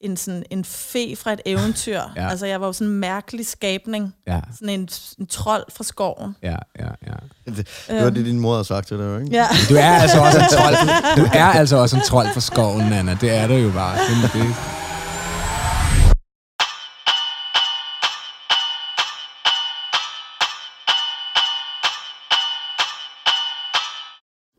[0.02, 2.02] en, sådan en fe fra et eventyr.
[2.16, 2.30] Ja.
[2.30, 4.14] Altså jeg var jo sådan en mærkelig skabning.
[4.28, 4.90] Ja, Sådan en,
[5.20, 6.36] en trold fra skoven.
[6.44, 7.14] ja, ja, ja.
[7.52, 9.36] Det, det var det, din mor havde sagt til dig, ikke?
[9.36, 9.48] Ja.
[9.70, 10.76] Du er altså også en trold.
[11.18, 13.18] Du er altså også en trold for skoven, Anna.
[13.22, 13.96] Det er du jo bare.
[13.98, 14.56] Det, det.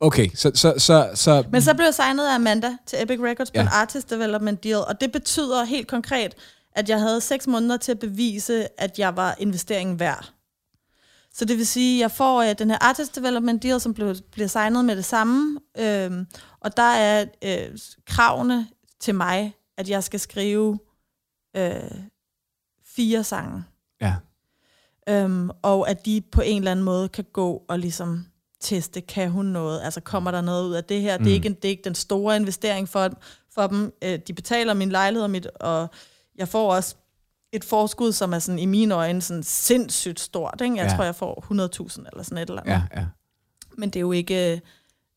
[0.00, 3.50] Okay, så, så, så, så Men så blev jeg signet af Amanda til Epic Records
[3.50, 3.62] på Ja.
[3.62, 6.34] en artist development deal, og det betyder helt konkret,
[6.72, 10.32] at jeg havde seks måneder til at bevise, at jeg var investeringen værd.
[11.34, 14.14] Så det vil sige, at jeg får uh, den her artist development deal, som blev,
[14.32, 16.26] bliver signet med det samme, øhm,
[16.60, 18.66] og der er øh, kravene
[19.00, 20.78] til mig, at jeg skal skrive
[21.56, 21.90] øh,
[22.86, 23.64] fire sange.
[24.00, 24.14] ja.
[25.08, 28.26] Øhm, og at de på en eller anden måde kan gå og ligesom
[28.60, 29.80] teste, kan hun noget?
[29.82, 31.18] Altså kommer der noget ud af det her?
[31.18, 31.24] Mm.
[31.24, 33.10] Det, er ikke, en- det er ikke den store investering for,
[33.54, 33.92] for dem.
[34.04, 35.88] Øh, de betaler min lejlighed og mit, og
[36.38, 36.94] jeg får også
[37.52, 40.60] et forskud, som er sådan, i mine øjne sådan sindssygt stort.
[40.64, 40.76] Ikke?
[40.76, 40.96] Jeg Ja.
[40.96, 42.72] tror, jeg får 100.000 eller sådan et eller andet.
[42.94, 43.06] Ja, ja.
[43.78, 44.52] Men det er jo ikke...
[44.54, 44.60] øh,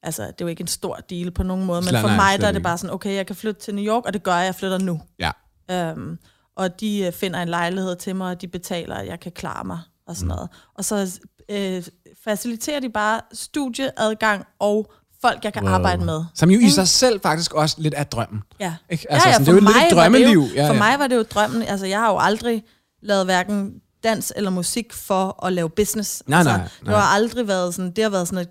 [0.06, 2.40] Altså, det er jo ikke en stor deal på nogen måde, men Slet for mig,
[2.40, 4.36] der er det bare sådan, okay, jeg kan flytte til New York, og det gør
[4.36, 5.02] jeg, jeg flytter nu.
[5.20, 5.32] ja.
[5.72, 6.20] Øhm,
[6.56, 9.64] og de øh, finder en lejlighed til mig, og de betaler, at jeg kan klare
[9.64, 10.50] mig og sådan noget.
[10.74, 11.20] Og så
[11.50, 11.84] øh,
[12.26, 15.74] faciliterer de bare studieadgang og folk, jeg kan wow.
[15.74, 16.24] arbejde med.
[16.36, 18.42] Som jo i sig selv faktisk også lidt er drømmen.
[18.60, 18.74] Ja.
[18.90, 19.12] Ikke?
[19.12, 20.40] Altså, sådan, det for er jo lidt mig det drømmeliv.
[20.40, 20.80] Jo, Ja, for ja.
[20.80, 21.62] mig var det jo drømmen.
[21.64, 22.64] Altså, jeg har jo aldrig
[23.02, 23.72] lavet hverken
[24.04, 26.24] dans eller musik for at lave business.
[26.28, 27.00] Nej, altså, nej, Det nej.
[27.00, 28.50] har aldrig været sådan, det har været sådan et,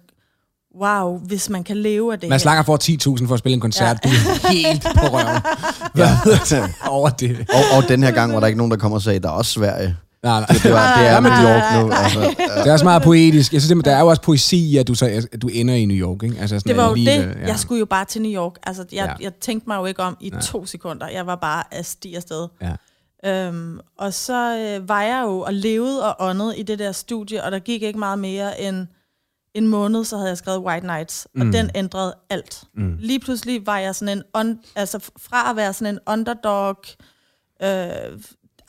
[0.81, 2.51] wow, hvis man kan leve af det Mads her.
[2.51, 2.79] Langer får
[3.21, 3.99] 10.000 for at spille en koncert.
[4.05, 4.11] Ja.
[4.11, 5.43] Du er helt på røven.
[6.51, 6.75] Det?
[6.87, 7.47] Over det.
[7.55, 9.33] Og, og den her gang var der ikke nogen, der kom og sagde, der er
[9.33, 9.97] også Sverige.
[10.23, 10.47] Nej, nej.
[10.63, 11.93] Det, var, det er New York nu.
[11.93, 12.21] Altså,
[12.63, 13.53] Det er også meget poetisk.
[13.53, 15.75] Jeg synes, det- der er jo også poesi i, at du, så, at du ender
[15.75, 16.23] i New York.
[16.23, 16.37] Ikke?
[16.41, 17.49] Altså, sådan Det var jo alligevel, det.
[17.49, 18.53] Jeg skulle jo bare til New York.
[18.63, 19.05] Altså, jeg, Ja.
[19.11, 19.15] ja.
[19.21, 20.41] jeg tænkte mig jo ikke om i Nej.
[20.41, 21.09] to sekunder.
[21.09, 22.49] Jeg var bare af sti afsted.
[22.63, 22.73] Ja.
[23.47, 27.45] Øhm, og så øh, var jeg jo og levede og åndede i det der studie,
[27.45, 28.87] og der gik ikke meget mere end
[29.55, 32.63] en måned, så havde jeg skrevet White Nights, og den ændrede alt.
[32.75, 32.97] Mm.
[32.99, 36.77] Lige pludselig var jeg sådan en, on, altså fra at være sådan en underdog,
[37.63, 37.69] øh,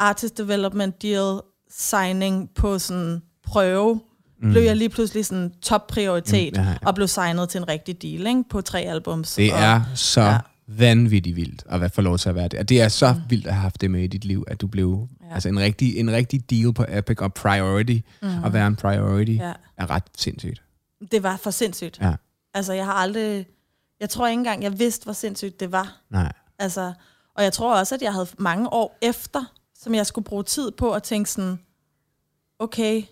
[0.03, 1.39] artist development deal,
[1.71, 4.01] signing på sådan prøve,
[4.41, 4.51] mm.
[4.51, 6.77] blev jeg lige pludselig sådan top prioritet, Mm, ja, ja.
[6.85, 8.43] og blev signet til en rigtig deal ikke?
[8.49, 9.35] på tre albums.
[9.35, 10.37] Det og, er så ja.
[10.67, 12.59] Vanvittigt vildt at få lov til at være det.
[12.59, 14.67] Og det er så vildt at have haft det med i dit liv, at du
[14.67, 15.33] blev ja.
[15.33, 17.97] altså en, rigtig, en rigtig deal på Epic og priority.
[18.21, 18.43] Mm.
[18.43, 19.53] At være en priority Ja.
[19.77, 20.61] er ret sindssygt.
[21.11, 21.99] Det var for sindssygt.
[22.01, 22.13] Ja.
[22.53, 23.45] Altså, jeg har aldrig...
[23.99, 26.01] Jeg tror ikke engang, jeg vidste, hvor sindssygt det var.
[26.11, 26.31] Nej.
[26.59, 26.93] Altså,
[27.35, 30.71] og jeg tror også, at jeg havde mange år efter, som jeg skulle bruge tid
[30.71, 31.59] på at tænke sådan,
[32.59, 33.03] okay,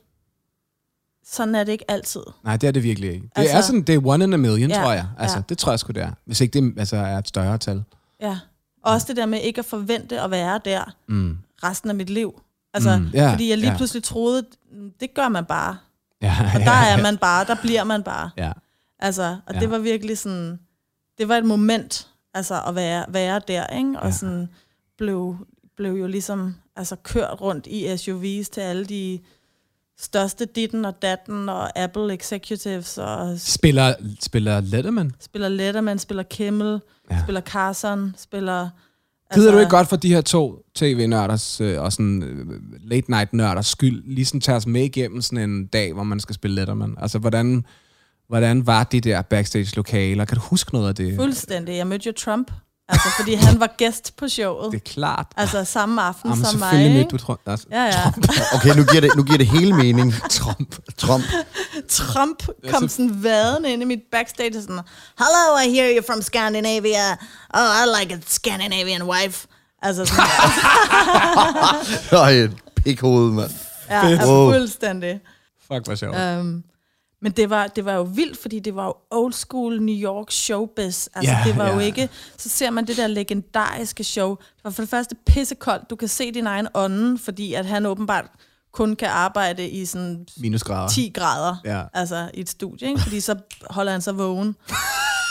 [1.26, 2.22] sådan er det ikke altid.
[2.44, 3.24] Nej, det er det virkelig ikke.
[3.36, 5.08] Det altså, er sådan, det er one in a million, ja, Ja, tror jeg.
[5.20, 5.44] Altså, ja.
[5.50, 6.12] det tror jeg sgu, det er.
[6.26, 7.84] Hvis ikke det altså, er et større tal.
[8.22, 8.40] Ja.
[8.84, 11.38] Og også det der med ikke at forvente at være der Mm.
[11.64, 12.42] resten af mit liv.
[12.74, 13.78] Altså, Mm, ja, yeah, fordi jeg lige ja.
[13.78, 15.78] pludselig troede, mm, det gør man bare.
[16.22, 18.30] Ja, Og der er man bare, der bliver man bare.
[18.38, 18.52] Ja.
[19.00, 19.60] Altså, og Ja.
[19.60, 20.60] det var virkelig sådan,
[21.18, 24.00] det var et moment, altså at være, være der, ikke?
[24.00, 24.12] Og ja.
[24.12, 24.50] sådan
[24.98, 25.36] blev,
[25.82, 29.20] blev jo ligesom altså kørt rundt i SUV's til alle de
[30.00, 35.12] største ditten og datten og Apple executives og Spiller, spiller Letterman?
[35.20, 36.80] spiller Letterman, spiller Kimmel,
[37.12, 37.22] Ja.
[37.24, 38.70] spiller Carson, spiller...
[39.34, 44.04] Gider du ikke godt for de her to tv-nørders øh, og sådan øh, late-night-nørders skyld,
[44.06, 46.96] lige sådan tage os med igennem sådan en dag, hvor man skal spille Letterman?
[47.02, 47.66] Altså, hvordan,
[48.28, 50.26] hvordan var de der backstage-lokaler?
[50.26, 51.16] Kan du huske noget af det?
[51.16, 51.76] Fuldstændig.
[51.76, 52.52] Jeg mødte jo Trump,
[52.92, 54.72] altså fordi han var gæst på showet.
[54.72, 55.26] Det er klart.
[55.38, 57.10] Altså samme aften Jamen, som mig, selvfølgelig ikke?
[57.10, 57.40] du Trump.
[57.46, 58.12] Altså, Ja, ja.
[58.56, 60.14] Okay, nu giver det, nu giver det hele mening.
[60.30, 60.76] Trump.
[60.98, 61.24] Trump.
[61.90, 64.80] Trump kom sådan vadende ind i mit backstage og sådan,
[65.20, 67.12] Hello, I hear you're from Scandinavia.
[67.54, 69.48] Oh, I like a Scandinavian wife.
[69.84, 70.24] Altså sådan,
[72.12, 73.52] Øj, et pikhoved, mand.
[73.90, 74.52] ja, altså, Wow.
[74.54, 75.20] fuldstændig.
[75.72, 76.16] Fuck, hvor sjovt.
[76.40, 76.64] Um,
[77.22, 80.32] men det var, det var jo vildt, fordi det var jo old school New York
[80.32, 81.08] showbiz.
[81.14, 81.86] Altså, Ja, det var jo ja.
[81.86, 82.10] ikke...
[82.38, 84.30] Så ser man det der legendariske show.
[84.36, 85.90] Det var for det første pissekoldt.
[85.90, 88.26] Du kan se din egen ånden, fordi at han åbenbart
[88.74, 90.88] kun kan arbejde i sådan Minusgrader.
[90.90, 91.84] 10 grader, Ja.
[91.94, 93.02] altså i et studie, ikke?
[93.02, 93.36] fordi så
[93.70, 94.56] holder han sig vågen.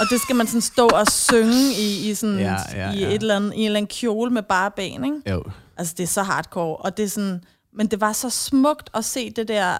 [0.01, 3.09] Og det skal man sådan stå og synge i, i, sådan, Ja, ja, i, ja.
[3.09, 5.05] et eller andet, i en eller anden kjole med bare ben.
[5.05, 5.31] Ikke?
[5.31, 5.45] Jo.
[5.77, 6.77] Altså, det er så hardcore.
[6.77, 7.41] Og det er sådan,
[7.75, 9.77] men det var så smukt at se det der,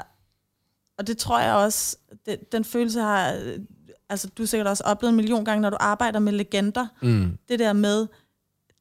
[1.01, 1.97] og det tror jeg også,
[2.27, 3.59] det, den følelse har, øh,
[4.11, 7.39] altså du har sikkert også oplevet en million gange, når du arbejder med legender, Mm.
[7.49, 8.07] det der med,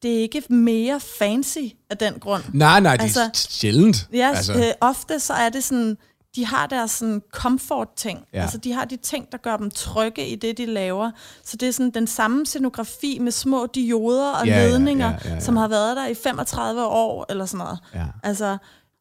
[0.02, 1.58] det er ikke mere fancy
[1.90, 2.42] af den grund.
[2.52, 4.08] Nej, nej, det er Altså- sjældent.
[4.12, 5.96] Ja, altså, øh, ofte så er det sådan,
[6.36, 8.24] de har deres sådan comfort-ting.
[8.32, 8.42] Ja.
[8.42, 11.10] Altså, de har de ting, der gør dem trygge i det, de laver.
[11.44, 15.06] Så det er sådan den samme scenografi med små dioder og Ja, ja, ja, ledninger,
[15.10, 15.40] ja, ja, ja.
[15.40, 17.78] som har været der i 35 år, eller sådan noget.
[17.94, 18.04] Ja.
[18.22, 18.56] Altså,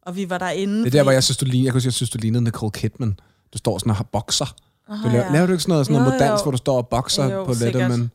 [0.10, 0.80] og vi var derinde.
[0.80, 2.44] Det er der, hvor jeg synes, du ligner, jeg, kunne, sige, jeg synes, du lignede
[2.44, 3.20] Nicole Kidman.
[3.54, 4.56] Du står sådan og har bokser.
[4.90, 5.32] Aha, Du laver, ja.
[5.34, 6.44] laver du ikke sådan noget, sådan noget Jo, modans, jo.
[6.44, 7.54] hvor du står og bokser Jo, på.
[7.62, 8.12] Letterman?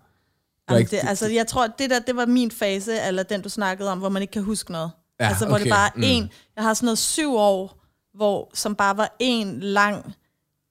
[0.68, 3.48] Er Jamen, det, altså, jeg tror, det der, det var min fase, eller den, du
[3.48, 4.90] snakkede om, hvor man ikke kan huske noget.
[5.20, 6.02] Ja, Ja, altså, hvor okay, det bare er mm.
[6.04, 6.30] en...
[6.56, 7.80] Jeg har sådan noget syv år,
[8.14, 10.14] hvor, som bare var en lang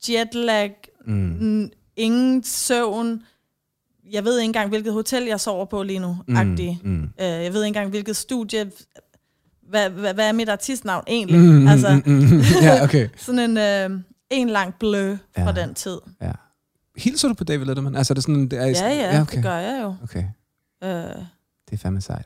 [0.09, 1.71] jetlag, mm.
[1.95, 3.23] ingen søvn.
[4.11, 6.35] Jeg ved ikke engang, hvilket hotel jeg sover på lige nu, mm.
[6.37, 6.79] agtig.
[6.83, 7.03] mm.
[7.03, 8.71] Øh, jeg ved ikke engang, hvilket studie...
[9.69, 11.39] Hvad, hvad, hvad er mit artistnavn egentlig?
[11.39, 13.09] Mm, altså, Mm, ja, okay.
[13.17, 13.99] sådan en, øh,
[14.29, 15.61] en lang blø fra Ja.
[15.65, 15.97] den tid.
[16.21, 16.31] Ja.
[16.97, 17.95] Hilser du på David Letterman?
[17.95, 19.35] Altså, er det sådan, det er, Ja, ja, okay.
[19.35, 19.95] det gør jeg jo.
[20.03, 20.23] Okay,
[20.83, 20.89] Øh,
[21.69, 22.25] det er fandme sejt.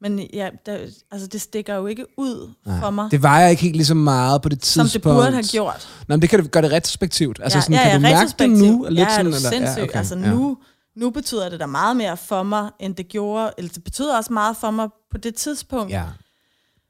[0.00, 0.78] Men ja, der,
[1.10, 2.80] altså, det stikker jo ikke ud Nej.
[2.80, 5.04] for mig, Det vejer ikke helt lige så meget på det som tidspunkt.
[5.04, 5.88] det burde have gjort.
[6.08, 7.40] Nå, men det kan du gøre det retrospektivt.
[7.42, 8.86] Altså, ja, sådan, ja, kan ja, du mærke det nu?
[8.88, 9.50] Lidt ja, sådan, er du eller?
[9.50, 9.78] sindssyg.
[9.78, 9.98] Ja, okay.
[9.98, 10.30] Altså ja.
[10.30, 10.58] nu,
[10.96, 14.32] nu betyder det da meget mere for mig, end det gjorde, eller det betyder også
[14.32, 15.92] meget for mig på det tidspunkt.
[15.92, 16.02] Ja.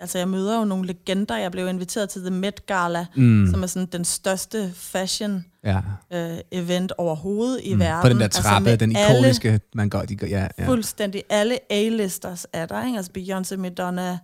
[0.05, 1.37] Altså jeg møder jo nogle legender.
[1.37, 3.47] Jeg blev inviteret til The Met Gala, Mm.
[3.51, 5.81] som er sådan den største fashion ja.
[6.13, 7.97] øh, event overhovedet i verden.
[7.97, 8.03] Mm.
[8.03, 10.67] På den der Altså trappe, med den alle- ikoniske, man går, de går, ja, ja.
[10.67, 12.97] Fuldstændig alle A-listers er der, ikke?
[12.97, 14.19] Altså Beyoncé, Madonna,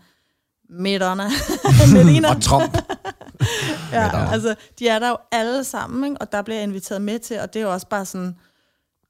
[0.70, 1.28] Madonna,
[1.94, 2.28] Medina.
[2.34, 2.74] Og Trump.
[3.92, 4.32] ja, Madonna.
[4.32, 6.20] altså, de er der jo alle sammen, ikke?
[6.20, 8.36] og der bliver jeg inviteret med til, og det er jo også bare sådan,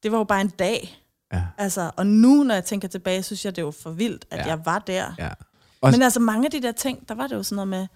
[0.02, 0.96] det var jo bare en dag.
[1.32, 1.42] Ja.
[1.58, 4.38] Altså, og nu, når jeg tænker tilbage, synes jeg, det er jo for vildt, at
[4.38, 4.46] ja.
[4.46, 5.04] jeg var der.
[5.18, 5.28] ja.
[5.82, 7.86] Og- Men altså, mange af de der ting, der var det jo sådan noget med,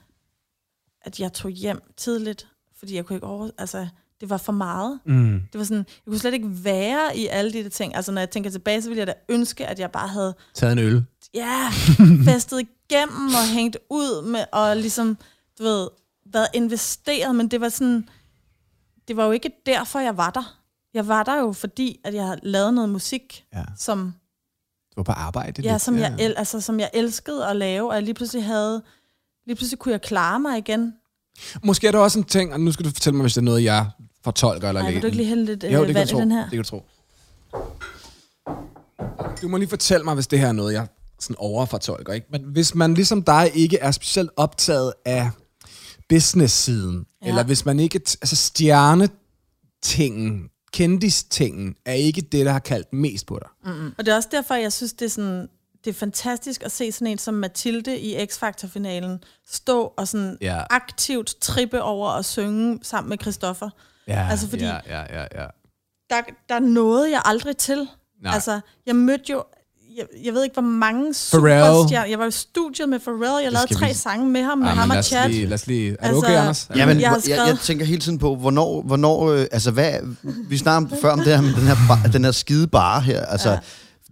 [1.02, 3.50] at jeg tog hjem tidligt, fordi jeg kunne ikke over...
[3.58, 3.88] Altså,
[4.20, 5.00] det var for meget.
[5.04, 5.42] Mm.
[5.52, 7.96] Det var sådan, jeg kunne slet ikke være i alle de der ting.
[7.96, 10.72] Altså, når jeg tænker tilbage, så ville jeg da ønske, at jeg bare havde Taget
[10.72, 11.04] en øl.
[11.34, 11.70] ja,
[12.30, 15.18] festet igennem og hængt ud med, og ligesom,
[15.58, 15.88] du ved,
[16.26, 18.08] været investeret, men det var sådan,
[19.08, 20.58] det var jo ikke derfor, jeg var der.
[20.94, 23.64] Jeg var der jo, fordi at jeg havde lavet noget musik, Ja.
[23.78, 24.14] som,
[24.96, 25.62] Du var på arbejde.
[25.62, 25.82] ja, lidt.
[25.82, 28.82] som, jeg, el, altså, som jeg elskede at lave, og jeg lige pludselig havde,
[29.46, 30.94] lige pludselig kunne jeg klare mig igen.
[31.64, 33.44] Måske er der også en ting, og nu skal du fortælle mig, hvis det er
[33.44, 33.86] noget, jeg
[34.24, 36.42] fortolker eller Ej, vil du ikke lige hælde lidt Jo, øh, vand i den her?
[36.42, 36.82] Det kan du tro.
[39.42, 40.86] Du må lige fortælle mig, hvis det her er noget, jeg
[41.20, 42.12] sådan overfortolker.
[42.12, 42.26] Ikke?
[42.30, 45.30] Men hvis man ligesom dig ikke er specielt optaget af
[46.08, 47.28] business-siden, ja.
[47.28, 47.96] Eller hvis man ikke...
[47.96, 53.72] Altså stjernetingen, kendistingen, er ikke det, der har kaldt mest på dig.
[53.74, 53.94] Mm.
[53.98, 55.48] Og det er også derfor, jeg synes, det er, sådan,
[55.84, 60.62] det er fantastisk at se sådan en som Mathilde i X-Factor-finalen stå og sådan Ja.
[60.70, 63.70] aktivt trippe over og synge sammen med Christoffer.
[64.08, 65.46] Ja, Altså, fordi- ja, ja, ja, ja.
[66.10, 67.88] Der, der nåede jeg aldrig til.
[68.22, 68.34] Nej.
[68.34, 69.44] Altså, jeg mødte jo,
[69.96, 72.04] jeg, jeg ved ikke, hvor mange superstjerner.
[72.06, 74.74] Jeg var i studiet med Pharrell, jeg lavede tre vi- sange med ham, med Ej,
[74.74, 75.28] ham og os Chad.
[75.28, 75.90] lige, lad os lige...
[75.92, 76.66] Er Altså, du okay, Anders?
[76.70, 79.70] Ja, Jamen, Jeg har jeg, jeg, skrevet- tænker hele tiden på, hvornår, hvornår øh, altså
[79.70, 79.92] hvad,
[80.48, 83.00] vi snakker om før om det her med den her, bar, den her skide bar
[83.00, 83.58] her, altså, Ja.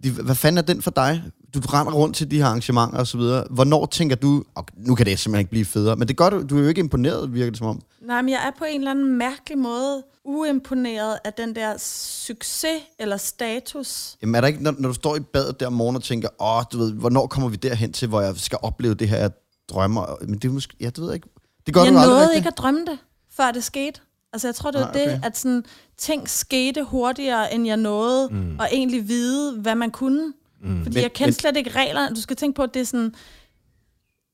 [0.03, 1.23] de, hvad fanden er den for dig?
[1.53, 3.43] Du render rundt til de her arrangementer og så videre.
[3.49, 6.43] Hvornår tænker du, okay, nu kan det simpelthen ikke blive federe, men det gør du,
[6.49, 7.81] du er jo ikke imponeret, virker det som om.
[8.01, 12.81] Nej, men jeg er på en eller anden mærkelig måde uimponeret af den der succes
[12.99, 14.17] eller status.
[14.21, 16.29] Jamen er der ikke, når, når du står i badet der om morgenen og tænker,
[16.39, 19.31] åh, du ved, hvornår kommer vi derhen til, hvor jeg skal opleve det her, jeg
[19.69, 20.05] drømmer?
[20.21, 21.29] Men det er måske, ja, det ved jeg ikke.
[21.65, 22.37] Det gør jeg du aldrig nåede rigtigt.
[22.37, 22.97] ikke at drømme det,
[23.37, 23.99] før det skete.
[24.33, 25.15] Altså jeg tror, det var Nej, okay.
[25.15, 25.63] det, at sådan,
[25.97, 28.59] ting skete hurtigere, end jeg nåede mm.
[28.59, 30.33] at egentlig vide, hvad man kunne.
[30.63, 30.83] Mm.
[30.83, 32.15] Fordi Men- jeg kendte men- slet ikke reglerne.
[32.15, 33.13] Du skal tænke på, at det er sådan...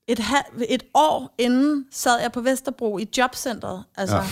[0.08, 3.84] Et, halv, et år inden sad jeg på Vesterbro i jobcentret.
[3.96, 4.22] Altså, Ja.
[4.22, 4.28] ja.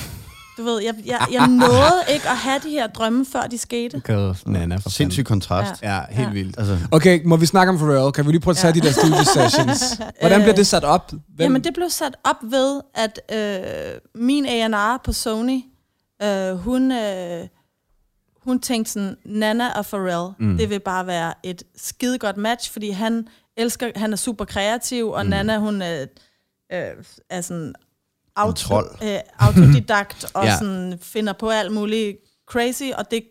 [0.59, 4.03] du ved, jeg, jeg, jeg nåede ikke at have de her drømme, før de skete.
[4.47, 5.83] Nana for Sindssyg kontrast.
[5.83, 6.33] Ja, helt Ja.
[6.33, 6.59] vildt.
[6.59, 8.13] Altså, Okay, må vi snakke om Pharrell?
[8.13, 10.01] Kan vi lige prøve at tage de der studiesessions?
[10.21, 11.11] Hvordan bliver det sat op?
[11.11, 11.21] Hvem?
[11.41, 15.61] Jamen, det blev sat op ved, at øh, min A&R på Sony,
[16.23, 17.47] øh, hun, øh,
[18.49, 20.57] hun tænkte sådan, Nana og Pharrell, mm.
[20.59, 25.09] det vil bare være et skide godt match, fordi han elsker, han er super kreativ,
[25.09, 25.31] og mm.
[25.31, 26.07] Nana, hun øh,
[26.73, 26.81] øh,
[27.31, 27.75] er sådan
[28.37, 30.51] auto, øh, autodidakt, og Ja.
[30.51, 30.59] ja.
[30.59, 32.17] sådan finder på alt muligt
[32.51, 33.23] crazy, og det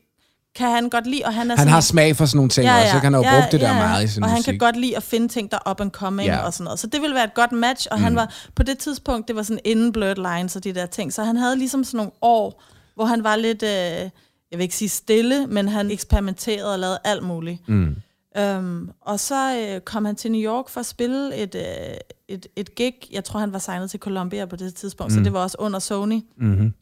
[0.56, 2.66] kan han godt lide, og han er han sådan har smag for sådan nogle ting
[2.66, 2.84] ja, ja.
[2.84, 3.06] også, ikke?
[3.06, 4.52] Han har jo brugt det der meget i sin og han musik.
[4.52, 6.36] kan godt lide at finde ting, der er up and coming Ja.
[6.36, 6.42] ja.
[6.46, 6.80] og sådan noget.
[6.80, 8.04] Så det ville være et godt match, og mm.
[8.04, 11.14] han var på det tidspunkt, det var sådan inden Blurred Lines og de der ting,
[11.14, 12.64] så han havde ligesom sådan nogle år,
[12.96, 14.10] hvor han var lidt, øh,
[14.52, 17.70] jeg vil ikke sige stille, men han eksperimenterede og lavede alt muligt.
[17.70, 17.96] Mm.
[18.40, 21.98] Um, og så øh, kom han til New York for at spille et, øh,
[22.28, 22.94] et, et gig.
[23.12, 25.18] Jeg tror, han var signet til Columbia på det tidspunkt, mm.
[25.18, 26.22] så det var også under Sony.
[26.38, 26.74] Mm-hmm.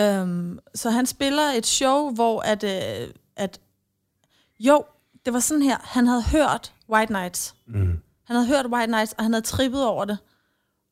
[0.00, 3.60] Um, så han spiller et show, hvor at, øh, at...
[4.60, 4.84] Jo,
[5.26, 5.76] det var sådan her.
[5.82, 7.54] Han havde hørt White Nights.
[7.66, 7.98] Mm.
[8.24, 10.18] Han havde hørt White Nights, og han havde trippet over det.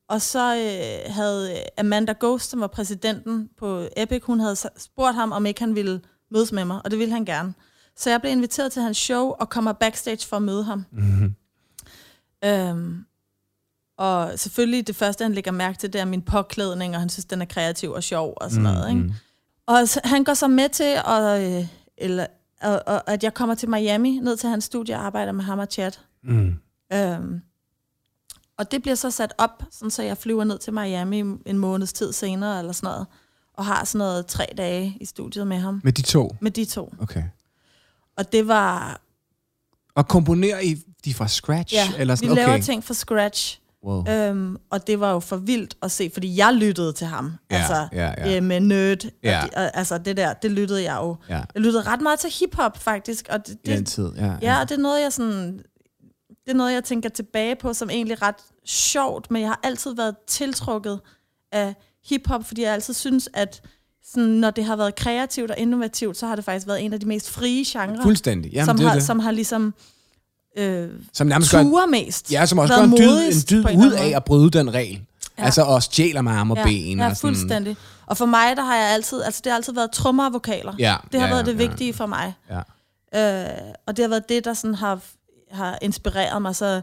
[0.09, 5.31] Og så øh, havde Amanda Ghost, som var præsidenten på Epic, hun havde spurgt ham,
[5.31, 6.01] om ikke han ville
[6.31, 7.53] mødes med mig, og det ville han gerne.
[7.95, 10.85] Så jeg blev inviteret til hans show, og kommer backstage for at møde ham.
[10.91, 11.35] Mm-hmm.
[12.45, 13.05] Øhm,
[13.97, 17.25] og selvfølgelig det første, han lægger mærke til, det er min påklædning, og han synes,
[17.25, 18.89] den er kreativ og sjov og sådan noget.
[18.89, 19.13] Ikke?
[19.67, 21.67] Og så, han går så med til, at, øh,
[21.97, 22.27] eller,
[22.61, 25.59] og, og, at jeg kommer til Miami, ned til hans studie og arbejder med ham
[25.59, 26.01] og chat.
[26.23, 26.53] Mm.
[26.93, 27.41] Øhm,
[28.57, 31.93] og det bliver så sat op, sådan så jeg flyver ned til Miami en måneds
[31.93, 33.05] tid senere, eller sådan noget,
[33.53, 36.35] og har sådan noget tre dage i studiet med ham, Med de to?
[36.41, 36.93] med de to.
[36.99, 37.23] Okay.
[38.17, 39.01] Og det var,
[39.95, 41.73] Og komponerer I de fra scratch?
[41.73, 42.35] ja, eller vi sådan?
[42.35, 42.63] laver okay.
[42.63, 43.59] ting fra scratch.
[43.83, 44.07] Wow.
[44.09, 47.33] Øhm, og det var jo for vildt at se, fordi jeg lyttede til ham.
[47.51, 48.37] Ja, altså, ja, ja.
[48.37, 48.97] Øh, med nerd.
[49.23, 49.43] Ja.
[49.43, 51.15] Og de, og, altså, det der, det lyttede jeg jo.
[51.29, 51.35] Ja.
[51.55, 53.27] Jeg lyttede ret meget til hiphop, faktisk.
[53.29, 54.33] Og det, I den det, tid, ja.
[54.41, 55.59] ja, og det er noget, jeg sådan...
[56.47, 59.95] Det er noget, jeg tænker tilbage på, som egentlig ret sjovt, men jeg har altid
[59.95, 60.99] været tiltrukket
[61.51, 61.75] af
[62.09, 63.61] hiphop, fordi jeg altid synes, at
[64.05, 66.99] sådan, når det har været kreativt og innovativt, så har det faktisk været en af
[66.99, 68.51] de mest frie genrer, Fuldstændig.
[68.51, 69.03] Jamen, som, det har, det.
[69.03, 69.73] som har ligesom
[70.57, 72.31] øh, som nærmest gør, mest.
[72.31, 74.93] ja, som også gør en dyd, en dyd en ud af at bryde den regel.
[74.93, 75.41] Ja.
[75.41, 75.45] Ja.
[75.45, 76.97] Altså og stjæler med arme og ja, ben.
[76.99, 77.35] Ja, og sådan.
[77.35, 77.77] fuldstændig.
[78.05, 80.73] Og for mig, der har jeg altid, altså det har altid været trommer og vokaler.
[80.79, 81.67] Ja, Det har ja, været ja, det ja.
[81.67, 82.33] vigtige for mig.
[82.49, 82.59] Ja.
[83.15, 84.99] Øh, og det har været det, der sådan har,
[85.51, 86.55] har inspireret mig.
[86.55, 86.81] Så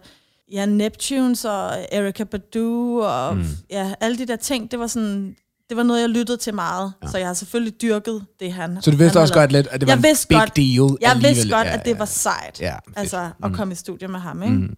[0.53, 3.45] ja, Neptunes og Erika Badu og mm.
[3.71, 5.37] ja, alle de der ting, det var sådan...
[5.69, 7.09] Det var noget, jeg lyttede til meget, ja.
[7.09, 9.81] så jeg har selvfølgelig dyrket det, han Så du vidste han også godt lidt, at
[9.81, 10.67] det var Jeg en big godt- deal
[11.01, 11.35] Jeg alligevel.
[11.35, 11.99] vidste godt, ja, at det ja.
[11.99, 12.99] var sejt, Ja, fedt.
[12.99, 14.55] altså at komme i studiet med ham, ikke?
[14.55, 14.77] Mm.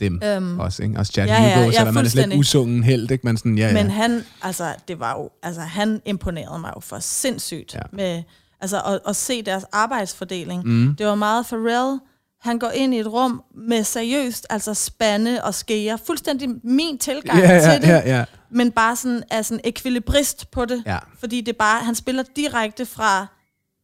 [0.00, 0.98] Dem Øhm, også, ikke?
[0.98, 3.26] Også Chad ja, ja, Hugo, ja, selvom man er slet usungen held, ikke?
[3.26, 3.72] Men sådan, ja, ja.
[3.72, 7.74] Men han, altså, det var jo, altså, han imponerede mig jo for sindssygt.
[7.74, 7.78] Ja.
[7.78, 7.96] Ja.
[7.96, 8.22] Med,
[8.60, 10.62] altså, at, at se deres arbejdsfordeling.
[10.66, 10.94] Mm.
[10.98, 12.00] Det var meget Pharrell.
[12.46, 15.98] Han går ind i et rum med seriøst, altså spande og skære.
[16.06, 17.88] Fuldstændig min tilgang ja, til det.
[17.88, 18.24] ja, ja.
[18.50, 20.82] Men bare sådan, er sådan ekvilibrist på det.
[20.86, 20.98] Ja.
[21.20, 23.26] Fordi det bare, han spiller direkte fra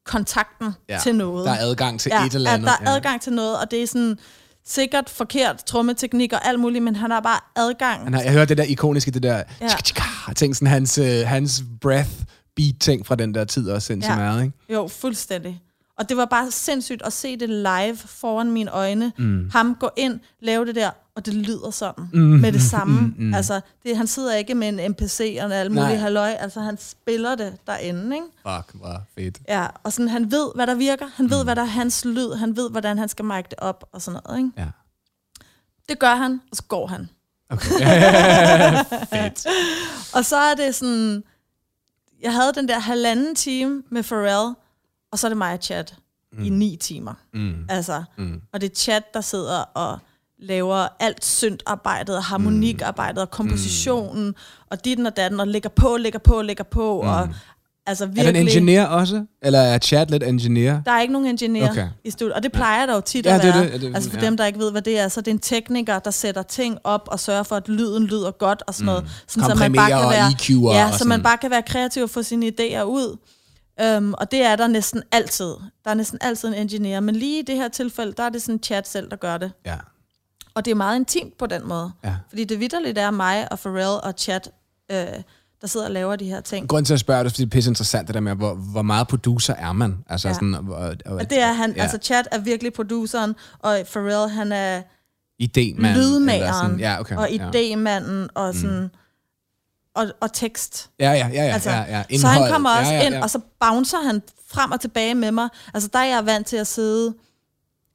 [0.07, 0.99] kontakten Ja.
[1.03, 1.47] til noget.
[1.47, 2.67] Der er adgang til ja, et eller andet.
[2.69, 4.19] der er adgang til noget, og det er sådan
[4.67, 8.05] sikkert forkert trommeteknik og alt muligt, men han har bare adgang.
[8.05, 9.43] Han har, jeg hørte det der ikoniske, det der...
[9.61, 9.69] Ja.
[10.37, 12.11] Tænkte sådan, hans, øh, hans breath
[12.57, 14.19] beat ting fra den der tid også sindssygt Ja.
[14.19, 14.57] meget, ikke?
[14.73, 15.61] Jo, fuldstændig.
[15.99, 19.13] Og det var bare sindssygt at se det live foran mine øjne.
[19.19, 19.51] Mm.
[19.53, 22.09] Ham gå ind, lave det der, og det lyder sådan.
[22.13, 22.21] Mm.
[22.21, 23.01] Med det samme.
[23.01, 23.15] Mm.
[23.27, 23.35] Mm.
[23.35, 26.31] Altså, det, han sidder ikke med en MPC og alt muligt halløj.
[26.31, 28.27] Altså, han spiller det derinde, ikke?
[28.37, 29.39] Fuck, hvor fedt.
[29.49, 31.07] Ja, og sådan, han ved, hvad der virker.
[31.15, 32.33] Han ved, hvad der er hans lyd.
[32.33, 34.51] Han ved, hvordan han skal mic det op og sådan noget, ikke?
[34.57, 34.67] Ja.
[35.89, 37.09] Det gør han, og så går han.
[37.51, 37.69] Okay.
[39.13, 39.47] fedt.
[40.15, 41.23] Og så er det sådan...
[42.23, 44.55] Jeg havde den der halvanden time med Pharrell,
[45.13, 45.95] og så er det mig og chat
[46.33, 46.45] mm.
[46.45, 47.15] i ni timer.
[47.35, 47.55] Mm.
[47.69, 48.41] Altså, mm.
[48.53, 49.99] Og det er chat, der sidder og
[50.39, 54.35] laver alt syntarbejdet, og harmonikarbejdet, og kompositionen, mm.
[54.71, 57.09] og dit og datten, og lægger på, lægger på, lægger på, mm.
[57.09, 57.29] og
[57.87, 58.35] Altså Er virkelig...
[58.35, 59.25] den engineer også?
[59.43, 60.83] Eller er chat lidt engineer?
[60.83, 61.89] Der er ikke nogen ingeniør Okay.
[62.05, 63.73] i studiet, og det plejer der jo tit Ja, at det er være.
[63.73, 64.27] det, det er altså for ja.
[64.27, 66.79] dem, der ikke ved, hvad det er, så det er en tekniker, der sætter ting
[66.85, 69.05] op og sørger for, at lyden lyder godt og sådan noget.
[69.27, 71.09] Sådan, så man bare kan være, og EQ'er ja, og så sådan.
[71.09, 73.17] man bare kan være kreativ og få sine idéer ud.
[73.97, 75.55] Um, og det er der næsten altid.
[75.85, 78.43] Der er næsten altid en ingeniør, men lige i det her tilfælde, der er det
[78.43, 79.53] sådan chat selv, der gør det.
[79.67, 79.77] Ja.
[80.55, 81.93] Og det er meget intimt på den måde.
[82.05, 82.15] Ja.
[82.29, 84.51] Fordi det vidderligt er mig og Pharrell og chat,
[84.91, 84.97] øh,
[85.61, 86.69] der sidder og laver de her ting.
[86.69, 88.83] Grunden til at spørge, er, fordi det er pisse interessant, det der med, hvor, hvor
[88.83, 89.99] meget producer er man?
[90.09, 90.35] Altså Ja.
[90.35, 90.65] sådan, og,
[91.07, 91.83] og, Og det er han, ja.
[91.83, 94.83] altså Chat er virkelig produceren, og Pharrell, han er
[95.43, 95.77] idémand.
[95.77, 96.81] eller lydmageren.
[96.81, 97.17] Ja, okay.
[97.17, 97.49] og ja.
[97.51, 98.91] idémanden, og sådan,
[99.95, 100.91] og, og tekst.
[101.01, 102.19] Ja, ja, ja, ja, Altså, ja, ja.
[102.19, 102.53] så han Indhold.
[102.53, 103.23] kommer også ja, ja, ind, ja.
[103.23, 105.49] og så bouncer han frem og tilbage med mig.
[105.75, 107.15] Altså der er jeg vant til at sidde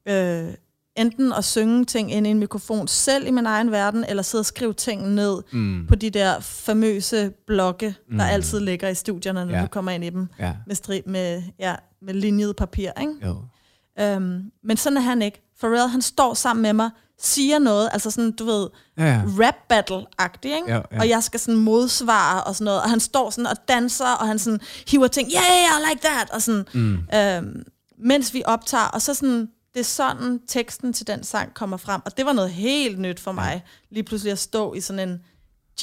[0.07, 0.47] øh,
[0.95, 4.41] enten og synge ting ind i en mikrofon selv i min egen verden, eller sidde
[4.41, 9.45] og skrive ting ned Mm, på de der famøse blokke, der altid ligger i studierne,
[9.45, 9.61] når ja.
[9.61, 10.27] du kommer ind i dem.
[10.39, 13.13] ja, Med, stri- med, ja, med linjet papir, ikke?
[13.25, 13.35] jo.
[13.99, 15.41] Øhm, men sådan er han ikke.
[15.59, 18.67] Pharrell, han står sammen med mig, siger noget, altså sådan, du ved,
[18.97, 19.21] Ja, ja.
[19.39, 20.63] rap battle-agtig, ikke?
[20.67, 20.99] Ja, ja.
[20.99, 24.27] Og jeg skal sådan modsvare og sådan noget, og han står sådan og danser, og
[24.27, 26.97] han sådan hiver ting, yeah, yeah, I like that, og sådan, mm.
[27.15, 27.63] øhm,
[27.99, 32.01] mens vi optager, og så sådan, det er sådan, teksten til den sang kommer frem,
[32.05, 35.19] og det var noget helt nyt for mig, lige pludselig at stå i sådan en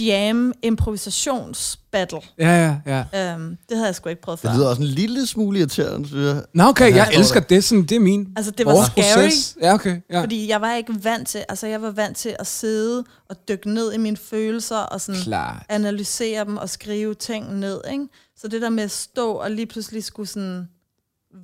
[0.01, 2.21] jam improvisationsbattle.
[2.39, 3.33] Ja, ja, ja.
[3.33, 4.49] Øhm, det havde jeg sgu ikke prøvet før.
[4.49, 6.43] Det lyder også en lille smule irriterende, synes jeg.
[6.55, 7.65] Nå, okay, Ja, jeg elsker det.
[7.65, 9.05] Sådan, det er min Altså, det var scary.
[9.25, 9.57] proces.
[9.63, 10.01] Ja, okay.
[10.11, 10.21] Ja.
[10.23, 13.71] Fordi jeg var ikke vant til, altså jeg var vant til at sidde og dykke
[13.75, 15.63] ned i mine følelser og sådan Klart.
[15.69, 18.05] analysere dem og skrive ting ned, ikke?
[18.41, 20.69] Så det der med at stå og lige pludselig skulle sådan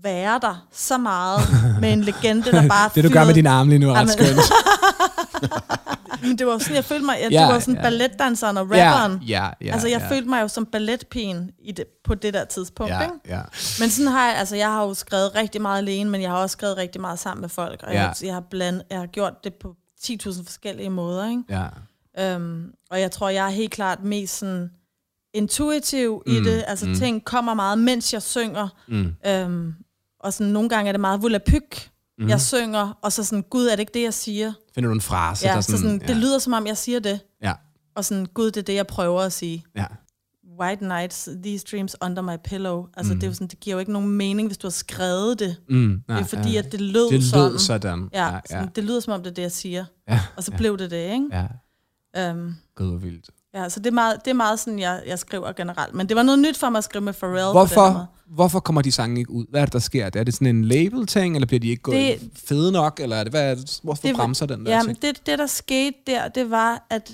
[0.03, 1.41] være der så meget
[1.81, 4.11] med en legende, der bare Det, du gør med dine arme lige nu, er ret
[4.11, 4.39] skønt.
[6.23, 7.83] Men det var sådan, jeg følte mig, jeg, Ja, det var sådan ja.
[7.83, 9.23] balletdanseren og ja, rapperen.
[9.23, 9.73] ja, ja.
[9.73, 10.11] altså jeg ja.
[10.17, 13.15] følte mig jo som balletpigen i det, på det der tidspunkt, Ja, ikke?
[13.29, 13.41] ja.
[13.81, 16.39] Men sådan har jeg, altså jeg har jo skrevet rigtig meget alene, men jeg har
[16.39, 18.03] også skrevet rigtig meget sammen med folk, og Ja.
[18.03, 21.43] jeg, jeg, har bland, jeg har gjort det på 10.000 forskellige måder, ikke?
[21.49, 21.67] ja.
[22.19, 24.71] Øhm, og jeg tror, jeg er helt klart mest sådan
[25.35, 26.65] intuitiv mm, i det.
[26.67, 26.95] Altså mm.
[26.95, 28.69] ting kommer meget, mens jeg synger.
[28.89, 29.15] Mm.
[29.27, 29.75] Øhm,
[30.21, 31.91] og sådan nogle gange er det meget volapyk,
[32.21, 32.29] mm.
[32.29, 34.53] jeg synger, og så sådan, gud, er det ikke det, jeg siger?
[34.75, 36.07] Finder du en frase, Ja, der så sådan, ja.
[36.07, 37.21] det lyder som om, jeg siger det.
[37.43, 37.53] Ja,
[37.95, 39.65] Og sådan, gud, det er det, jeg prøver at sige.
[39.77, 39.87] ja.
[40.61, 42.87] White nights, these dreams under my pillow.
[42.97, 43.21] Altså, mm.
[43.21, 45.57] det, er jo sådan, det giver jo ikke nogen mening, hvis du har skrevet det.
[45.69, 47.59] Mm, Det er fordi, at det lød det lød sådan.
[47.59, 48.09] sådan.
[48.13, 48.41] Ja, ja, ja.
[48.49, 49.85] sådan, det lyder som om, det er det, jeg siger.
[50.09, 50.21] ja.
[50.37, 51.29] Og så blev det det, ikke?
[51.33, 51.47] ja.
[52.31, 53.31] Øhm, Gud, hvor vildt.
[53.55, 55.95] Ja, så det er meget, det er meget sådan, jeg, jeg skriver generelt.
[55.95, 57.51] Men det var noget nyt for mig at skrive med Pharrell.
[57.53, 59.45] Hvorfor, hvorfor kommer de sange ikke ud?
[59.51, 60.05] Hvad er det, der sker?
[60.15, 63.01] Er det sådan en label-ting, eller bliver de ikke gået Det- fede nok?
[63.03, 65.03] Eller er det, hvad er det, hvorfor Det- bremser den der Ja, ting?
[65.03, 67.11] det, det, der skete der, det var, at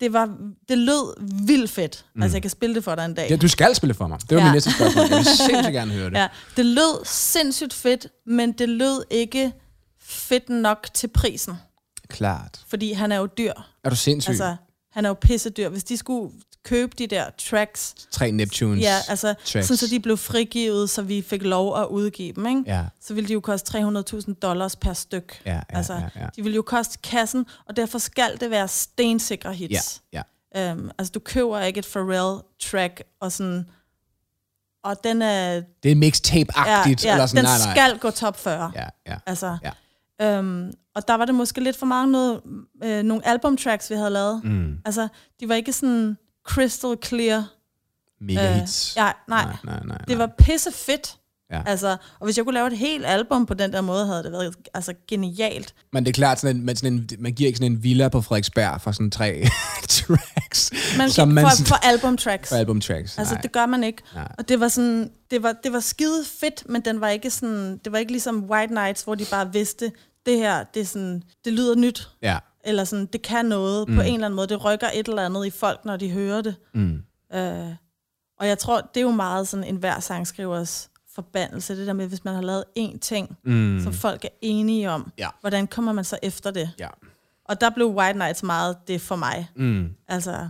[0.00, 0.36] det, var,
[0.68, 1.14] det lød
[1.46, 2.04] vildt fedt.
[2.14, 2.22] Mm.
[2.22, 3.30] Altså, jeg kan spille det for dig en dag.
[3.30, 4.18] Ja, du skal spille for mig.
[4.20, 4.44] Det var ja.
[4.44, 5.04] Min næste spørgsmål.
[5.10, 6.16] Jeg vil sindssygt gerne høre det.
[6.16, 9.52] Ja, det lød sindssygt fedt, men det lød ikke
[10.00, 11.54] fedt nok til prisen.
[12.08, 12.60] Klart.
[12.68, 13.52] Fordi han er jo dyr.
[13.84, 14.30] Er du sindssyg?
[14.30, 14.56] Altså,
[14.90, 15.68] han er jo pissedyr.
[15.68, 16.32] Hvis de skulle
[16.64, 18.82] købe de der tracks, Tre Neptunes.
[18.84, 19.66] ja, altså, tracks.
[19.68, 22.62] sådan, så de blev frigivet, så vi fik lov at udgive dem, ikke?
[22.66, 25.42] Ja, så ville de jo koste 300.000 dollars per styk.
[25.46, 26.26] ja, ja, altså, ja, ja.
[26.36, 30.02] de vil jo koste kassen, og derfor skal det være stensikre hits.
[30.12, 30.22] Ja,
[30.54, 30.70] ja.
[30.70, 33.68] Øhm, altså, du køber ikke et Pharrell-track, og sådan...
[34.84, 35.62] Og den er...
[35.82, 37.04] Det er mixtape-agtigt.
[37.04, 37.74] ja, eller sådan, den nej, nej.
[37.74, 38.72] skal gå top 40.
[38.74, 39.16] Ja, ja.
[39.26, 39.56] Altså,
[40.20, 40.36] Ja.
[40.38, 42.40] øhm, og der var det måske lidt for mange noget,
[42.84, 44.44] øh, nogle albumtracks, vi havde lavet.
[44.44, 44.74] Mm.
[44.84, 45.08] Altså,
[45.40, 46.16] de var ikke sådan
[46.48, 47.44] crystal clear.
[48.20, 48.96] Mega Øh, hits.
[48.96, 49.44] ja, nej.
[49.44, 49.98] nej, nej, nej.
[50.08, 51.16] Det var pisse fedt.
[51.52, 51.62] Ja.
[51.66, 51.88] Altså,
[52.20, 54.54] og hvis jeg kunne lave et helt album på den der måde, havde det været
[54.74, 55.74] altså, genialt.
[55.92, 58.08] Men det er klart, sådan en, man, sådan en, man giver ikke sådan en villa
[58.08, 59.44] på Frederiksberg for sådan tre
[59.88, 60.72] tracks.
[60.98, 62.48] Man som man for, sådan- for albumtracks.
[62.48, 63.18] For albumtracks.
[63.18, 63.40] Altså, nej.
[63.42, 64.02] det gør man ikke.
[64.14, 64.28] Nej.
[64.38, 67.78] Og det var sådan, det var, det var skide fedt, men den var ikke sådan,
[67.84, 69.92] det var ikke ligesom White Nights, hvor de bare vidste,
[70.26, 72.38] det her, det er sådan, det lyder nyt, Ja.
[72.64, 73.94] eller sådan, det kan noget mm.
[73.94, 74.46] på en eller anden måde.
[74.46, 76.54] Det rykker et eller andet i folk, når de hører det.
[76.74, 77.02] Mm.
[77.34, 77.68] Øh,
[78.40, 82.06] og jeg tror, det er jo meget sådan en hver sangskrivers forbandelse, det der med,
[82.06, 83.80] hvis man har lavet én ting, Mm.
[83.82, 85.28] som folk er enige om, Ja.
[85.40, 86.70] hvordan kommer man så efter det?
[86.78, 86.88] Ja.
[87.44, 89.48] Og der blev White Nights meget det for mig.
[89.56, 89.88] Mm.
[90.08, 90.48] Altså,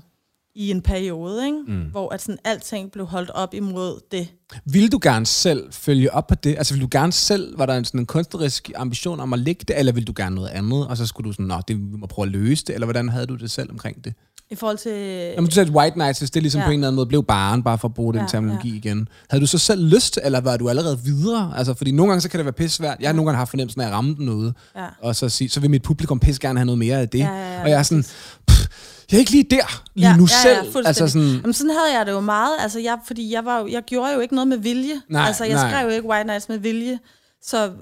[0.59, 1.59] i en periode, ikke?
[1.67, 1.83] Mm.
[1.91, 4.29] hvor at sådan, alting blev holdt op imod det.
[4.65, 6.55] Vil du gerne selv følge op på det?
[6.59, 9.65] Altså vil du gerne selv, var der en, sådan en kunstnerisk ambition om at lægge
[9.69, 11.97] det, eller vil du gerne noget andet, og så skulle du sådan, nå, det, vi
[11.97, 14.15] må prøve at løse det, eller hvordan havde du det selv omkring det?
[14.51, 14.93] I forhold til...
[15.35, 16.63] Jamen du sagde, at White Nights, hvis det ligesom ja.
[16.63, 16.69] Ja.
[16.69, 19.09] på en eller anden måde blev barn, bare for at bruge den Ja, terminologi igen.
[19.31, 21.53] Havde du så selv lyst, eller var du allerede videre?
[21.57, 22.97] Altså, fordi nogle gange så kan det være pisse svært.
[23.01, 24.87] Jeg har nogle gange haft fornemmelsen af at ramme ude, Ja.
[25.03, 27.19] og så, sige, så vil mit publikum pisse gerne have noget mere af det.
[27.19, 28.05] Ja, ja, ja, og jeg er sådan,
[28.49, 28.67] pff,
[29.11, 30.73] jeg er ikke lige der, lige ja, nu ja, selv.
[30.75, 33.59] Ja, altså sådan, Jamen, sådan havde jeg det jo meget, altså jeg, fordi jeg, var,
[33.61, 35.03] jo- jeg gjorde jo ikke noget med vilje.
[35.09, 35.71] Nej, altså jeg nej.
[35.71, 36.99] skrev jo ikke White Nights med vilje.
[37.43, 37.73] Så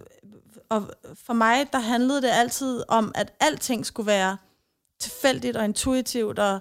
[0.70, 0.90] og
[1.26, 4.36] for mig, der handlede det altid om, at alting skulle være
[5.00, 6.60] tilfældigt og intuitivt og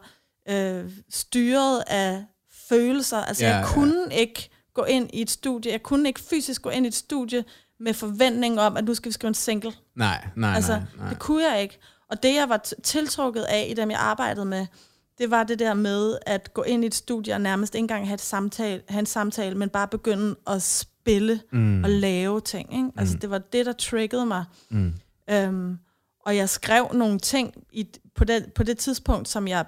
[0.50, 2.24] øh, styret af
[2.70, 3.18] følelser.
[3.18, 3.62] Altså Ja, ja, ja.
[3.62, 6.88] jeg kunne ikke gå ind i et studie, jeg kunne ikke fysisk gå ind i
[6.88, 7.44] et studie
[7.80, 9.74] med forventning om, at nu skal vi skrive en single.
[9.96, 11.10] nej, nej, Altså, nej, nej.
[11.10, 11.80] det kunne jeg ikke.
[12.12, 14.66] Og det, jeg var tiltrukket af i dem, jeg arbejdede med,
[15.18, 18.08] det var det der med at gå ind i et studie og nærmest ikke engang
[18.08, 21.84] have, et samtale, have en samtale, men bare begynde at spille mm.
[21.84, 22.74] og lave ting.
[22.78, 22.90] Ikke?
[22.98, 24.46] Altså, det var det, der triggede mig.
[24.70, 24.94] Mm.
[25.30, 25.78] Øhm,
[26.26, 29.66] og jeg skrev nogle ting i, på, det, på det tidspunkt, som jeg...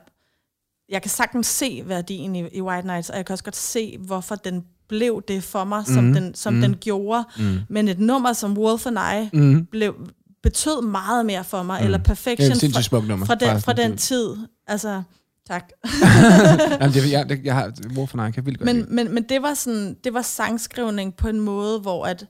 [0.89, 3.97] Jeg kan sagtens se værdien i, i White Nights, og jeg kan også godt se,
[3.97, 6.13] hvorfor den blev det for mig, som, Mhm.
[6.13, 7.23] den, som den gjorde.
[7.69, 9.65] Men et nummer som Wolf and I Mhm.
[9.65, 9.95] blev,
[10.43, 13.97] betød meget mere for mig, eller Perfection Det er smukt nummer, fra, den, fra den
[13.97, 14.35] tid.
[14.67, 15.03] Altså,
[15.47, 15.71] tak.
[16.81, 18.89] Jamen, det, jeg, det, jeg har, Wolf and I kan jeg vildt godt men, lide.
[18.89, 22.25] men, men det var sådan, det var sangskrivning på en måde, hvor at,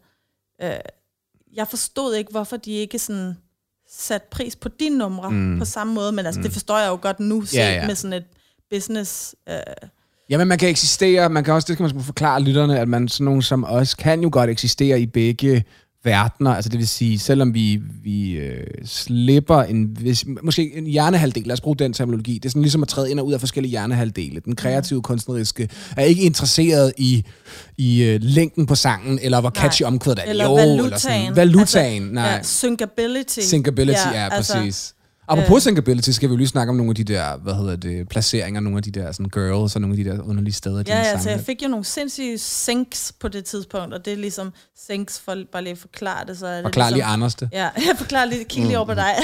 [0.64, 0.72] øh,
[1.54, 3.38] jeg forstod ikke, hvorfor de ikke sådan
[3.92, 5.60] satte pris på de numre mm.
[5.60, 6.44] på samme måde, men altså, mm.
[6.44, 7.88] det forstår jeg jo godt nu, set Ja, ja.
[7.88, 8.26] med sådan et
[8.70, 9.36] business...
[9.50, 9.56] Øh,
[10.30, 13.08] Jamen, man kan eksistere, man kan også, det skal man sgu forklare lytterne, at man
[13.08, 15.64] sådan nogen som os, kan jo godt eksistere i begge
[16.03, 16.56] verdener.
[16.56, 21.53] Altså det vil sige, selvom vi, vi øh, slipper en hvis, måske en hjernehalvdel, lad
[21.53, 23.69] os bruge den terminologi, det er sådan ligesom at træde ind og ud af forskellige
[23.69, 24.40] hjernehalvdele.
[24.40, 27.24] Den kreative, kunstneriske er ikke interesseret i,
[27.78, 30.24] i øh, længden på sangen, eller hvor catchy omkvædet er.
[30.24, 30.86] eller Jo, valutaen.
[30.86, 32.26] Eller sådan, valutaen, altså, nej.
[32.26, 33.40] Ja, syncability.
[33.40, 34.94] Syncability, ja, ja altså, præcis.
[35.28, 35.62] Apropos øh.
[35.62, 38.62] syncability, skal vi jo lige snakke om nogle af de der, hvad hedder det, placeringer,
[38.62, 40.99] nogle af de der sådan girls, og nogle af de der underlige steder, de Ja,
[40.99, 44.54] ja, så jeg fik jo nogle sindssyge syncs på det tidspunkt, og det er ligesom
[44.88, 47.49] syncs, for bare lige at forklare det, så er det Forklar lige ligesom, Anders det.
[47.52, 49.14] Ja, jeg forklarer lige, kig lige over på dig.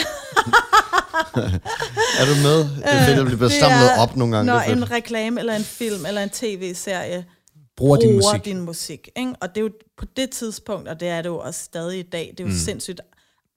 [2.19, 2.59] Er du med?
[2.59, 4.51] Det er fedt, at bliver Det samlet er, op nogle gange.
[4.51, 7.25] Når en reklame, eller en film, eller en tv-serie
[7.77, 8.45] Bruger din bruger musik.
[8.45, 9.09] din musik.
[9.15, 9.33] Ikke?
[9.41, 12.01] Og det er jo på det tidspunkt, og det er det jo også stadig i
[12.01, 12.59] dag, det er jo mm.
[12.59, 13.01] sindssygt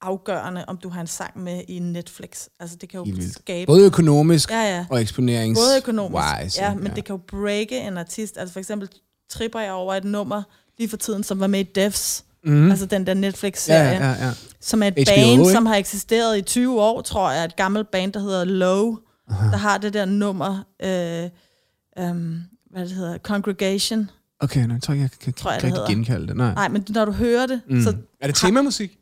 [0.03, 2.47] afgørende, om du har en sang med i Netflix.
[2.61, 3.67] Altså, det kan jo Helt skabe...
[3.67, 4.87] Både økonomisk Ja, ja.
[4.91, 8.39] og eksponerings Både økonomisk, wise, ja, men det kan jo breake en artist.
[8.39, 8.89] Altså for eksempel
[9.31, 10.43] tripper jeg over et nummer
[10.79, 12.71] lige for tiden, som var med i Devs, mm.
[12.71, 14.33] altså den der ja, Netflix-serie, ja, ja, ja.
[14.61, 15.53] som er et HBO, band, ikke?
[15.53, 17.45] som har eksisteret i 20 år, tror jeg.
[17.45, 18.97] Et gammelt band, der hedder Low,
[19.29, 24.11] der har det der nummer, øh, um, hvad det hedder, Congregation.
[24.41, 25.87] Okay, nej, jeg tror ikke, jeg kan, Tror jeg, kan hedder.
[25.87, 26.37] genkalde det.
[26.37, 26.55] Nej.
[26.55, 27.83] Nej, men når du hører det, mm.
[27.83, 27.95] så...
[28.21, 28.99] Er det temamusik?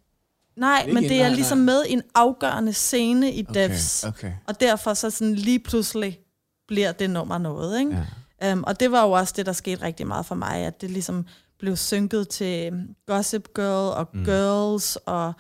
[0.57, 1.65] Nej, Ikke men en- det er nej, ligesom nej.
[1.65, 4.05] med i en afgørende scene i Okay, Devs.
[4.05, 4.33] okay.
[4.47, 6.19] Og derfor så sådan lige pludselig
[6.69, 8.05] bliver det nummer noget, ikke?
[8.41, 8.53] Ja.
[8.53, 10.91] Um, og det var jo også det, der skete rigtig meget for mig, at det
[10.91, 11.27] ligesom
[11.59, 12.73] blev synket til
[13.07, 14.25] Gossip Girl og mm.
[14.25, 15.33] Girls og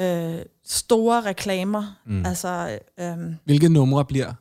[0.00, 1.96] øh, store reklamer.
[2.06, 2.26] Mm.
[2.26, 4.32] Altså øhm, Hvilke numre bliver?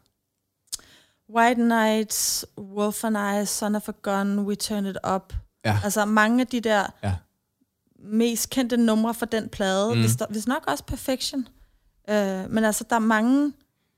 [1.35, 5.34] White Nights, Wolf and I, Son of a Gun, We Turn It Up.
[5.65, 5.77] Ja.
[5.84, 7.14] Altså mange af de der Ja.
[8.03, 9.95] Mest kendte numre fra den plade.
[9.95, 9.99] Mm.
[10.01, 11.47] Hvis, der, hvis nok også Perfection.
[12.09, 13.53] Øh, men altså, der er mange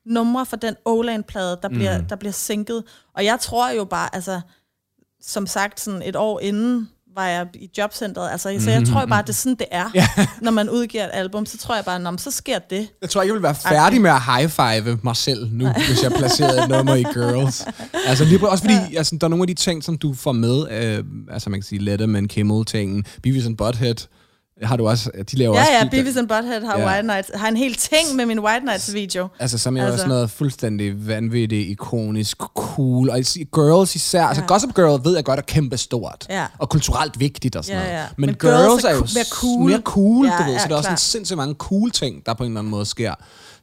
[0.06, 2.06] numre fra den Oland-plade, der bliver, Mm.
[2.07, 2.84] der bliver sænket.
[3.14, 4.41] Og jeg tror jo bare, altså,
[5.22, 8.32] som sagt, sådan et år inden var jeg i jobcentret.
[8.32, 9.90] Altså, så jeg tror jo bare, det er sådan, det er.
[9.96, 10.08] Ja.
[10.42, 12.88] Når man udgiver et album, så tror jeg bare, "Nå, så sker det.
[13.02, 16.12] Jeg tror ikke, jeg vil være færdig med at high-five mig selv nu, hvis jeg
[16.12, 17.66] placerede et nummer i Girls.
[18.08, 20.72] Altså lige også fordi altså, der er nogle af de ting, som du får med,
[20.72, 23.96] øh, altså man kan sige Letterman, Kimmel-tingen, Beavis and Butthead,
[24.64, 25.72] har du også, de laver Ja, også...
[25.73, 26.88] ja, de- Beavis and Butthead har Ja.
[26.94, 27.32] White Nights.
[27.36, 29.27] Har en hel ting med min White Nights video.
[29.40, 29.91] Altså, som er altså.
[29.91, 30.03] Altså.
[30.03, 33.10] også noget fuldstændig vanvittigt, ikonisk, cool.
[33.10, 33.15] Og
[33.53, 34.22] Girls især.
[34.22, 34.27] Ja.
[34.27, 36.26] Altså, Gossip Girl ved jeg godt er kæmpe stort.
[36.30, 36.45] Ja.
[36.57, 37.99] Og kulturelt vigtigt og sådan Ja, noget.
[38.02, 38.06] ja.
[38.18, 39.69] Men, Men Girls, Girls er er jo mere cool.
[39.69, 40.53] mere cool, Ja, du ved.
[40.53, 42.72] ja, så der er også sådan sindssygt mange cool ting, der på en eller anden
[42.72, 43.14] måde sker.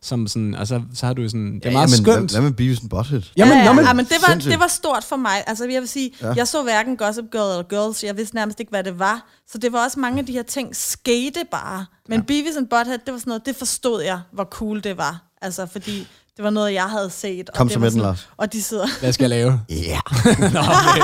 [0.04, 2.30] Som sådan, altså, så har du sådan, det er Ja, meget men skønt.
[2.30, 3.22] Hvad, hvad med Beavis and Butthead?
[3.36, 3.72] Jamen, ja, ja.
[3.72, 4.52] men- ja, men det var, Sindssygt.
[4.52, 5.44] det var stort for mig.
[5.46, 6.32] Altså, jeg vil sige, ja.
[6.36, 8.04] jeg så hverken Gossip Girl eller Girls.
[8.04, 9.26] Jeg vidste nærmest ikke, hvad det var.
[9.52, 11.86] Så det var også mange af de her ting skete bare.
[12.08, 12.24] Men ja.
[12.26, 15.22] Beavis and Butthead, det var sådan noget, det forstod jeg, hvor cool det var.
[15.42, 16.06] Altså, fordi
[16.36, 17.50] det var noget, jeg havde set.
[17.54, 18.28] Kom og det så med den, sådan- Lars.
[18.36, 18.86] Og de sidder...
[19.00, 19.60] Hvad skal jeg lave?
[19.70, 20.00] Ja.
[20.54, 21.02] Nå, okay,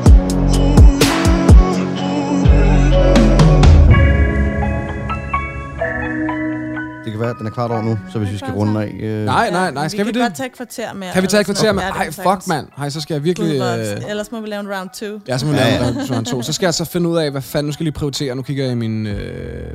[7.21, 8.93] være, at den er kvart over nu, så hvis vi skal runde af...
[8.99, 10.27] Øh, Nej, nej, nej, skal vi, vi kan det?
[10.29, 11.11] godt tage et kvarter mere.
[11.13, 11.73] Kan vi tage et kvarter.
[11.73, 12.67] Ja, Ej, det kan fuck, mand.
[12.77, 13.61] Ej, så skal jeg virkelig...
[13.61, 15.19] Øh, Ellers må vi lave en round two.
[15.27, 15.85] jeg skal lave Ja, ja.
[16.09, 16.21] ja, ja.
[16.21, 16.41] to.
[16.41, 18.35] Så skal jeg så finde ud af, hvad fanden, nu skal jeg lige prioritere.
[18.35, 19.71] Nu kigger jeg i mine, øh,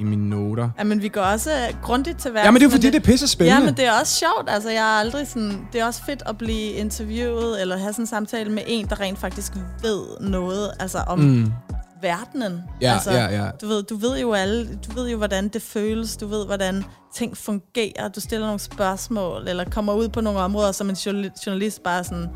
[0.00, 0.68] i mine noter.
[0.78, 2.44] Ja, men vi går også øh, grundigt til værks.
[2.44, 3.60] Ja, men det er jo fordi, det er pisse spændende.
[3.60, 4.48] Ja, men det er også sjovt.
[4.50, 5.58] Altså, jeg er aldrig sådan...
[5.72, 9.00] Det er også fedt at blive interviewet, eller have sådan en samtale med en, der
[9.00, 9.52] rent faktisk
[9.82, 11.52] ved noget, altså om mm.
[12.04, 12.62] Verdenen.
[12.80, 13.50] Ja, ja, ja.
[13.60, 16.84] Du ved, du ved jo alle, du ved jo, hvordan det føles, du ved, hvordan
[17.14, 21.30] ting fungerer, du stiller nogle spørgsmål, eller kommer ud på nogle områder, som en journal-
[21.46, 22.28] journalist bare sådan,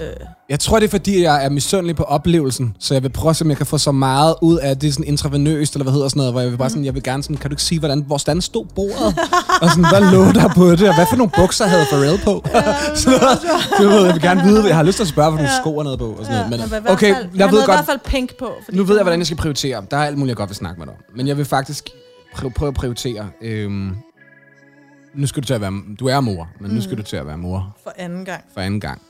[0.00, 0.06] øh,
[0.48, 3.48] Jeg tror, det er, fordi jeg er misundelig på oplevelsen, så jeg vil prøve om
[3.48, 6.32] jeg kan få så meget ud af det sådan intravenøst, eller hvad hedder sådan noget,
[6.32, 8.16] hvor jeg vil bare sådan, jeg vil gerne sådan, kan du ikke sige, hvordan, hvor
[8.18, 9.18] stand stod bordet?
[9.62, 12.44] og sådan, hvad lå der på det, og hvad for nogle bukser havde Pharrell på?
[12.94, 13.38] sådan noget.
[13.78, 15.60] Du ved, jeg vil gerne vide, jeg har lyst til at spørge, hvad nogle Ja.
[15.62, 16.70] sko er noget på, og sådan noget.
[16.72, 18.50] men, okay, jeg ved havde i godt, hvert fald pink på.
[18.72, 19.84] Nu ved jeg, hvordan jeg skal prioritere.
[19.90, 21.00] Der er alt muligt, jeg godt vil snakke med dig om.
[21.16, 21.88] Men jeg vil faktisk
[22.34, 23.28] prøve, prøve at prioritere.
[23.42, 23.90] Øhm,
[25.14, 25.72] nu skal du til at være...
[26.00, 28.40] Du er mor, men nu skal du til at være mor For anden gang.
[28.54, 29.00] for anden gang.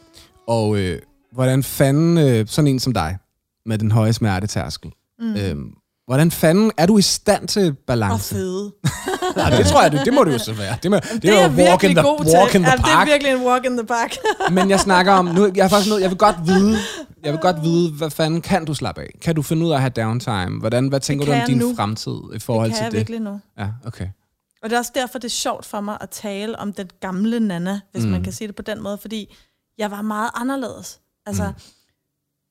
[0.46, 0.98] Og øh,
[1.32, 3.18] hvordan fanden, øh, sådan en som dig,
[3.66, 5.34] med den høje smertetærskel, mm.
[5.34, 5.56] øh,
[6.06, 8.34] hvordan fanden er du i stand til Og balance?
[8.34, 8.72] fede.
[9.36, 10.76] Ja, det tror jeg, det, det må du jo så være.
[10.82, 12.58] Det, må, det, Det er jeg walk in the, god walk til.
[12.58, 13.06] in the ja, det er park.
[13.08, 14.16] virkelig en walk in the park.
[14.56, 16.76] Men jeg snakker om, nu, jeg er faktisk nødt, jeg vil godt vide,
[17.24, 19.06] jeg vil godt vide, hvad fanden kan du slappe af?
[19.22, 20.58] Kan du finde ud af at have downtime?
[20.60, 21.74] Hvordan, hvad tænker du kan om din jeg nu.
[21.76, 22.98] fremtid i Det forhold kan til jeg det?
[22.98, 23.40] virkelig nu.
[23.58, 24.06] Ja, okay.
[24.62, 27.40] Og det er også derfor, det er sjovt for mig at tale om den gamle
[27.40, 28.10] Nana, hvis mm.
[28.10, 29.34] man kan sige det på den måde, fordi
[29.78, 31.00] jeg var meget anderledes.
[31.26, 31.60] Altså, mm.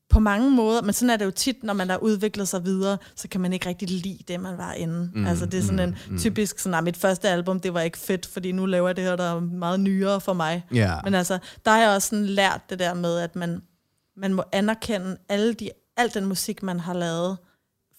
[0.10, 2.98] på mange måder, men sådan er det jo tit, når man har udviklet sig videre,
[3.16, 5.12] så kan man ikke rigtig lide det, man var inden.
[5.16, 5.26] Mm.
[5.26, 6.18] Altså, det er sådan en Mm.
[6.20, 9.04] typisk, sådan, "Ah, mit første album, det var ikke fedt, fordi nu laver jeg det
[9.04, 10.66] her, der er meget nyere for mig.
[10.74, 11.00] Ja.
[11.04, 13.62] Men altså, der har jeg også sådan lært det der med, at man,
[14.18, 17.38] man må anerkende alle de, al den musik, man har lavet,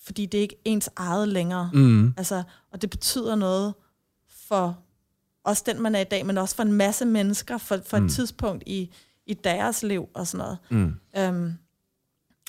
[0.04, 1.70] fordi det er ikke ens eget længere.
[1.74, 2.14] Mm.
[2.16, 2.42] Altså,
[2.72, 3.74] og det betyder noget
[4.48, 4.78] for
[5.44, 8.06] også den, man er i dag, men også for en masse mennesker, for, for Mm.
[8.06, 8.94] et tidspunkt i,
[9.26, 10.58] i deres liv og sådan noget.
[10.70, 10.94] Mm.
[11.44, 11.52] Um,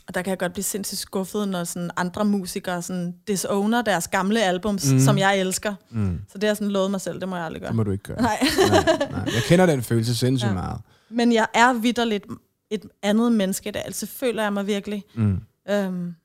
[0.07, 4.07] og der kan jeg godt blive sindssygt skuffet, når sådan andre musikere sådan disowner deres
[4.07, 4.99] gamle albums, Mm.
[4.99, 5.75] som jeg elsker.
[5.89, 6.19] Mm.
[6.31, 7.67] Så det har sådan lovet mig selv, det må jeg aldrig gøre.
[7.69, 8.21] Det må du ikke gøre.
[8.21, 8.37] Nej.
[8.69, 9.19] nej, nej.
[9.19, 10.53] Jeg kender den følelse sindssygt Ja.
[10.53, 10.81] meget.
[11.09, 12.25] Men jeg er vidderligt
[12.69, 13.85] et andet menneske i dag.
[13.85, 15.41] Altså føler jeg mig virkelig Mm.
[15.69, 16.15] øhm,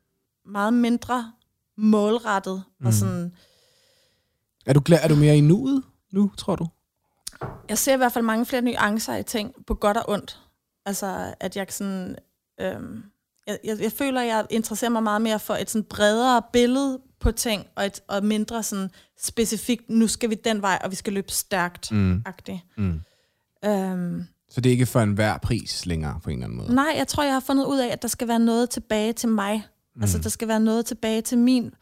[0.47, 1.33] meget mindre
[1.79, 2.63] målrettet.
[2.81, 2.87] Mm.
[2.87, 3.33] Og sådan,
[4.67, 6.67] Er, du glad, er du mere i nuet nu, tror du?
[7.69, 10.41] Jeg ser i hvert fald mange flere nuancer i ting, på godt og ondt.
[10.87, 12.17] Altså, at jeg sådan...
[12.61, 13.03] Øhm,
[13.47, 17.01] jeg, jeg, jeg føler, at jeg interesserer mig meget mere for et sådan bredere billede
[17.21, 18.91] på ting, og, et, og mindre sådan
[19.21, 21.93] specifikt, nu skal vi den vej, og vi skal løbe stærkt.
[21.93, 22.23] Mm.
[22.27, 22.59] agtigt.
[22.77, 23.01] Mm.
[23.65, 26.75] Øhm, Så det er ikke for enhver pris længere, på en eller anden måde?
[26.75, 29.29] nej, jeg tror, jeg har fundet ud af, at der skal være noget tilbage til
[29.29, 29.67] mig.
[29.97, 30.03] Mm.
[30.03, 31.75] Altså, der skal være noget tilbage til min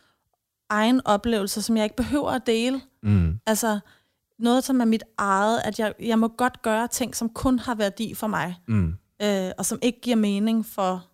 [0.71, 2.81] egen oplevelse, som jeg ikke behøver at dele.
[3.03, 3.39] Mm.
[3.47, 3.81] Altså,
[4.41, 7.75] noget, som er mit eget, at jeg, jeg må godt gøre ting, som kun har
[7.75, 8.95] værdi for mig, Mm.
[9.23, 11.07] øh, og som ikke giver mening for,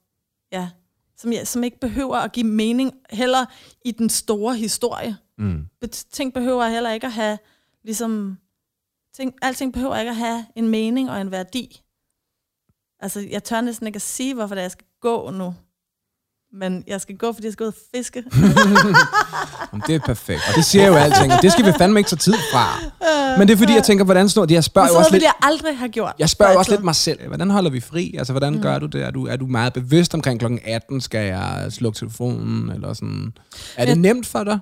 [0.53, 0.69] ja,
[1.16, 3.44] som, jeg, som ikke behøver at give mening heller
[3.85, 5.16] i den store historie.
[5.39, 5.66] Mm.
[6.12, 7.39] Ting behøver heller ikke at have,
[7.85, 8.39] ligesom,
[9.15, 11.82] ting, alting behøver ikke at have en mening og en værdi.
[13.01, 15.55] Altså, jeg tør næsten ikke at sige, hvorfor det er, jeg skal gå nu.
[16.52, 18.24] Men jeg skal gå, fordi jeg skal ud og fiske.
[19.73, 20.40] Jamen, det er perfekt.
[20.48, 22.78] Og det siger jo alting, det skal vi fandme ikke tage tid fra.
[23.39, 24.55] Men det er fordi, jeg tænker, hvordan snor det?
[24.55, 25.23] Jeg spørger jo også lidt...
[25.23, 26.14] jeg aldrig have gjort.
[26.18, 28.14] Jeg spørger jo også lidt mig selv, hvordan holder vi fri?
[28.18, 28.62] Altså, hvordan mm.
[28.62, 29.02] gør du det?
[29.02, 33.32] Er du, er du meget bevidst omkring klokken 18, skal jeg slukke telefonen, eller sådan?
[33.77, 34.59] Er det Jeg- nemt for dig?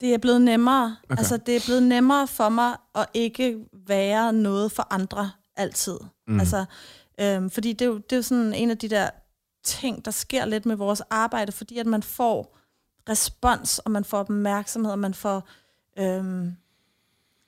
[0.00, 0.96] Det er blevet nemmere.
[1.10, 1.18] Okay.
[1.18, 3.56] Altså, det er blevet nemmere for mig at ikke
[3.86, 5.96] være noget for andre altid.
[6.28, 6.40] Mm.
[6.40, 6.64] Altså,
[7.20, 9.10] øhm, fordi det er, jo, det er jo sådan en af de der
[9.64, 12.58] ting, der sker lidt med vores arbejde, fordi at man får
[13.08, 15.48] respons, og man får opmærksomhed, og man får...
[15.98, 16.52] Øhm,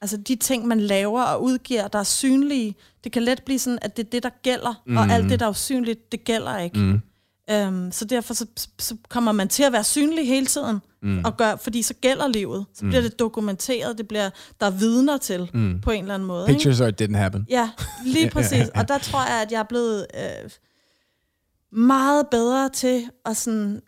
[0.01, 2.75] altså de ting, man laver og udgiver, der er synlige,
[3.05, 4.97] det kan let blive sådan, at det er det, der gælder, mm.
[4.97, 6.79] og alt det, der er usynligt, det gælder ikke.
[6.79, 7.01] Mm.
[7.51, 8.47] Øhm, så derfor så,
[8.79, 11.23] så kommer man til at være synlig hele tiden, Mm.
[11.25, 12.65] og gør, fordi så gælder livet.
[12.75, 14.31] Så bliver det dokumenteret, det bliver
[14.61, 15.81] der er vidner til Mm.
[15.81, 16.49] på en eller anden måde.
[16.49, 16.59] Ikke?
[16.59, 17.47] Pictures or it didn't happen.
[17.51, 17.71] Ja,
[18.05, 18.69] lige præcis.
[18.75, 20.51] Og der tror jeg, at jeg er blevet øh,
[21.77, 23.83] meget bedre til at sådan,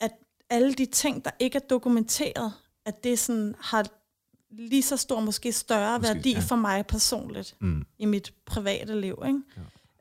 [0.00, 0.10] at
[0.50, 2.52] alle de ting, der ikke er dokumenteret,
[2.86, 3.84] at det sådan har
[4.50, 6.38] lige så stor, måske større Måske, værdi ja.
[6.38, 6.44] ja.
[6.44, 7.86] for mig personligt Mm.
[7.98, 9.22] i mit private liv.
[9.26, 9.40] Ikke?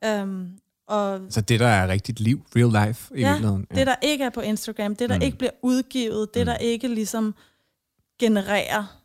[0.01, 0.21] Ja.
[0.21, 3.67] Øhm, og Så det, der er rigtigt liv, real life, i Ja, virkeligheden.
[3.75, 5.19] det, der ikke er på Instagram, det, der Mm.
[5.19, 5.25] mm.
[5.25, 6.45] ikke bliver udgivet, det, Mm.
[6.45, 7.35] der ikke ligesom
[8.19, 8.99] genererer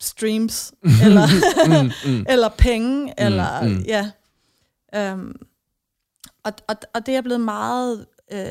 [0.00, 0.72] streams,
[1.04, 1.26] eller,
[1.66, 2.26] mm, mm.
[2.32, 3.80] eller penge, eller mm.
[3.86, 4.10] ja.
[5.12, 5.36] Um,
[6.44, 8.44] og, og, og det er blevet meget øh,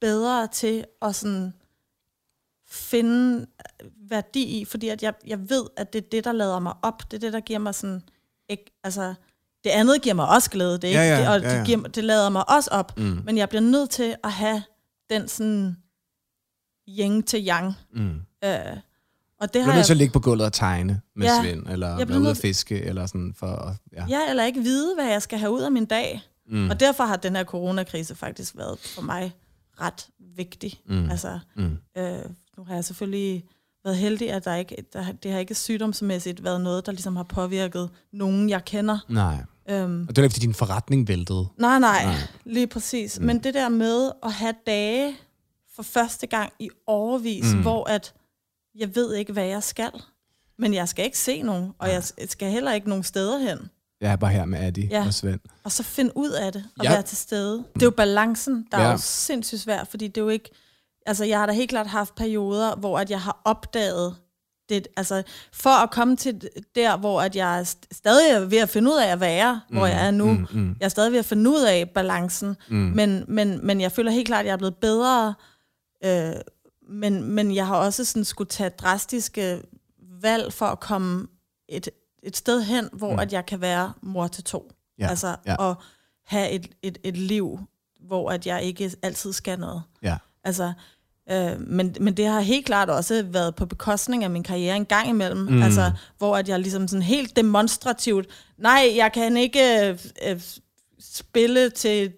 [0.00, 1.54] bedre til at sådan
[2.68, 3.46] finde
[4.10, 7.10] værdi i, fordi at jeg, jeg ved, at det er det, der lader mig op.
[7.10, 8.02] Det er det, der giver mig sådan...
[8.48, 9.14] Ikke, altså,
[9.64, 11.58] det andet giver mig også glæde, det ikke, Ja, ja, det, og ja, ja.
[11.58, 12.98] Det, giver, mig- det lader mig også op.
[12.98, 13.20] Mm.
[13.24, 14.62] Men jeg bliver nødt til at have
[15.10, 15.76] den sådan
[16.88, 17.74] yang til yang.
[17.92, 18.14] Mm.
[18.44, 18.76] Øh,
[19.40, 21.66] og det Du har nødt til at ligge på gulvet og tegne med Ja, Svend,
[21.68, 23.76] eller jeg være ude at fiske, eller sådan for...
[23.92, 24.06] Ja.
[24.08, 26.22] Ja, eller ikke vide, hvad jeg skal have ud af min dag.
[26.48, 26.70] Mm.
[26.70, 29.32] Og derfor har den her coronakrise faktisk været for mig
[29.80, 30.80] ret vigtig.
[30.86, 31.10] Mm.
[31.10, 31.78] Altså, Mm.
[31.98, 32.18] øh,
[32.56, 33.44] nu har jeg selvfølgelig
[33.84, 37.22] været heldig, at der ikke, der, det har ikke sygdomsmæssigt været noget, der ligesom har
[37.22, 38.98] påvirket nogen, jeg kender.
[39.08, 39.44] Nej.
[39.70, 41.46] Øhm, Og det ikke, fordi din forretning væltede.
[41.58, 42.14] nej, nej, Nej.
[42.44, 43.20] lige præcis.
[43.20, 43.26] Mm.
[43.26, 45.16] Men det der med at have dage
[45.74, 47.62] for første gang i overvis, Mm.
[47.62, 48.14] hvor at
[48.74, 49.90] jeg ved ikke, hvad jeg skal.
[50.58, 53.58] Men jeg skal ikke se nogen, og jeg skal heller ikke nogen steder hen.
[54.00, 55.06] Jeg er bare her med Adi Ja.
[55.06, 55.40] og Svend.
[55.64, 56.90] Og så finde ud af det, og Ja.
[56.92, 57.64] være til stede.
[57.74, 58.86] Det er jo balancen, der ja.
[58.86, 60.50] Er jo sindssygt svært, fordi det er jo ikke...
[61.06, 64.16] Altså, jeg har da helt klart haft perioder, hvor at jeg har opdaget
[64.68, 65.22] det, altså,
[65.52, 68.90] for at komme til der, hvor at jeg er st- stadig er ved at finde
[68.90, 70.24] ud af at være, mm, hvor jeg er nu.
[70.32, 72.76] Mm, mm, Jeg er stadig ved at finde ud af balancen, mm.
[72.76, 75.34] men, men, men jeg føler helt klart, at jeg er blevet bedre.
[76.04, 76.32] Øh,
[76.88, 79.62] men, men jeg har også sådan skulle tage drastiske
[80.22, 81.26] valg for at komme
[81.68, 81.88] et,
[82.24, 83.18] et sted hen, hvor Mm.
[83.18, 84.72] at jeg kan være mor til to.
[84.98, 85.70] Ja, Altså ja.
[85.70, 85.76] at
[86.26, 87.58] have et, et, et liv,
[88.00, 89.82] hvor at jeg ikke altid skal noget.
[90.02, 90.16] Ja.
[90.44, 90.72] Altså,
[91.30, 94.84] øh, men, men det har helt klart også været på bekostning af min karriere en
[94.86, 95.38] gang imellem.
[95.38, 95.52] Mm.
[95.52, 95.62] Mm.
[95.62, 98.26] Altså, hvor at jeg ligesom sådan helt demonstrativt,
[98.58, 100.40] nej, jeg kan ikke øh, øh,
[101.00, 102.12] spille til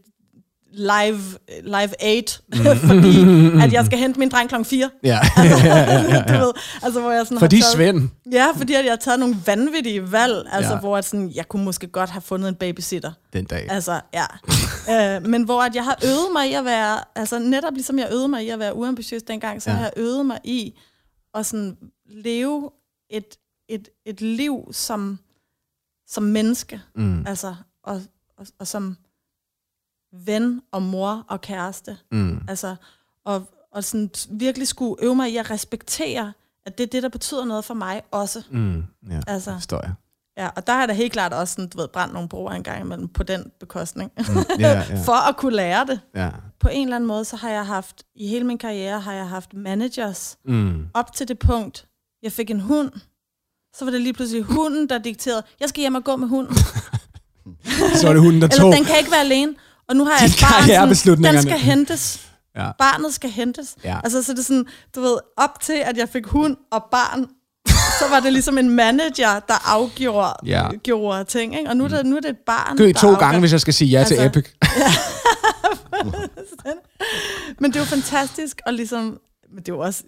[0.76, 1.20] live,
[1.62, 2.56] live 8, mm.
[2.88, 3.18] fordi
[3.64, 4.90] at jeg skal hente min dreng klokken 4.
[5.02, 5.18] Ja.
[5.36, 6.38] ja, ja, ja, Du ja.
[6.44, 8.08] ved, altså, hvor jeg sådan Fordi har taget, Svend.
[8.32, 10.74] Ja, fordi at jeg har taget nogle vanvittige valg, altså, Ja.
[10.74, 10.80] ja.
[10.80, 13.12] hvor at sådan, jeg kunne måske godt have fundet en babysitter.
[13.32, 13.66] Den dag.
[13.70, 15.16] Altså, ja.
[15.16, 18.08] øh, men hvor at jeg har øvet mig i at være, altså netop ligesom jeg
[18.12, 19.74] øvede mig i at være uambitiøs dengang, så Ja.
[19.74, 19.78] ja.
[19.78, 20.78] har jeg øvet mig i
[21.34, 21.76] at sådan
[22.08, 22.70] leve
[23.10, 23.36] et,
[23.68, 25.18] et, et liv som,
[26.08, 27.54] som menneske, Mm, altså,
[27.84, 28.02] og,
[28.38, 28.96] og, og som
[30.24, 31.96] ven og mor og kæreste.
[32.12, 32.76] mm, Altså,
[33.24, 36.32] og, og sådan virkelig skulle øve mig i at respektere,
[36.66, 38.42] at det er det, der betyder noget for mig også.
[38.50, 38.84] mm.
[39.10, 39.50] Ja, Altså.
[39.50, 39.92] det forstår jeg.
[40.38, 42.52] Ja, og der har jeg da helt klart også sådan, du ved, brændt nogle broer
[42.52, 44.12] en gang imellem på den bekostning.
[44.18, 44.24] Mm,
[44.58, 46.00] ja, ja, For at kunne lære det.
[46.14, 46.30] ja.
[46.60, 49.28] På en eller anden måde, så har jeg haft, i hele min karriere, har jeg
[49.28, 50.86] haft managers Mm.
[50.94, 51.86] op til det punkt,
[52.22, 52.90] jeg fik en hund.
[53.76, 56.56] Så var det lige pludselig hunden, der dikterede, jeg skal hjem og gå med hunden.
[58.00, 58.72] Så var det hunden, der Eller tog.
[58.72, 59.54] den kan ikke være alene.
[59.88, 62.20] Og nu har jeg et barn, sådan, den skal hentes.
[62.56, 62.70] Ja.
[62.78, 63.76] Barnet skal hentes.
[63.84, 63.98] Ja.
[64.04, 64.64] Altså, så er det sådan,
[64.94, 67.26] du ved, op til, at jeg fik hund og barn,
[67.98, 70.68] så var det ligesom en manager, der afgjorde Ja.
[70.84, 71.58] gjorde ting.
[71.58, 71.70] Ikke?
[71.70, 73.52] Og nu er, det, nu er det et barn, Gø der to afgør- gange, hvis
[73.52, 74.52] jeg skal sige ja til Altså, Epic.
[77.60, 79.18] Men det er jo fantastisk, og ligesom,
[79.54, 80.02] men det er jo også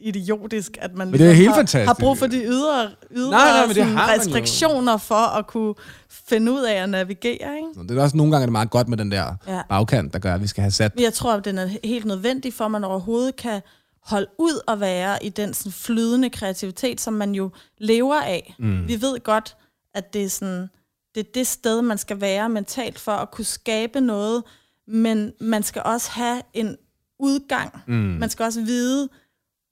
[0.00, 1.86] idiotisk, at man Men det er ligesom helt har, fantastisk.
[1.86, 4.18] har brug for de ydre, ydre Nej, nej, men det har jo.
[4.20, 5.74] restriktioner for at kunne
[6.10, 7.56] finde ud af at navigere.
[7.56, 7.88] Ikke?
[7.88, 9.62] Det er også nogle gange er det meget godt med den der Ja.
[9.68, 10.92] bagkant, der gør, at vi skal have sat.
[11.00, 13.60] Jeg tror, at den er helt nødvendig for, at man overhovedet kan
[14.04, 18.54] holde ud og være i den sådan, flydende kreativitet, som man jo lever af.
[18.58, 18.88] Mm.
[18.88, 19.56] Vi ved godt,
[19.94, 20.68] at det er, sådan,
[21.14, 24.42] det er det sted, man skal være mentalt for at kunne skabe noget,
[24.88, 26.76] men man skal også have en
[27.18, 27.82] udgang.
[27.86, 27.94] Mm.
[27.94, 29.08] Man skal også vide,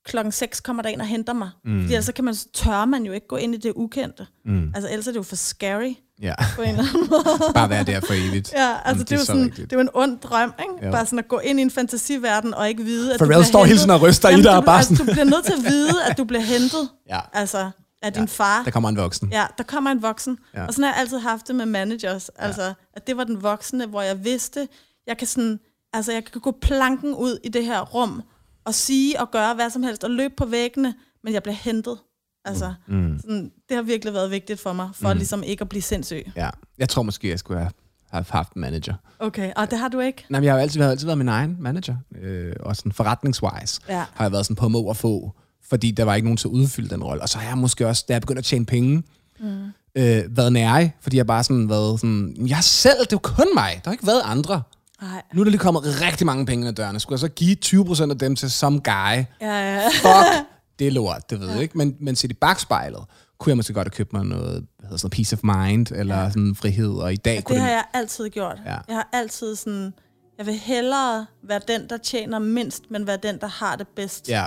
[0.04, 1.50] klokken 6 kommer der en og henter mig.
[1.64, 1.80] Mm.
[1.80, 4.26] Fordi ellers så kan man, så tør man jo ikke gå ind i det ukendte.
[4.44, 4.72] Mm.
[4.74, 5.92] Altså ellers er det jo for scary
[6.22, 7.52] Ja, på en eller anden måde.
[7.54, 8.52] bare være der for evigt.
[8.52, 9.70] Ja, altså Jamen, det, er jo så sådan, rigtigt.
[9.70, 10.86] det er jo en ond drøm, ikke?
[10.86, 10.92] Jo.
[10.92, 13.58] Bare sådan at gå ind i en fantasiverden og ikke vide, at Pharrell du står
[13.58, 13.68] hentet.
[13.68, 15.44] hele tiden og ryster i Jamen, dig du, og bare altså, sådan- du bliver nødt
[15.44, 17.70] til at vide, at du bliver hentet, Ja, altså
[18.02, 18.62] af din far.
[18.64, 19.28] der kommer en voksen.
[19.32, 20.38] Ja, der kommer en voksen.
[20.54, 20.60] Ja.
[20.60, 20.66] Ja.
[20.66, 22.28] Og sådan har jeg altid haft det med managers.
[22.28, 24.68] Altså, at det var den voksne, hvor jeg vidste,
[25.06, 25.60] jeg kan sådan,
[25.92, 28.22] altså jeg kan gå planken ud i det her rum,
[28.64, 30.94] og sige og gøre hvad som helst, og løbe på væggene,
[31.24, 31.98] men jeg bliver hentet.
[32.44, 33.18] Altså, Mm.
[33.20, 35.16] sådan, det har virkelig været vigtigt for mig, for mm.
[35.18, 36.26] ligesom ikke at blive sindssyg.
[36.36, 37.70] Ja, jeg tror måske, jeg skulle have,
[38.10, 38.94] have haft en manager.
[39.18, 40.24] Okay, og det har du ikke?
[40.28, 41.96] Nej, men jeg har jo altid, har altid været min egen manager.
[42.22, 44.04] Øh, og sådan forretningswise Ja.
[44.14, 45.32] har jeg været sådan på må og få,
[45.68, 47.22] fordi der var ikke nogen til at udfylde den rolle.
[47.22, 49.02] Og så har jeg måske også, da jeg begyndte at tjene penge,
[49.40, 49.46] mm.
[49.94, 53.46] øh, været nærig, fordi jeg bare sådan været sådan, jeg selv, det er jo kun
[53.54, 54.62] mig, der har ikke været andre.
[55.02, 55.22] Nej.
[55.34, 57.00] Nu er der lige kommet rigtig mange penge ad dørene.
[57.00, 58.90] Skulle jeg så give 20% af dem til some guy?
[58.92, 59.88] Ja, ja.
[59.88, 60.46] Fuck,
[60.78, 61.78] det er lort, det ved jeg ikke.
[61.78, 63.00] Men, men set i bagspejlet,
[63.38, 65.86] kunne jeg måske godt have købt mig noget, hvad hedder sådan noget, peace of mind,
[65.92, 66.28] eller ja.
[66.30, 68.58] sådan frihed, og i dag kunne Det har jeg altid gjort.
[68.66, 68.76] Ja.
[68.88, 69.94] Jeg har altid sådan,
[70.38, 74.28] jeg vil hellere være den, der tjener mindst, men være den, der har det bedst.
[74.28, 74.44] Ja,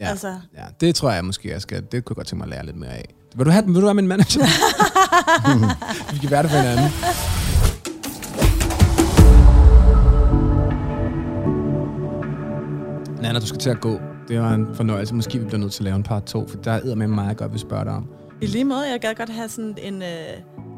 [0.00, 0.40] ja, Altså.
[0.56, 2.66] ja, det tror jeg måske, jeg skal, det kunne jeg godt tænke mig at lære
[2.66, 3.14] lidt mere af.
[3.36, 3.74] Vil du have den?
[3.74, 4.40] Vil du være min manager?
[6.12, 6.90] Vi kan være det for hinanden.
[13.22, 14.00] Nana, du skal til at gå.
[14.28, 15.14] Det var en fornøjelse.
[15.14, 17.36] Måske vi bliver nødt til at lave en part 2, for der er med meget
[17.36, 18.06] godt, vi spørger dig om.
[18.40, 20.08] I lige måde, jeg gad godt have sådan en, øh,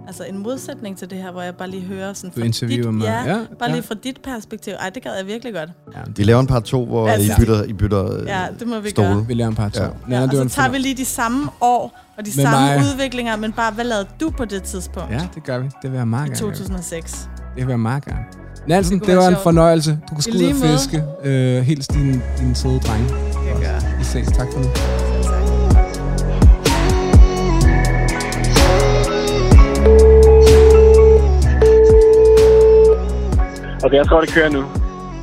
[0.06, 2.94] altså en modsætning til det her, hvor jeg bare lige hører sådan Du interviewer dit,
[2.94, 3.04] mig.
[3.04, 3.74] Ja, Ja, bare ja.
[3.74, 4.72] lige fra dit perspektiv.
[4.80, 5.70] Ej, det gad jeg virkelig godt.
[5.94, 8.66] Ja, Vi laver en part 2, hvor Altså- I bytter, I bytter øh, Ja, det
[8.68, 9.08] må vi stole.
[9.08, 9.26] gøre.
[9.26, 9.82] vi laver en part 2.
[9.82, 9.86] Ja.
[9.88, 9.92] Ja.
[10.08, 12.66] Ja, Nana, og det så tager vi lige de samme år og de Med samme
[12.76, 12.78] mig.
[12.92, 15.10] udviklinger, men bare, hvad lavede du på det tidspunkt?
[15.12, 15.68] Ja, det gør vi.
[15.82, 16.38] Det vil jeg meget I gerne.
[16.40, 17.28] 2006.
[17.56, 18.24] Det vil jeg meget gerne.
[18.66, 19.42] Nansen, Det det, var en sjovt.
[19.42, 19.90] fornøjelse.
[20.10, 21.02] Du kan sgu ud og fiske.
[21.24, 23.04] Øh, hils din, din søde dreng.
[23.08, 23.82] Det gør jeg.
[23.98, 24.26] Vi ses.
[24.28, 24.66] Tak for nu.
[33.84, 34.62] Okay, jeg tror, det kører nu.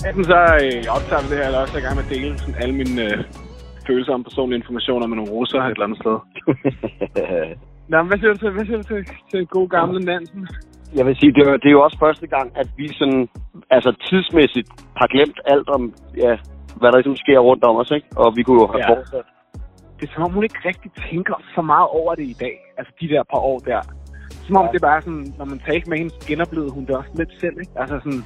[0.08, 2.10] Enten så øh, optager vi det her, eller også er jeg i gang med at
[2.16, 3.18] dele sådan alle mine øh,
[3.88, 6.18] følsomme personlige informationer med nogle russer et eller andet sted.
[7.92, 9.02] Nå, men hvad siger du til, hvad siger du til,
[9.32, 10.48] til god gamle Nansen?
[10.96, 13.30] Jeg vil sige, det er, det er jo også første gang, at vi sådan,
[13.70, 14.70] altså tidsmæssigt
[15.00, 16.34] har glemt alt om, ja,
[16.80, 18.08] hvad der ligesom sker rundt om os, ikke?
[18.16, 18.90] Og vi kunne jo have Ja.
[18.94, 19.26] fortsat.
[20.00, 22.56] Det er som om, hun ikke rigtig tænker så meget over det i dag.
[22.78, 23.82] Altså de der par år der.
[24.48, 24.72] Som om Ja.
[24.72, 27.56] det er bare sådan, når man taler med hende, genoplevede hun det også lidt selv,
[27.64, 27.72] ikke?
[27.82, 28.24] Altså sådan,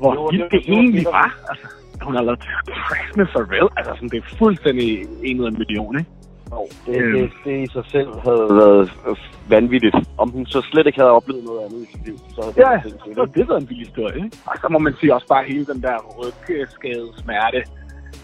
[0.00, 1.28] hvor Jo, det- det, det egentlig var.
[1.50, 1.66] Altså,
[2.06, 2.40] hun har lavet
[2.86, 3.68] Crash med Pharrell.
[3.76, 4.88] Altså sådan, det er fuldstændig
[5.28, 6.10] en ud af en million, ikke?
[6.52, 7.12] Jo, det, Øhm.
[7.18, 9.16] det, det, i sig selv havde været øh,
[9.50, 9.96] vanvittigt.
[10.18, 12.80] Om hun så slet ikke havde oplevet noget andet i sit liv, så havde Ja,
[12.84, 13.40] det så ikke?
[13.40, 14.36] det var en vild historie, ikke?
[14.46, 17.62] Og så må man sige også bare hele den der rygskade, smerte,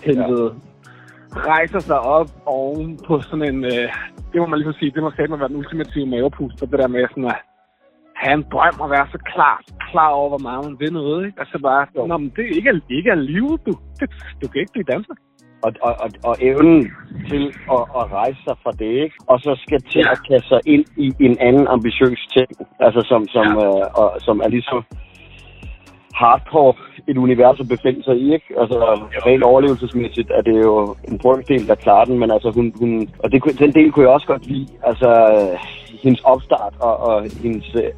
[0.03, 0.55] helvede,
[1.37, 3.87] rejser sig op oven på sådan en, øh,
[4.33, 6.89] det må man ligesom sige, det må sætte mig være den ultimative mavepuster, det der
[6.89, 7.37] med sådan at
[8.17, 11.41] have en drøm og være så klar, klar over, hvor meget man vil noget, ikke?
[11.41, 11.87] Altså bare.
[12.09, 13.73] Nå, men det er ikke, ikke er livet, du.
[14.01, 14.11] Det,
[14.43, 15.15] du kan ikke blive danser.
[15.63, 16.91] Og, og, og, og evnen
[17.29, 17.45] til
[17.77, 19.17] at, at rejse sig fra det, ikke?
[19.27, 22.49] Og så skal til at kaste sig ind i en anden ambitiøs ting.
[22.81, 23.67] Altså som, som, Ja.
[23.67, 24.83] øh, og, som er lige så
[26.15, 26.75] hardcore
[27.09, 28.47] et univers at befinde sig i, ikke?
[28.61, 28.77] Altså
[29.27, 33.33] rent overlevelsesmæssigt er det jo en brøkdel, der klarer den, men altså hun, hun og
[33.33, 35.59] det, den del kunne jeg også godt lide, altså øh,
[36.03, 37.91] hendes opstart og, og hendes øh,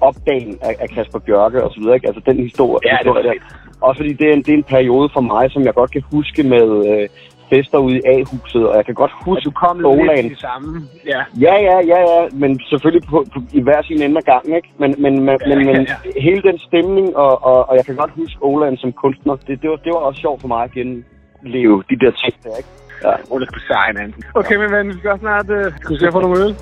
[0.00, 2.06] opdagen af, af Kasper Bjørke og så videre, ikke?
[2.06, 3.40] Altså den historie, Ja, det historie var der.
[3.80, 6.02] Også fordi det er, en, det er en periode for mig, som jeg godt kan
[6.12, 7.08] huske med øh,
[7.50, 10.26] fester ude i A-huset, og jeg kan godt huske du kom lidt Olaen.
[10.26, 10.82] i det samme.
[11.12, 14.52] Ja, Ja, ja, ja, ja, men selvfølgelig på, på, i hver sin ende af gangen,
[14.56, 14.68] ikke?
[14.78, 16.20] Men, men, men, Ja, men, men ja.
[16.20, 19.70] hele den stemning, og, og, og jeg kan godt huske Oland som kunstner, det, det,
[19.70, 22.68] var, det var også sjovt for mig at genleve de der ting der, ikke?
[23.04, 23.10] Ja.
[23.38, 24.22] det skulle Hansen.
[24.34, 25.50] Okay, min ven, vi skal også snart...
[25.50, 26.54] Øh, skal vi se at få nogle øl?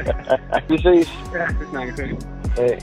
[0.70, 1.08] Vi ses.
[1.34, 1.92] Ja, vi snakker
[2.56, 2.78] É.